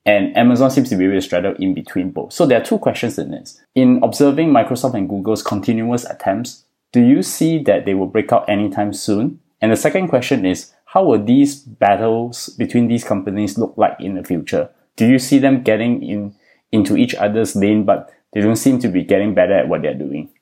And 0.05 0.35
Amazon 0.35 0.69
seems 0.69 0.89
to 0.89 0.97
be 0.97 1.05
able 1.05 1.15
to 1.15 1.21
straddle 1.21 1.55
in 1.59 1.73
between 1.73 2.11
both. 2.11 2.33
So 2.33 2.45
there 2.45 2.59
are 2.59 2.65
two 2.65 2.77
questions 2.77 3.17
in 3.17 3.31
this. 3.31 3.61
In 3.73 4.01
observing 4.03 4.49
Microsoft 4.49 4.95
and 4.95 5.07
Google's 5.07 5.41
continuous 5.41 6.03
attempts, 6.03 6.65
do 6.91 7.01
you 7.01 7.23
see 7.23 7.63
that 7.63 7.85
they 7.85 7.93
will 7.93 8.07
break 8.07 8.31
out 8.33 8.49
anytime 8.49 8.93
soon? 8.93 9.39
And 9.61 9.71
the 9.71 9.77
second 9.77 10.09
question 10.09 10.45
is, 10.45 10.73
how 10.85 11.05
will 11.05 11.23
these 11.23 11.55
battles 11.55 12.49
between 12.49 12.87
these 12.87 13.03
companies 13.03 13.57
look 13.57 13.73
like 13.77 13.95
in 13.99 14.15
the 14.15 14.23
future? 14.23 14.69
Do 14.95 15.07
you 15.07 15.17
see 15.17 15.39
them 15.39 15.63
getting 15.63 16.03
in 16.03 16.35
into 16.71 16.97
each 16.97 17.15
other's 17.15 17.55
lane, 17.55 17.85
but 17.85 18.11
they 18.33 18.41
don't 18.41 18.55
seem 18.55 18.79
to 18.79 18.87
be 18.87 19.03
getting 19.03 19.33
better 19.33 19.53
at 19.53 19.67
what 19.67 19.81
they're 19.81 19.93
doing? 19.93 20.33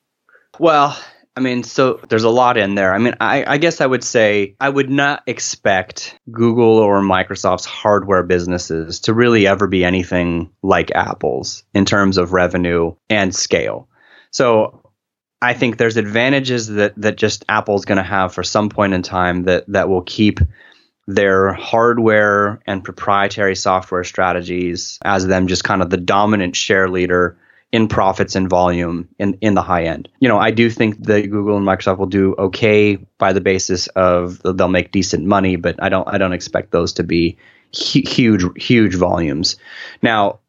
Well, 0.59 0.97
I 1.35 1.39
mean, 1.39 1.63
so 1.63 1.99
there's 2.09 2.25
a 2.25 2.29
lot 2.29 2.57
in 2.57 2.75
there. 2.75 2.93
I 2.93 2.97
mean, 2.97 3.15
I, 3.21 3.45
I, 3.53 3.57
guess 3.57 3.79
I 3.79 3.85
would 3.85 4.03
say 4.03 4.55
I 4.59 4.67
would 4.67 4.89
not 4.89 5.23
expect 5.27 6.19
Google 6.29 6.77
or 6.77 7.01
Microsoft's 7.01 7.65
hardware 7.65 8.23
businesses 8.23 8.99
to 9.01 9.13
really 9.13 9.47
ever 9.47 9.67
be 9.67 9.85
anything 9.85 10.51
like 10.61 10.91
Apple's 10.91 11.63
in 11.73 11.85
terms 11.85 12.17
of 12.17 12.33
revenue 12.33 12.95
and 13.09 13.33
scale. 13.33 13.87
So 14.31 14.91
I 15.41 15.53
think 15.53 15.77
there's 15.77 15.97
advantages 15.97 16.67
that 16.67 16.93
that 16.97 17.15
just 17.15 17.45
Apple's 17.47 17.85
going 17.85 17.97
to 17.97 18.03
have 18.03 18.33
for 18.33 18.43
some 18.43 18.69
point 18.69 18.93
in 18.93 19.01
time 19.01 19.43
that 19.43 19.65
that 19.69 19.89
will 19.89 20.03
keep 20.03 20.39
their 21.07 21.53
hardware 21.53 22.61
and 22.67 22.83
proprietary 22.83 23.55
software 23.55 24.03
strategies 24.03 24.99
as 25.03 25.25
them 25.25 25.47
just 25.47 25.63
kind 25.63 25.81
of 25.81 25.89
the 25.89 25.97
dominant 25.97 26.55
share 26.55 26.89
leader 26.89 27.37
in 27.71 27.87
profits 27.87 28.35
and 28.35 28.49
volume 28.49 29.07
in, 29.17 29.37
in 29.41 29.53
the 29.53 29.61
high 29.61 29.83
end. 29.83 30.09
You 30.19 30.27
know, 30.27 30.37
I 30.37 30.51
do 30.51 30.69
think 30.69 31.05
that 31.05 31.29
Google 31.29 31.55
and 31.55 31.65
Microsoft 31.65 31.99
will 31.99 32.05
do 32.05 32.35
okay 32.37 32.95
by 33.17 33.33
the 33.33 33.41
basis 33.41 33.87
of 33.87 34.41
they'll 34.43 34.67
make 34.67 34.91
decent 34.91 35.25
money, 35.25 35.55
but 35.55 35.81
I 35.81 35.89
don't 35.89 36.07
I 36.07 36.17
don't 36.17 36.33
expect 36.33 36.71
those 36.71 36.93
to 36.93 37.03
be 37.03 37.37
huge 37.73 38.43
huge 38.61 38.95
volumes. 38.95 39.55
Now, 40.01 40.39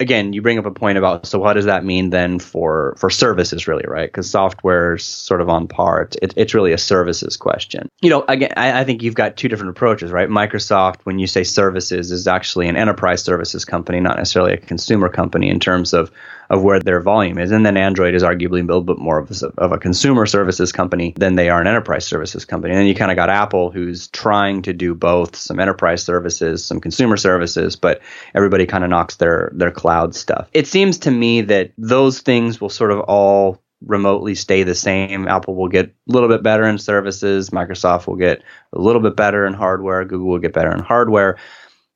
again, 0.00 0.32
you 0.32 0.42
bring 0.42 0.58
up 0.58 0.66
a 0.66 0.70
point 0.70 0.98
about 0.98 1.26
so 1.26 1.38
what 1.38 1.54
does 1.54 1.66
that 1.66 1.84
mean 1.84 2.10
then 2.10 2.38
for 2.38 2.94
for 2.98 3.10
services 3.10 3.68
really, 3.68 3.84
right? 3.86 4.08
Because 4.08 4.30
software 4.30 4.94
is 4.94 5.04
sort 5.04 5.40
of 5.40 5.48
on 5.48 5.68
par. 5.68 6.08
It, 6.22 6.34
it's 6.36 6.54
really 6.54 6.72
a 6.72 6.78
services 6.78 7.36
question. 7.36 7.88
You 8.00 8.10
know, 8.10 8.24
again, 8.26 8.52
I, 8.56 8.80
I, 8.80 8.84
think 8.84 9.02
you've 9.02 9.14
got 9.14 9.36
two 9.36 9.48
different 9.48 9.70
approaches, 9.70 10.10
right? 10.10 10.28
Microsoft, 10.28 11.02
when 11.04 11.18
you 11.18 11.26
say 11.26 11.44
services, 11.44 12.10
is 12.10 12.26
actually 12.26 12.68
an 12.68 12.76
enterprise 12.76 13.22
services 13.22 13.64
company, 13.64 14.00
not 14.00 14.16
necessarily 14.16 14.54
a 14.54 14.58
consumer 14.58 15.08
company 15.08 15.48
in 15.48 15.60
terms 15.60 15.92
of 15.92 16.10
of 16.54 16.62
where 16.62 16.78
their 16.78 17.00
volume 17.00 17.38
is. 17.38 17.50
And 17.50 17.66
then 17.66 17.76
Android 17.76 18.14
is 18.14 18.22
arguably 18.22 18.60
a 18.60 18.64
little 18.64 18.82
bit 18.82 18.98
more 18.98 19.18
of 19.18 19.30
a, 19.30 19.46
of 19.58 19.72
a 19.72 19.78
consumer 19.78 20.24
services 20.24 20.70
company 20.70 21.12
than 21.16 21.34
they 21.34 21.50
are 21.50 21.60
an 21.60 21.66
enterprise 21.66 22.06
services 22.06 22.44
company. 22.44 22.72
And 22.72 22.80
then 22.80 22.86
you 22.86 22.94
kind 22.94 23.10
of 23.10 23.16
got 23.16 23.28
Apple, 23.28 23.70
who's 23.70 24.08
trying 24.08 24.62
to 24.62 24.72
do 24.72 24.94
both 24.94 25.34
some 25.34 25.58
enterprise 25.58 26.02
services, 26.02 26.64
some 26.64 26.80
consumer 26.80 27.16
services, 27.16 27.74
but 27.74 28.00
everybody 28.34 28.66
kind 28.66 28.84
of 28.84 28.90
knocks 28.90 29.16
their 29.16 29.50
their 29.54 29.72
cloud 29.72 30.14
stuff. 30.14 30.48
It 30.52 30.68
seems 30.68 30.98
to 30.98 31.10
me 31.10 31.40
that 31.42 31.72
those 31.76 32.20
things 32.20 32.60
will 32.60 32.68
sort 32.68 32.92
of 32.92 33.00
all 33.00 33.60
remotely 33.86 34.34
stay 34.34 34.62
the 34.62 34.74
same. 34.74 35.28
Apple 35.28 35.56
will 35.56 35.68
get 35.68 35.86
a 35.86 35.92
little 36.06 36.28
bit 36.28 36.42
better 36.42 36.64
in 36.64 36.78
services, 36.78 37.50
Microsoft 37.50 38.06
will 38.06 38.16
get 38.16 38.42
a 38.72 38.80
little 38.80 39.02
bit 39.02 39.16
better 39.16 39.44
in 39.44 39.54
hardware, 39.54 40.04
Google 40.04 40.28
will 40.28 40.38
get 40.38 40.54
better 40.54 40.72
in 40.72 40.78
hardware. 40.78 41.36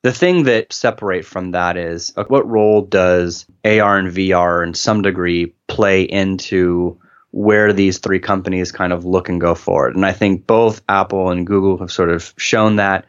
The 0.09 0.14
thing 0.14 0.44
that 0.44 0.73
separate 0.73 1.27
from 1.27 1.51
that 1.51 1.77
is 1.77 2.14
uh, 2.16 2.25
what 2.29 2.49
role 2.49 2.81
does 2.81 3.44
AR 3.62 3.99
and 3.99 4.09
VR 4.09 4.66
in 4.66 4.73
some 4.73 5.03
degree 5.03 5.53
play 5.66 6.05
into 6.05 6.99
where 7.31 7.75
these 7.75 7.99
three 7.99 8.18
companies 8.18 8.73
kind 8.73 8.94
of 8.94 9.05
look 9.05 9.29
and 9.29 9.38
go 9.38 9.55
forward. 9.55 9.97
And 9.97 10.07
I 10.07 10.12
think 10.12 10.47
both 10.47 10.81
Apple 10.88 11.29
and 11.29 11.47
Google 11.47 11.77
have 11.77 11.92
sort 11.92 12.09
of 12.09 12.33
shown 12.38 12.77
that 12.77 13.05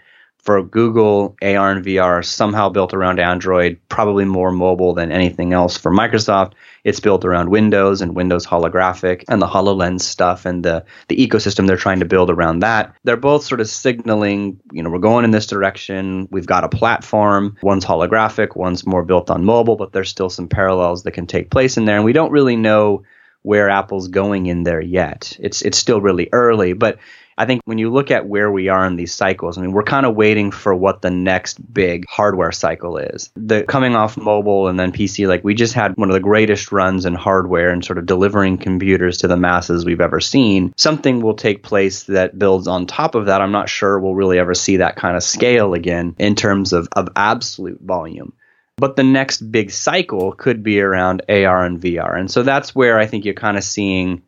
for 0.49 0.63
Google, 0.63 1.37
AR 1.43 1.71
and 1.73 1.85
VR 1.85 2.25
somehow 2.25 2.69
built 2.69 2.95
around 2.95 3.19
Android, 3.19 3.79
probably 3.87 4.25
more 4.25 4.49
mobile 4.49 4.95
than 4.95 5.11
anything 5.11 5.53
else. 5.53 5.77
For 5.77 5.91
Microsoft, 5.91 6.53
it's 6.83 6.99
built 6.99 7.23
around 7.23 7.49
Windows 7.51 8.01
and 8.01 8.15
Windows 8.15 8.47
holographic 8.47 9.25
and 9.27 9.39
the 9.39 9.45
HoloLens 9.45 10.01
stuff 10.01 10.47
and 10.47 10.65
the, 10.65 10.85
the 11.07 11.17
ecosystem 11.17 11.67
they're 11.67 11.77
trying 11.77 11.99
to 11.99 12.05
build 12.05 12.31
around 12.31 12.61
that. 12.61 12.95
They're 13.03 13.15
both 13.15 13.43
sort 13.43 13.61
of 13.61 13.69
signaling, 13.69 14.59
you 14.71 14.81
know, 14.81 14.89
we're 14.89 14.97
going 14.97 15.23
in 15.23 15.29
this 15.29 15.45
direction. 15.45 16.27
We've 16.31 16.47
got 16.47 16.63
a 16.63 16.69
platform. 16.69 17.55
One's 17.61 17.85
holographic, 17.85 18.55
one's 18.55 18.87
more 18.87 19.03
built 19.05 19.29
on 19.29 19.45
mobile, 19.45 19.75
but 19.75 19.91
there's 19.91 20.09
still 20.09 20.31
some 20.31 20.47
parallels 20.47 21.03
that 21.03 21.11
can 21.11 21.27
take 21.27 21.51
place 21.51 21.77
in 21.77 21.85
there. 21.85 21.97
And 21.97 22.05
we 22.05 22.13
don't 22.13 22.31
really 22.31 22.55
know 22.55 23.03
where 23.43 23.69
Apple's 23.69 24.07
going 24.07 24.47
in 24.47 24.63
there 24.63 24.81
yet. 24.81 25.37
It's 25.39 25.61
it's 25.61 25.77
still 25.77 26.01
really 26.01 26.27
early, 26.33 26.73
but 26.73 26.97
I 27.39 27.45
think 27.45 27.61
when 27.63 27.77
you 27.77 27.89
look 27.89 28.11
at 28.11 28.27
where 28.27 28.51
we 28.51 28.67
are 28.67 28.85
in 28.85 28.97
these 28.97 29.13
cycles, 29.13 29.57
I 29.57 29.61
mean, 29.61 29.71
we're 29.71 29.83
kind 29.83 30.05
of 30.05 30.13
waiting 30.13 30.51
for 30.51 30.75
what 30.75 31.01
the 31.01 31.09
next 31.09 31.73
big 31.73 32.03
hardware 32.09 32.51
cycle 32.51 32.97
is. 32.97 33.31
The 33.37 33.63
coming 33.63 33.95
off 33.95 34.17
mobile 34.17 34.67
and 34.67 34.77
then 34.77 34.91
PC, 34.91 35.25
like 35.25 35.41
we 35.41 35.53
just 35.53 35.73
had 35.73 35.95
one 35.95 36.09
of 36.09 36.13
the 36.13 36.19
greatest 36.19 36.73
runs 36.73 37.05
in 37.05 37.15
hardware 37.15 37.69
and 37.69 37.83
sort 37.83 37.97
of 37.97 38.05
delivering 38.05 38.57
computers 38.57 39.19
to 39.19 39.29
the 39.29 39.37
masses 39.37 39.85
we've 39.85 40.01
ever 40.01 40.19
seen. 40.19 40.73
Something 40.75 41.21
will 41.21 41.33
take 41.33 41.63
place 41.63 42.03
that 42.03 42.37
builds 42.37 42.67
on 42.67 42.85
top 42.85 43.15
of 43.15 43.27
that. 43.27 43.41
I'm 43.41 43.53
not 43.53 43.69
sure 43.69 43.97
we'll 43.97 44.15
really 44.15 44.37
ever 44.37 44.53
see 44.53 44.77
that 44.77 44.97
kind 44.97 45.15
of 45.15 45.23
scale 45.23 45.73
again 45.73 46.17
in 46.19 46.35
terms 46.35 46.73
of, 46.73 46.89
of 46.91 47.07
absolute 47.15 47.79
volume. 47.79 48.33
But 48.75 48.97
the 48.97 49.03
next 49.03 49.49
big 49.49 49.71
cycle 49.71 50.33
could 50.33 50.61
be 50.61 50.81
around 50.81 51.21
AR 51.29 51.65
and 51.65 51.79
VR. 51.79 52.19
And 52.19 52.29
so 52.29 52.43
that's 52.43 52.75
where 52.75 52.99
I 52.99 53.05
think 53.05 53.23
you're 53.23 53.33
kind 53.33 53.57
of 53.57 53.63
seeing 53.63 54.23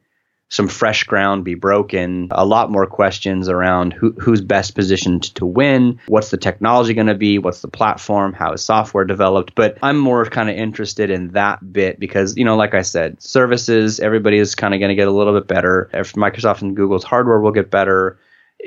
some 0.52 0.68
fresh 0.68 1.06
ground 1.06 1.46
be 1.46 1.56
broken, 1.56 2.28
a 2.32 2.46
lot 2.46 2.70
more 2.70 2.86
questions 2.86 3.48
around 3.48 3.94
who, 3.94 4.12
who's 4.20 4.42
best 4.42 4.76
positioned 4.76 5.24
to 5.36 5.46
win, 5.46 5.98
what's 6.08 6.30
the 6.30 6.38
technology 6.38 6.94
going 6.94 7.08
to 7.08 7.16
be, 7.16 7.40
what's 7.40 7.62
the 7.62 7.70
platform, 7.70 8.34
how 8.34 8.52
is 8.52 8.62
software 8.62 9.06
developed. 9.06 9.56
But 9.56 9.78
I'm 9.82 9.98
more 9.98 10.26
kind 10.26 10.50
of 10.50 10.58
interested 10.58 11.10
in 11.10 11.30
that 11.30 11.72
bit 11.72 12.02
because, 12.02 12.36
you 12.36 12.44
know, 12.44 12.58
like 12.58 12.74
I 12.74 12.82
said, 12.82 13.22
services, 13.24 14.02
everybody 14.02 14.38
is 14.38 14.54
kind 14.54 14.74
of 14.74 14.82
going 14.82 14.90
to 14.90 14.96
get 14.96 15.08
a 15.08 15.12
little 15.12 15.34
bit 15.34 15.48
better. 15.48 15.90
If 15.94 16.14
Microsoft 16.14 16.62
and 16.62 16.76
Google's 16.76 17.06
hardware 17.06 17.40
will 17.40 17.52
get 17.52 17.72
better. 17.72 18.20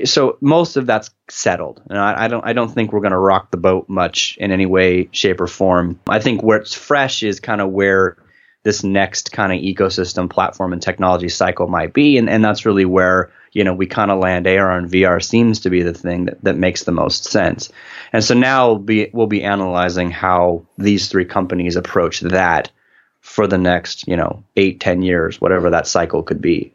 So 0.05 0.39
most 0.41 0.77
of 0.77 0.87
that's 0.87 1.11
settled, 1.31 1.81
and 1.89 1.99
I, 1.99 2.25
I 2.25 2.29
don't. 2.29 2.45
I 2.45 2.53
don't 2.53 2.69
think 2.69 2.93
we're 2.93 2.99
going 2.99 3.13
to 3.13 3.19
rock 3.19 3.53
the 3.53 3.57
boat 3.57 3.89
much 3.89 4.37
in 4.39 4.51
any 4.51 4.67
way, 4.67 5.09
shape, 5.13 5.41
or 5.41 5.47
form. 5.47 6.01
I 6.09 6.19
think 6.19 6.43
where 6.43 6.59
it's 6.59 6.75
fresh 6.75 7.23
is 7.23 7.39
kind 7.39 7.61
of 7.61 7.71
where 7.71 8.17
this 8.65 8.83
next 8.83 9.31
kind 9.31 9.53
of 9.53 9.61
ecosystem 9.61 10.29
platform 10.29 10.73
and 10.73 10.83
technology 10.83 11.29
cycle 11.29 11.69
might 11.69 11.93
be. 11.93 12.19
And, 12.19 12.29
and 12.29 12.45
that's 12.45 12.67
really 12.67 12.87
where 12.87 13.31
you 13.53 13.63
know 13.63 13.73
we 13.73 13.87
kind 13.87 14.11
of 14.11 14.19
land 14.19 14.49
AR 14.49 14.77
and 14.77 14.91
VR 14.91 15.23
seems 15.23 15.61
to 15.61 15.71
be 15.71 15.83
the 15.83 15.95
thing 15.95 16.25
that, 16.25 16.43
that 16.43 16.57
makes 16.57 16.83
the 16.83 16.93
most 16.93 17.25
sense. 17.25 17.71
And 18.13 18.25
so 18.25 18.35
now 18.35 18.69
we'll 18.69 18.79
be, 18.79 19.11
we'll 19.13 19.27
be 19.29 19.45
analyzing 19.45 20.11
how 20.11 20.67
these 20.77 21.09
three 21.09 21.25
companies 21.25 21.77
approach 21.77 22.21
that 22.21 22.73
for 23.21 23.47
the 23.47 23.59
next 23.59 24.09
you 24.09 24.17
know 24.17 24.43
eight 24.57 24.81
ten 24.81 25.03
years 25.03 25.41
whatever 25.41 25.71
that 25.71 25.87
cycle 25.87 26.23
could 26.23 26.41
be. 26.41 26.73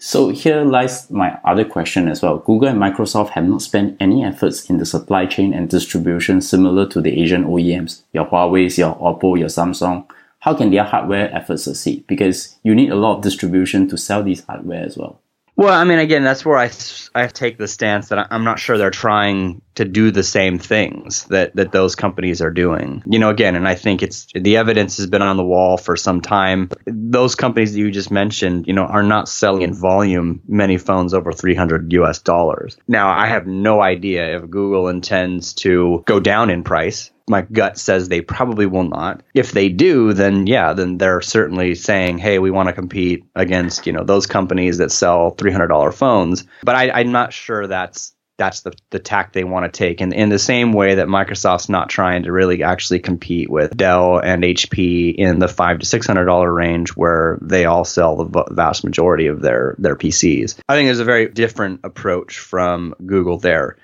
So 0.00 0.28
here 0.28 0.62
lies 0.64 1.10
my 1.10 1.38
other 1.44 1.64
question 1.64 2.06
as 2.06 2.22
well. 2.22 2.38
Google 2.38 2.68
and 2.68 2.78
Microsoft 2.78 3.30
have 3.30 3.48
not 3.48 3.62
spent 3.62 3.96
any 3.98 4.24
efforts 4.24 4.70
in 4.70 4.78
the 4.78 4.86
supply 4.86 5.26
chain 5.26 5.52
and 5.52 5.68
distribution 5.68 6.40
similar 6.40 6.86
to 6.86 7.00
the 7.00 7.20
Asian 7.20 7.44
OEMs, 7.44 8.02
your 8.12 8.26
Huawei, 8.26 8.78
your 8.78 8.94
Oppo, 8.94 9.36
your 9.36 9.48
Samsung 9.48 10.06
how 10.40 10.54
can 10.54 10.70
their 10.70 10.84
hardware 10.84 11.34
efforts 11.34 11.64
succeed? 11.64 12.06
Because 12.06 12.56
you 12.62 12.74
need 12.74 12.90
a 12.90 12.96
lot 12.96 13.16
of 13.16 13.22
distribution 13.22 13.88
to 13.88 13.98
sell 13.98 14.22
these 14.22 14.44
hardware 14.44 14.84
as 14.84 14.96
well. 14.96 15.20
Well, 15.58 15.74
I 15.74 15.82
mean, 15.82 15.98
again, 15.98 16.22
that's 16.22 16.44
where 16.44 16.56
I, 16.56 16.70
I 17.16 17.26
take 17.26 17.58
the 17.58 17.66
stance 17.66 18.10
that 18.10 18.28
I'm 18.30 18.44
not 18.44 18.60
sure 18.60 18.78
they're 18.78 18.92
trying 18.92 19.60
to 19.74 19.84
do 19.84 20.12
the 20.12 20.22
same 20.22 20.56
things 20.56 21.24
that, 21.24 21.56
that 21.56 21.72
those 21.72 21.96
companies 21.96 22.40
are 22.40 22.52
doing. 22.52 23.02
You 23.06 23.18
know, 23.18 23.28
again, 23.28 23.56
and 23.56 23.66
I 23.66 23.74
think 23.74 24.00
it's 24.00 24.28
the 24.36 24.56
evidence 24.56 24.98
has 24.98 25.08
been 25.08 25.20
on 25.20 25.36
the 25.36 25.44
wall 25.44 25.76
for 25.76 25.96
some 25.96 26.20
time. 26.20 26.70
Those 26.86 27.34
companies 27.34 27.72
that 27.72 27.80
you 27.80 27.90
just 27.90 28.12
mentioned, 28.12 28.68
you 28.68 28.72
know, 28.72 28.84
are 28.84 29.02
not 29.02 29.28
selling 29.28 29.62
in 29.62 29.74
volume 29.74 30.42
many 30.46 30.78
phones 30.78 31.12
over 31.12 31.32
300 31.32 31.92
US 31.92 32.20
dollars. 32.20 32.76
Now, 32.86 33.10
I 33.10 33.26
have 33.26 33.48
no 33.48 33.82
idea 33.82 34.36
if 34.36 34.48
Google 34.48 34.86
intends 34.86 35.54
to 35.54 36.04
go 36.06 36.20
down 36.20 36.50
in 36.50 36.62
price 36.62 37.10
my 37.28 37.42
gut 37.42 37.78
says 37.78 38.08
they 38.08 38.20
probably 38.20 38.66
will 38.66 38.84
not. 38.84 39.22
If 39.34 39.52
they 39.52 39.68
do, 39.68 40.12
then 40.12 40.46
yeah, 40.46 40.72
then 40.72 40.98
they're 40.98 41.20
certainly 41.20 41.74
saying, 41.74 42.18
hey, 42.18 42.38
we 42.38 42.50
want 42.50 42.68
to 42.68 42.72
compete 42.72 43.24
against 43.34 43.86
you 43.86 43.92
know 43.92 44.04
those 44.04 44.26
companies 44.26 44.78
that 44.78 44.92
sell 44.92 45.30
three 45.30 45.52
hundred 45.52 45.68
dollar 45.68 45.92
phones. 45.92 46.44
But 46.62 46.76
I, 46.76 47.00
am 47.00 47.12
not 47.12 47.32
sure 47.32 47.66
that's 47.66 48.14
that's 48.38 48.60
the, 48.60 48.72
the 48.90 49.00
tack 49.00 49.32
they 49.32 49.44
want 49.44 49.70
to 49.70 49.76
take. 49.76 50.00
And 50.00 50.12
in 50.12 50.28
the 50.28 50.38
same 50.38 50.72
way 50.72 50.94
that 50.94 51.08
Microsoft's 51.08 51.68
not 51.68 51.90
trying 51.90 52.22
to 52.22 52.32
really 52.32 52.62
actually 52.62 53.00
compete 53.00 53.50
with 53.50 53.76
Dell 53.76 54.18
and 54.18 54.44
HP 54.44 55.14
in 55.16 55.40
the 55.40 55.48
five 55.48 55.80
to 55.80 55.86
six 55.86 56.06
hundred 56.06 56.26
dollar 56.26 56.52
range, 56.52 56.90
where 56.90 57.38
they 57.42 57.64
all 57.64 57.84
sell 57.84 58.16
the 58.16 58.44
vast 58.50 58.84
majority 58.84 59.26
of 59.26 59.42
their 59.42 59.74
their 59.78 59.96
PCs. 59.96 60.56
I 60.68 60.76
think 60.76 60.86
there's 60.86 61.00
a 61.00 61.04
very 61.04 61.28
different 61.28 61.80
approach 61.84 62.38
from 62.38 62.94
Google 63.04 63.38
there 63.38 63.76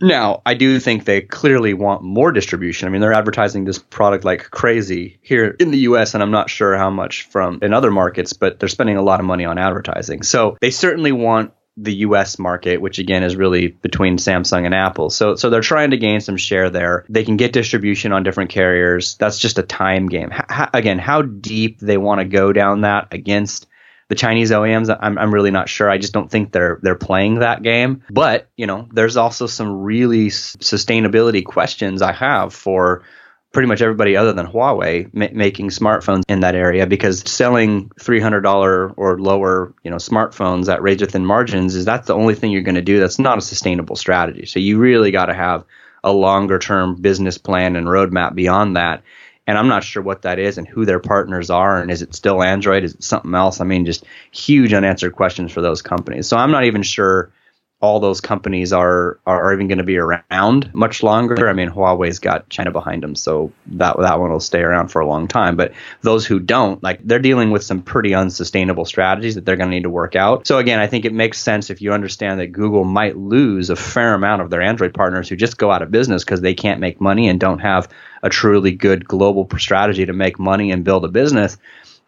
Now, 0.00 0.42
I 0.46 0.54
do 0.54 0.78
think 0.78 1.04
they 1.04 1.20
clearly 1.20 1.74
want 1.74 2.02
more 2.02 2.30
distribution. 2.32 2.88
I 2.88 2.90
mean, 2.90 3.00
they're 3.00 3.12
advertising 3.12 3.64
this 3.64 3.78
product 3.78 4.24
like 4.24 4.50
crazy 4.50 5.18
here 5.22 5.56
in 5.58 5.70
the 5.70 5.78
US, 5.78 6.14
and 6.14 6.22
I'm 6.22 6.30
not 6.30 6.50
sure 6.50 6.76
how 6.76 6.90
much 6.90 7.24
from 7.24 7.58
in 7.62 7.72
other 7.72 7.90
markets, 7.90 8.32
but 8.32 8.58
they're 8.58 8.68
spending 8.68 8.96
a 8.96 9.02
lot 9.02 9.20
of 9.20 9.26
money 9.26 9.44
on 9.44 9.58
advertising. 9.58 10.22
So 10.22 10.56
they 10.60 10.70
certainly 10.70 11.12
want 11.12 11.52
the 11.78 11.94
US 11.96 12.38
market, 12.38 12.80
which 12.80 12.98
again 12.98 13.22
is 13.22 13.36
really 13.36 13.68
between 13.68 14.18
Samsung 14.18 14.64
and 14.64 14.74
Apple. 14.74 15.10
So 15.10 15.36
so 15.36 15.48
they're 15.48 15.60
trying 15.60 15.92
to 15.92 15.96
gain 15.96 16.20
some 16.20 16.36
share 16.36 16.70
there. 16.70 17.04
They 17.08 17.24
can 17.24 17.36
get 17.36 17.52
distribution 17.52 18.12
on 18.12 18.24
different 18.24 18.50
carriers. 18.50 19.16
That's 19.16 19.38
just 19.38 19.58
a 19.58 19.62
time 19.62 20.08
game. 20.08 20.30
H- 20.32 20.68
again, 20.74 20.98
how 20.98 21.22
deep 21.22 21.78
they 21.78 21.96
want 21.96 22.20
to 22.20 22.24
go 22.24 22.52
down 22.52 22.82
that 22.82 23.08
against 23.12 23.68
the 24.08 24.14
Chinese 24.14 24.50
OEMs, 24.50 24.96
I'm, 25.00 25.18
I'm 25.18 25.32
really 25.32 25.50
not 25.50 25.68
sure. 25.68 25.90
I 25.90 25.98
just 25.98 26.12
don't 26.12 26.30
think 26.30 26.52
they're 26.52 26.78
they're 26.82 26.94
playing 26.94 27.36
that 27.36 27.62
game. 27.62 28.02
But 28.10 28.50
you 28.56 28.66
know, 28.66 28.88
there's 28.92 29.16
also 29.16 29.46
some 29.46 29.82
really 29.82 30.28
sustainability 30.28 31.44
questions 31.44 32.02
I 32.02 32.12
have 32.12 32.54
for 32.54 33.04
pretty 33.52 33.68
much 33.68 33.80
everybody 33.80 34.16
other 34.16 34.32
than 34.32 34.46
Huawei 34.46 35.12
ma- 35.14 35.28
making 35.32 35.70
smartphones 35.70 36.22
in 36.28 36.40
that 36.40 36.54
area 36.54 36.86
because 36.86 37.22
selling 37.30 37.88
$300 38.00 38.94
or 38.96 39.18
lower, 39.18 39.74
you 39.82 39.90
know, 39.90 39.96
smartphones 39.96 40.72
at 40.72 40.82
razor 40.82 41.06
thin 41.06 41.24
margins 41.24 41.74
is 41.74 41.84
that's 41.84 42.06
the 42.06 42.14
only 42.14 42.34
thing 42.34 42.50
you're 42.50 42.62
going 42.62 42.74
to 42.74 42.82
do. 42.82 43.00
That's 43.00 43.18
not 43.18 43.38
a 43.38 43.42
sustainable 43.42 43.96
strategy. 43.96 44.44
So 44.44 44.60
you 44.60 44.78
really 44.78 45.10
got 45.10 45.26
to 45.26 45.34
have 45.34 45.64
a 46.04 46.12
longer 46.12 46.58
term 46.58 46.96
business 46.96 47.38
plan 47.38 47.76
and 47.76 47.86
roadmap 47.86 48.34
beyond 48.34 48.76
that. 48.76 49.02
And 49.48 49.56
I'm 49.56 49.66
not 49.66 49.82
sure 49.82 50.02
what 50.02 50.22
that 50.22 50.38
is 50.38 50.58
and 50.58 50.68
who 50.68 50.84
their 50.84 51.00
partners 51.00 51.48
are. 51.48 51.80
And 51.80 51.90
is 51.90 52.02
it 52.02 52.14
still 52.14 52.42
Android? 52.42 52.84
Is 52.84 52.94
it 52.94 53.02
something 53.02 53.34
else? 53.34 53.62
I 53.62 53.64
mean, 53.64 53.86
just 53.86 54.04
huge 54.30 54.74
unanswered 54.74 55.16
questions 55.16 55.50
for 55.50 55.62
those 55.62 55.80
companies. 55.80 56.28
So 56.28 56.36
I'm 56.36 56.50
not 56.50 56.64
even 56.64 56.82
sure 56.82 57.32
all 57.80 58.00
those 58.00 58.20
companies 58.20 58.72
are 58.72 59.20
are 59.24 59.54
even 59.54 59.68
going 59.68 59.78
to 59.78 59.84
be 59.84 59.96
around 59.96 60.74
much 60.74 61.02
longer. 61.02 61.48
I 61.48 61.52
mean, 61.52 61.70
Huawei's 61.70 62.18
got 62.18 62.48
China 62.50 62.72
behind 62.72 63.02
them, 63.02 63.14
so 63.14 63.52
that 63.68 63.96
that 63.98 64.20
one 64.20 64.30
will 64.30 64.40
stay 64.40 64.60
around 64.60 64.88
for 64.88 65.00
a 65.00 65.06
long 65.06 65.28
time. 65.28 65.56
But 65.56 65.72
those 66.02 66.26
who 66.26 66.40
don't, 66.40 66.82
like, 66.82 67.00
they're 67.02 67.18
dealing 67.18 67.50
with 67.50 67.62
some 67.62 67.80
pretty 67.80 68.14
unsustainable 68.14 68.84
strategies 68.84 69.36
that 69.36 69.46
they're 69.46 69.56
going 69.56 69.70
to 69.70 69.76
need 69.76 69.84
to 69.84 69.90
work 69.90 70.16
out. 70.16 70.46
So 70.46 70.58
again, 70.58 70.80
I 70.80 70.88
think 70.88 71.04
it 71.04 71.12
makes 71.12 71.40
sense 71.40 71.70
if 71.70 71.80
you 71.80 71.92
understand 71.92 72.40
that 72.40 72.48
Google 72.48 72.84
might 72.84 73.16
lose 73.16 73.70
a 73.70 73.76
fair 73.76 74.12
amount 74.12 74.42
of 74.42 74.50
their 74.50 74.60
Android 74.60 74.92
partners 74.92 75.28
who 75.28 75.36
just 75.36 75.56
go 75.56 75.70
out 75.70 75.82
of 75.82 75.90
business 75.90 76.24
because 76.24 76.40
they 76.40 76.54
can't 76.54 76.80
make 76.80 77.00
money 77.00 77.28
and 77.28 77.38
don't 77.38 77.60
have 77.60 77.88
a 78.22 78.28
truly 78.28 78.72
good 78.72 79.06
global 79.06 79.48
strategy 79.58 80.06
to 80.06 80.12
make 80.12 80.38
money 80.38 80.70
and 80.70 80.84
build 80.84 81.04
a 81.04 81.08
business 81.08 81.56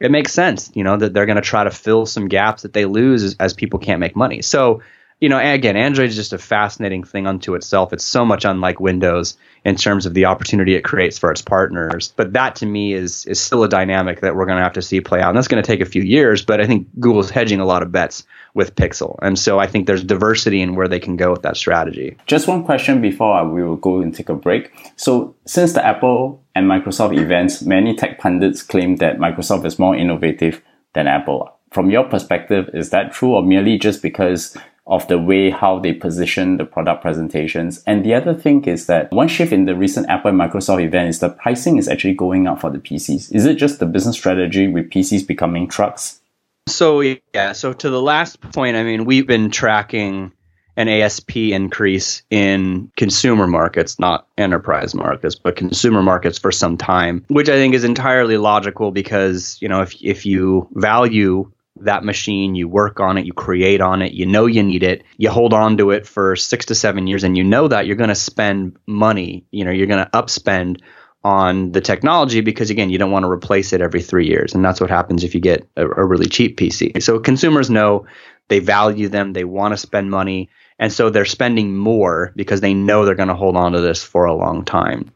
it 0.00 0.10
makes 0.10 0.32
sense, 0.32 0.70
you 0.74 0.82
know, 0.82 0.96
that 0.96 1.12
they're 1.12 1.26
going 1.26 1.36
to 1.36 1.42
try 1.42 1.62
to 1.62 1.70
fill 1.70 2.06
some 2.06 2.28
gaps 2.28 2.62
that 2.62 2.72
they 2.72 2.86
lose 2.86 3.22
as, 3.22 3.36
as, 3.38 3.52
people 3.52 3.78
can't 3.78 4.00
make 4.00 4.16
money. 4.16 4.40
So 4.40 4.80
you 5.20 5.28
know, 5.28 5.38
again, 5.38 5.76
Android 5.76 6.08
is 6.08 6.16
just 6.16 6.32
a 6.32 6.38
fascinating 6.38 7.04
thing 7.04 7.26
unto 7.26 7.54
itself. 7.54 7.92
It's 7.92 8.04
so 8.04 8.24
much 8.24 8.46
unlike 8.46 8.80
Windows 8.80 9.36
in 9.66 9.76
terms 9.76 10.06
of 10.06 10.14
the 10.14 10.24
opportunity 10.24 10.74
it 10.74 10.82
creates 10.82 11.18
for 11.18 11.30
its 11.30 11.42
partners. 11.42 12.14
But 12.16 12.32
that 12.32 12.56
to 12.56 12.66
me 12.66 12.94
is 12.94 13.26
is 13.26 13.38
still 13.38 13.62
a 13.62 13.68
dynamic 13.68 14.20
that 14.20 14.34
we're 14.34 14.46
going 14.46 14.56
to 14.56 14.64
have 14.64 14.72
to 14.74 14.82
see 14.82 15.02
play 15.02 15.20
out. 15.20 15.28
And 15.28 15.36
that's 15.36 15.48
going 15.48 15.62
to 15.62 15.66
take 15.66 15.82
a 15.82 15.86
few 15.86 16.02
years, 16.02 16.42
but 16.42 16.60
I 16.60 16.66
think 16.66 16.88
Google's 16.98 17.28
hedging 17.28 17.60
a 17.60 17.66
lot 17.66 17.82
of 17.82 17.92
bets 17.92 18.24
with 18.54 18.74
Pixel. 18.74 19.18
And 19.20 19.38
so 19.38 19.58
I 19.58 19.66
think 19.66 19.86
there's 19.86 20.02
diversity 20.02 20.62
in 20.62 20.74
where 20.74 20.88
they 20.88 20.98
can 20.98 21.16
go 21.16 21.30
with 21.30 21.42
that 21.42 21.56
strategy. 21.56 22.16
Just 22.26 22.48
one 22.48 22.64
question 22.64 23.02
before 23.02 23.36
uh, 23.36 23.44
we 23.44 23.62
will 23.62 23.76
go 23.76 24.00
and 24.00 24.14
take 24.14 24.30
a 24.30 24.34
break. 24.34 24.72
So 24.96 25.36
since 25.46 25.74
the 25.74 25.84
Apple 25.84 26.42
and 26.54 26.66
Microsoft 26.66 27.18
events, 27.18 27.62
many 27.62 27.94
tech 27.94 28.18
pundits 28.18 28.62
claim 28.62 28.96
that 28.96 29.18
Microsoft 29.18 29.66
is 29.66 29.78
more 29.78 29.94
innovative 29.94 30.62
than 30.94 31.06
Apple. 31.06 31.52
From 31.70 31.90
your 31.90 32.04
perspective, 32.04 32.68
is 32.74 32.90
that 32.90 33.12
true 33.12 33.34
or 33.34 33.44
merely 33.44 33.78
just 33.78 34.02
because 34.02 34.56
of 34.90 35.06
the 35.06 35.18
way 35.18 35.50
how 35.50 35.78
they 35.78 35.92
position 35.92 36.56
the 36.56 36.64
product 36.64 37.00
presentations. 37.00 37.82
And 37.86 38.04
the 38.04 38.12
other 38.12 38.34
thing 38.34 38.64
is 38.64 38.86
that 38.86 39.10
one 39.12 39.28
shift 39.28 39.52
in 39.52 39.64
the 39.64 39.76
recent 39.76 40.08
Apple 40.10 40.30
and 40.30 40.38
Microsoft 40.38 40.84
event 40.84 41.08
is 41.08 41.20
the 41.20 41.30
pricing 41.30 41.78
is 41.78 41.88
actually 41.88 42.14
going 42.14 42.48
up 42.48 42.60
for 42.60 42.70
the 42.70 42.78
PCs. 42.78 43.32
Is 43.32 43.46
it 43.46 43.54
just 43.54 43.78
the 43.78 43.86
business 43.86 44.16
strategy 44.16 44.66
with 44.66 44.90
PCs 44.90 45.26
becoming 45.26 45.68
trucks? 45.68 46.20
So 46.66 47.00
yeah, 47.00 47.52
so 47.52 47.72
to 47.72 47.88
the 47.88 48.02
last 48.02 48.40
point, 48.40 48.76
I 48.76 48.82
mean, 48.82 49.04
we've 49.04 49.26
been 49.26 49.50
tracking 49.50 50.32
an 50.76 50.88
ASP 50.88 51.36
increase 51.36 52.22
in 52.30 52.90
consumer 52.96 53.46
markets, 53.46 53.98
not 53.98 54.26
enterprise 54.38 54.94
markets, 54.94 55.34
but 55.34 55.54
consumer 55.54 56.02
markets 56.02 56.38
for 56.38 56.50
some 56.50 56.76
time, 56.76 57.24
which 57.28 57.48
I 57.48 57.54
think 57.54 57.74
is 57.74 57.84
entirely 57.84 58.38
logical 58.38 58.90
because, 58.90 59.58
you 59.60 59.68
know, 59.68 59.82
if 59.82 59.94
if 60.02 60.26
you 60.26 60.68
value 60.72 61.50
that 61.84 62.04
machine, 62.04 62.54
you 62.54 62.68
work 62.68 63.00
on 63.00 63.18
it, 63.18 63.26
you 63.26 63.32
create 63.32 63.80
on 63.80 64.02
it, 64.02 64.12
you 64.12 64.26
know 64.26 64.46
you 64.46 64.62
need 64.62 64.82
it, 64.82 65.04
you 65.16 65.30
hold 65.30 65.52
on 65.52 65.76
to 65.78 65.90
it 65.90 66.06
for 66.06 66.36
six 66.36 66.66
to 66.66 66.74
seven 66.74 67.06
years, 67.06 67.24
and 67.24 67.36
you 67.36 67.44
know 67.44 67.68
that 67.68 67.86
you're 67.86 67.96
going 67.96 68.08
to 68.08 68.14
spend 68.14 68.76
money, 68.86 69.44
you 69.50 69.64
know, 69.64 69.70
you're 69.70 69.86
going 69.86 70.04
to 70.04 70.10
upspend 70.10 70.80
on 71.22 71.72
the 71.72 71.82
technology 71.82 72.40
because 72.40 72.70
again 72.70 72.88
you 72.88 72.96
don't 72.96 73.10
want 73.10 73.24
to 73.24 73.30
replace 73.30 73.74
it 73.74 73.82
every 73.82 74.00
three 74.00 74.26
years 74.26 74.54
and 74.54 74.64
that's 74.64 74.80
what 74.80 74.88
happens 74.88 75.22
if 75.22 75.34
you 75.34 75.40
get 75.40 75.68
a, 75.76 75.84
a 75.84 76.06
really 76.06 76.26
cheap 76.26 76.58
pc 76.58 77.02
so 77.02 77.18
consumers 77.18 77.68
know 77.68 78.06
they 78.48 78.58
value 78.58 79.06
them 79.06 79.34
they 79.34 79.44
want 79.44 79.72
to 79.72 79.76
spend 79.76 80.10
money 80.10 80.48
and 80.78 80.90
so 80.90 81.10
they're 81.10 81.26
spending 81.26 81.76
more 81.76 82.32
because 82.36 82.62
they 82.62 82.72
know 82.72 83.04
they're 83.04 83.14
going 83.14 83.28
to 83.28 83.34
hold 83.34 83.54
on 83.54 83.72
to 83.72 83.82
this 83.82 84.02
for 84.02 84.24
a 84.24 84.34
long 84.34 84.64
time 84.64 85.10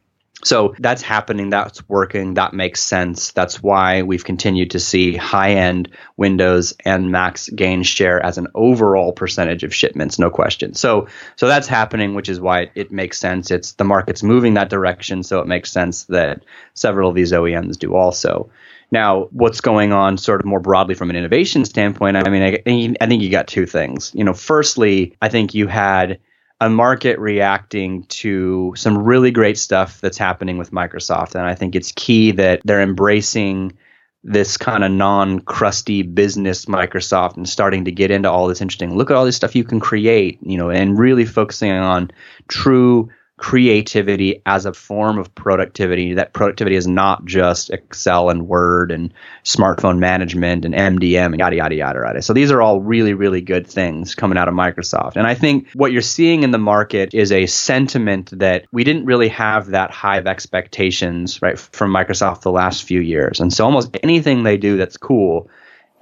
so 0.44 0.74
that's 0.78 1.02
happening. 1.02 1.50
That's 1.50 1.86
working. 1.88 2.34
That 2.34 2.52
makes 2.52 2.82
sense. 2.82 3.32
That's 3.32 3.62
why 3.62 4.02
we've 4.02 4.24
continued 4.24 4.70
to 4.72 4.80
see 4.80 5.16
high 5.16 5.52
end 5.52 5.90
Windows 6.16 6.74
and 6.84 7.10
Macs 7.10 7.48
gain 7.48 7.82
share 7.82 8.24
as 8.24 8.38
an 8.38 8.48
overall 8.54 9.12
percentage 9.12 9.64
of 9.64 9.74
shipments, 9.74 10.18
no 10.18 10.30
question. 10.30 10.74
So, 10.74 11.08
so 11.36 11.46
that's 11.46 11.66
happening, 11.66 12.14
which 12.14 12.28
is 12.28 12.40
why 12.40 12.70
it 12.74 12.92
makes 12.92 13.18
sense. 13.18 13.50
It's 13.50 13.72
the 13.72 13.84
market's 13.84 14.22
moving 14.22 14.54
that 14.54 14.68
direction. 14.70 15.22
So 15.22 15.40
it 15.40 15.46
makes 15.46 15.72
sense 15.72 16.04
that 16.04 16.44
several 16.74 17.08
of 17.08 17.16
these 17.16 17.32
OEMs 17.32 17.78
do 17.78 17.94
also. 17.94 18.50
Now, 18.90 19.28
what's 19.32 19.60
going 19.60 19.92
on 19.92 20.18
sort 20.18 20.40
of 20.40 20.46
more 20.46 20.60
broadly 20.60 20.94
from 20.94 21.10
an 21.10 21.16
innovation 21.16 21.64
standpoint? 21.64 22.16
I 22.16 22.28
mean, 22.28 22.42
I, 22.42 22.94
I 23.00 23.06
think 23.06 23.22
you 23.22 23.30
got 23.30 23.48
two 23.48 23.66
things. 23.66 24.12
You 24.14 24.24
know, 24.24 24.34
firstly, 24.34 25.16
I 25.22 25.30
think 25.30 25.54
you 25.54 25.66
had 25.66 26.20
a 26.60 26.70
market 26.70 27.18
reacting 27.18 28.04
to 28.04 28.72
some 28.76 28.98
really 28.98 29.30
great 29.30 29.58
stuff 29.58 30.00
that's 30.00 30.18
happening 30.18 30.56
with 30.56 30.70
Microsoft. 30.70 31.34
And 31.34 31.44
I 31.44 31.54
think 31.54 31.74
it's 31.74 31.92
key 31.92 32.32
that 32.32 32.60
they're 32.64 32.82
embracing 32.82 33.76
this 34.22 34.56
kind 34.56 34.82
of 34.82 34.90
non 34.90 35.40
crusty 35.40 36.02
business 36.02 36.64
Microsoft 36.64 37.36
and 37.36 37.48
starting 37.48 37.84
to 37.84 37.92
get 37.92 38.10
into 38.10 38.30
all 38.30 38.46
this 38.48 38.62
interesting 38.62 38.96
look 38.96 39.10
at 39.10 39.16
all 39.16 39.26
this 39.26 39.36
stuff 39.36 39.54
you 39.54 39.64
can 39.64 39.80
create, 39.80 40.38
you 40.42 40.56
know, 40.56 40.70
and 40.70 40.98
really 40.98 41.26
focusing 41.26 41.70
on 41.70 42.10
true 42.48 43.10
creativity 43.36 44.40
as 44.46 44.64
a 44.64 44.72
form 44.72 45.18
of 45.18 45.34
productivity. 45.34 46.14
That 46.14 46.32
productivity 46.32 46.76
is 46.76 46.86
not 46.86 47.24
just 47.24 47.70
Excel 47.70 48.30
and 48.30 48.46
Word 48.46 48.92
and 48.92 49.12
smartphone 49.42 49.98
management 49.98 50.64
and 50.64 50.74
MDM 50.74 51.26
and 51.26 51.38
yada, 51.38 51.56
yada, 51.56 51.74
yada, 51.74 52.00
yada. 52.06 52.22
So 52.22 52.32
these 52.32 52.52
are 52.52 52.62
all 52.62 52.80
really, 52.80 53.12
really 53.12 53.40
good 53.40 53.66
things 53.66 54.14
coming 54.14 54.38
out 54.38 54.46
of 54.46 54.54
Microsoft. 54.54 55.16
And 55.16 55.26
I 55.26 55.34
think 55.34 55.68
what 55.74 55.90
you're 55.90 56.00
seeing 56.02 56.44
in 56.44 56.52
the 56.52 56.58
market 56.58 57.12
is 57.12 57.32
a 57.32 57.46
sentiment 57.46 58.30
that 58.38 58.66
we 58.72 58.84
didn't 58.84 59.06
really 59.06 59.28
have 59.28 59.68
that 59.68 59.90
high 59.90 60.18
of 60.18 60.28
expectations, 60.28 61.42
right, 61.42 61.58
from 61.58 61.92
Microsoft 61.92 62.42
the 62.42 62.52
last 62.52 62.84
few 62.84 63.00
years. 63.00 63.40
And 63.40 63.52
so 63.52 63.64
almost 63.64 63.96
anything 64.02 64.44
they 64.44 64.56
do 64.56 64.76
that's 64.76 64.96
cool 64.96 65.50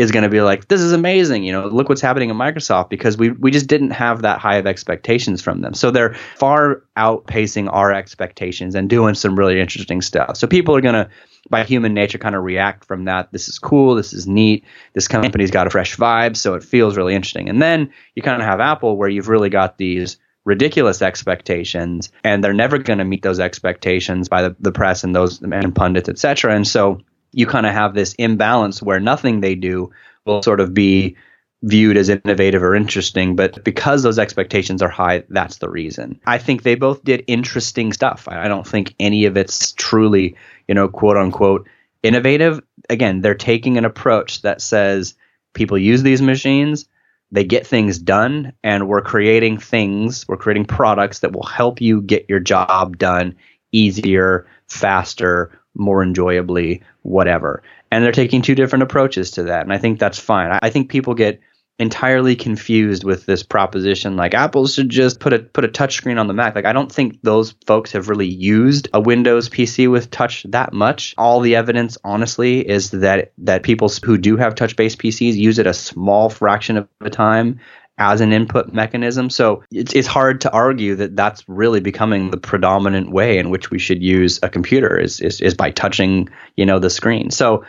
is 0.03 0.11
going 0.11 0.24
to 0.24 0.28
be 0.28 0.40
like, 0.40 0.68
this 0.68 0.80
is 0.80 0.92
amazing. 0.92 1.44
You 1.44 1.53
know, 1.53 1.66
look 1.66 1.88
what's 1.88 2.00
happening 2.00 2.28
in 2.28 2.36
Microsoft 2.36 2.90
because 2.90 3.16
we, 3.16 3.30
we 3.30 3.50
just 3.50 3.68
didn't 3.68 3.92
have 3.92 4.22
that 4.22 4.38
high 4.38 4.57
of 4.57 4.66
expectations 4.66 5.40
from 5.40 5.61
them. 5.61 5.74
So 5.74 5.90
they're 5.90 6.14
far 6.36 6.82
outpacing 6.96 7.68
our 7.72 7.92
expectations 7.92 8.74
and 8.74 8.90
doing 8.90 9.14
some 9.14 9.38
really 9.38 9.61
interesting 9.61 10.03
stuff. 10.03 10.36
So 10.36 10.46
people 10.46 10.76
are 10.76 10.80
going 10.80 10.94
to, 10.94 11.09
by 11.48 11.64
human 11.64 11.94
nature, 11.94 12.18
kind 12.18 12.34
of 12.34 12.42
react 12.42 12.84
from 12.84 13.05
that. 13.05 13.32
This 13.32 13.48
is 13.48 13.59
cool. 13.59 13.94
This 13.94 14.12
is 14.12 14.26
neat. 14.26 14.64
This 14.92 15.09
company's 15.09 15.50
got 15.50 15.66
a 15.66 15.70
fresh 15.70 15.96
vibe. 15.96 16.36
So 16.36 16.55
it 16.55 16.64
feels 16.64 16.96
really 16.96 17.14
interesting. 17.14 17.48
And 17.48 17.62
then 17.62 17.92
you 18.14 18.22
kind 18.22 18.42
of 18.42 18.46
have 18.46 18.61
Apple 18.61 18.96
where 18.96 19.09
you've 19.09 19.28
really 19.28 19.50
got 19.50 19.78
these 19.78 20.18
ridiculous 20.44 21.03
expectations 21.03 22.11
and 22.24 22.42
they're 22.42 22.53
never 22.53 22.78
going 22.78 22.98
to 22.98 23.05
meet 23.05 23.22
those 23.22 23.38
expectations 23.38 24.28
by 24.28 24.42
the, 24.42 24.57
the 24.59 24.72
press 24.72 25.05
and 25.05 25.14
those 25.14 25.40
and 25.40 25.74
pundits, 25.74 26.09
etc. 26.09 26.55
And 26.55 26.66
so 26.66 27.00
you 27.33 27.47
kind 27.47 27.66
of 27.66 27.72
have 27.72 27.95
this 27.95 28.14
imbalance 28.14 28.83
where 28.83 29.01
nothing 29.01 29.41
they 29.41 29.55
do 29.55 29.91
will 30.24 30.43
sort 30.43 30.61
of 30.61 30.72
be 30.72 31.16
viewed 31.62 31.97
as 31.97 32.09
innovative 32.09 32.62
or 32.62 32.74
interesting, 32.74 33.37
but 33.37 33.62
because 33.64 34.03
those 34.03 34.18
expectations 34.18 34.83
are 34.83 34.89
high, 34.89 35.22
that's 35.28 35.59
the 35.59 35.70
reason. 35.70 36.20
I 36.26 36.39
think 36.39 36.62
they 36.62 36.74
both 36.74 37.05
did 37.05 37.24
interesting 37.28 37.93
stuff. 37.93 38.26
I 38.28 38.49
don't 38.49 38.66
think 38.66 38.95
any 38.99 39.26
of 39.26 39.37
it's 39.37 39.72
truly, 39.72 40.37
you 40.66 40.74
know, 40.74 40.89
quote 40.89 41.16
unquote 41.16 41.68
innovative. 42.03 42.61
Again, 42.91 43.20
they're 43.20 43.35
taking 43.35 43.78
an 43.78 43.85
approach 43.85 44.43
that 44.43 44.61
says 44.61 45.14
people 45.55 45.78
use 45.78 46.03
these 46.03 46.20
machines, 46.20 46.87
they 47.30 47.45
get 47.45 47.66
things 47.66 47.99
done, 47.99 48.53
and 48.64 48.89
we're 48.89 49.01
creating 49.01 49.59
things, 49.59 50.26
we're 50.26 50.37
creating 50.37 50.64
products 50.64 51.20
that 51.20 51.33
will 51.33 51.47
help 51.47 51.80
you 51.80 52.03
get 52.03 52.26
your 52.28 52.41
job 52.41 52.99
done 52.99 53.37
easier, 53.70 54.47
faster, 54.66 55.59
more 55.75 56.03
enjoyably, 56.03 56.83
whatever. 57.03 57.62
And 57.91 58.05
they're 58.05 58.12
taking 58.12 58.43
two 58.43 58.55
different 58.55 58.85
approaches 58.85 59.33
to 59.33 59.45
that. 59.45 59.62
And 59.62 59.73
I 59.73 59.79
think 59.79 59.99
that's 59.99 60.18
fine. 60.18 60.59
I 60.62 60.70
think 60.70 60.91
people 60.91 61.14
get 61.14 61.41
entirely 61.79 62.37
confused 62.37 63.03
with 63.03 63.27
this 63.27 63.43
proposition 63.43 64.14
like 64.14 64.35
Apple 64.35 64.66
should 64.66 64.89
just 64.89 65.18
put 65.18 65.33
a 65.33 65.39
put 65.41 65.64
a 65.64 65.68
touchscreen 65.68 66.20
on 66.20 66.27
the 66.27 66.35
Mac. 66.35 66.55
Like 66.55 66.66
I 66.66 66.73
don't 66.73 66.93
think 66.93 67.20
those 67.23 67.53
folks 67.66 67.93
have 67.93 68.09
really 68.09 68.29
used 68.29 68.89
a 68.93 69.01
Windows 69.01 69.49
PC 69.49 69.91
with 69.91 70.11
touch 70.11 70.45
that 70.51 70.73
much. 70.73 71.14
All 71.16 71.41
the 71.41 71.57
evidence 71.57 71.99
honestly 72.05 72.66
is 72.66 72.91
that 72.91 73.33
that 73.39 73.62
people 73.62 73.91
who 74.05 74.18
do 74.18 74.37
have 74.37 74.55
touch-based 74.55 74.99
PCs 74.99 75.35
use 75.35 75.59
it 75.59 75.66
a 75.66 75.75
small 75.75 76.29
fraction 76.29 76.77
of 76.77 76.89
the 77.01 77.11
time 77.11 77.59
as 77.99 78.20
an 78.20 78.32
input 78.32 78.72
mechanism. 78.72 79.30
So 79.30 79.62
it's, 79.70 79.93
it's 79.93 80.09
hard 80.09 80.40
to 80.43 80.53
argue 80.53 80.95
that 80.97 81.14
that's 81.14 81.47
really 81.49 81.80
becoming 81.80 82.30
the 82.30 82.38
predominant 82.38 83.11
way 83.11 83.38
in 83.38 83.51
which 83.51 83.70
we 83.70 83.78
should 83.78 84.03
use 84.03 84.40
a 84.43 84.49
computer 84.49 84.99
is, 84.99 85.20
is, 85.20 85.40
is 85.40 85.55
by 85.55 85.70
touching, 85.70 86.28
you 86.57 86.64
know, 86.64 86.78
the 86.78 86.90
screen. 86.90 87.30
So 87.30 87.64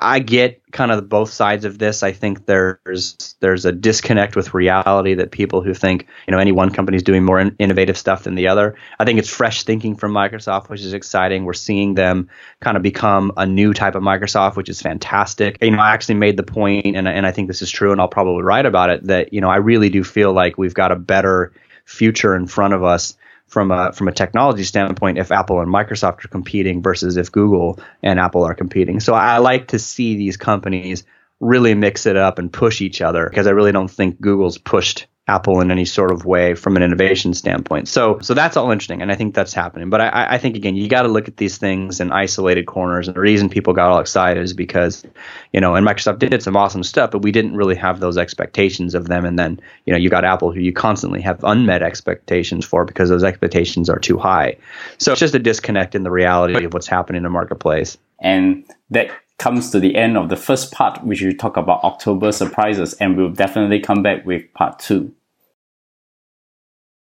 I 0.00 0.18
get 0.18 0.60
kind 0.72 0.90
of 0.90 1.08
both 1.08 1.30
sides 1.32 1.64
of 1.64 1.78
this. 1.78 2.02
I 2.02 2.12
think 2.12 2.46
there's 2.46 3.36
there's 3.40 3.64
a 3.64 3.72
disconnect 3.72 4.36
with 4.36 4.54
reality 4.54 5.14
that 5.14 5.30
people 5.30 5.62
who 5.62 5.74
think 5.74 6.06
you 6.26 6.32
know 6.32 6.38
any 6.38 6.52
one 6.52 6.70
company 6.70 6.96
is 6.96 7.02
doing 7.02 7.24
more 7.24 7.40
in- 7.40 7.56
innovative 7.58 7.96
stuff 7.96 8.24
than 8.24 8.34
the 8.34 8.48
other. 8.48 8.76
I 8.98 9.04
think 9.04 9.18
it's 9.18 9.28
fresh 9.28 9.64
thinking 9.64 9.96
from 9.96 10.12
Microsoft, 10.12 10.68
which 10.68 10.80
is 10.80 10.92
exciting. 10.92 11.44
We're 11.44 11.52
seeing 11.52 11.94
them 11.94 12.28
kind 12.60 12.76
of 12.76 12.82
become 12.82 13.32
a 13.36 13.46
new 13.46 13.72
type 13.74 13.94
of 13.94 14.02
Microsoft, 14.02 14.56
which 14.56 14.68
is 14.68 14.80
fantastic. 14.80 15.58
You 15.62 15.70
know, 15.70 15.78
I 15.78 15.92
actually 15.92 16.16
made 16.16 16.36
the 16.36 16.42
point, 16.42 16.96
and 16.96 17.08
and 17.08 17.26
I 17.26 17.32
think 17.32 17.48
this 17.48 17.62
is 17.62 17.70
true, 17.70 17.92
and 17.92 18.00
I'll 18.00 18.08
probably 18.08 18.42
write 18.42 18.66
about 18.66 18.90
it 18.90 19.04
that 19.06 19.32
you 19.32 19.40
know 19.40 19.50
I 19.50 19.56
really 19.56 19.90
do 19.90 20.04
feel 20.04 20.32
like 20.32 20.58
we've 20.58 20.74
got 20.74 20.92
a 20.92 20.96
better 20.96 21.52
future 21.84 22.34
in 22.34 22.46
front 22.46 22.74
of 22.74 22.82
us 22.82 23.16
from 23.48 23.70
a 23.70 23.92
from 23.92 24.08
a 24.08 24.12
technology 24.12 24.64
standpoint 24.64 25.18
if 25.18 25.30
Apple 25.30 25.60
and 25.60 25.72
Microsoft 25.72 26.24
are 26.24 26.28
competing 26.28 26.82
versus 26.82 27.16
if 27.16 27.30
Google 27.30 27.78
and 28.02 28.18
Apple 28.18 28.44
are 28.44 28.54
competing. 28.54 29.00
So 29.00 29.14
I 29.14 29.38
like 29.38 29.68
to 29.68 29.78
see 29.78 30.16
these 30.16 30.36
companies 30.36 31.04
really 31.40 31.74
mix 31.74 32.06
it 32.06 32.16
up 32.16 32.38
and 32.38 32.52
push 32.52 32.80
each 32.80 33.00
other 33.00 33.28
because 33.28 33.46
I 33.46 33.50
really 33.50 33.72
don't 33.72 33.90
think 33.90 34.20
Google's 34.20 34.58
pushed 34.58 35.06
Apple 35.26 35.60
in 35.62 35.70
any 35.70 35.86
sort 35.86 36.10
of 36.12 36.26
way 36.26 36.54
from 36.54 36.76
an 36.76 36.82
innovation 36.82 37.32
standpoint. 37.32 37.88
So, 37.88 38.18
so 38.20 38.34
that's 38.34 38.58
all 38.58 38.70
interesting, 38.70 39.00
and 39.00 39.10
I 39.10 39.14
think 39.14 39.34
that's 39.34 39.54
happening. 39.54 39.88
But 39.88 40.02
I, 40.02 40.34
I 40.34 40.38
think 40.38 40.54
again, 40.54 40.76
you 40.76 40.86
got 40.86 41.02
to 41.02 41.08
look 41.08 41.28
at 41.28 41.38
these 41.38 41.56
things 41.56 42.00
in 42.00 42.12
isolated 42.12 42.66
corners. 42.66 43.08
And 43.08 43.16
the 43.16 43.20
reason 43.20 43.48
people 43.48 43.72
got 43.72 43.90
all 43.90 44.00
excited 44.00 44.42
is 44.42 44.52
because, 44.52 45.02
you 45.50 45.62
know, 45.62 45.76
and 45.76 45.86
Microsoft 45.86 46.18
did 46.18 46.42
some 46.42 46.56
awesome 46.56 46.82
stuff, 46.82 47.10
but 47.10 47.22
we 47.22 47.32
didn't 47.32 47.56
really 47.56 47.74
have 47.74 48.00
those 48.00 48.18
expectations 48.18 48.94
of 48.94 49.08
them. 49.08 49.24
And 49.24 49.38
then, 49.38 49.60
you 49.86 49.94
know, 49.94 49.98
you 49.98 50.10
got 50.10 50.26
Apple, 50.26 50.52
who 50.52 50.60
you 50.60 50.74
constantly 50.74 51.22
have 51.22 51.42
unmet 51.42 51.82
expectations 51.82 52.66
for 52.66 52.84
because 52.84 53.08
those 53.08 53.24
expectations 53.24 53.88
are 53.88 53.98
too 53.98 54.18
high. 54.18 54.58
So 54.98 55.12
it's 55.12 55.20
just 55.20 55.34
a 55.34 55.38
disconnect 55.38 55.94
in 55.94 56.02
the 56.02 56.10
reality 56.10 56.66
of 56.66 56.74
what's 56.74 56.86
happening 56.86 57.20
in 57.20 57.22
the 57.22 57.30
marketplace. 57.30 57.96
And 58.20 58.64
that 58.90 59.10
comes 59.38 59.70
to 59.70 59.80
the 59.80 59.96
end 59.96 60.16
of 60.16 60.28
the 60.28 60.36
first 60.36 60.72
part, 60.72 61.04
which 61.04 61.22
we 61.22 61.34
talk 61.34 61.56
about 61.56 61.82
October 61.84 62.32
surprises, 62.32 62.94
and 62.94 63.16
we'll 63.16 63.30
definitely 63.30 63.80
come 63.80 64.02
back 64.02 64.24
with 64.24 64.42
part 64.54 64.78
two. 64.78 65.14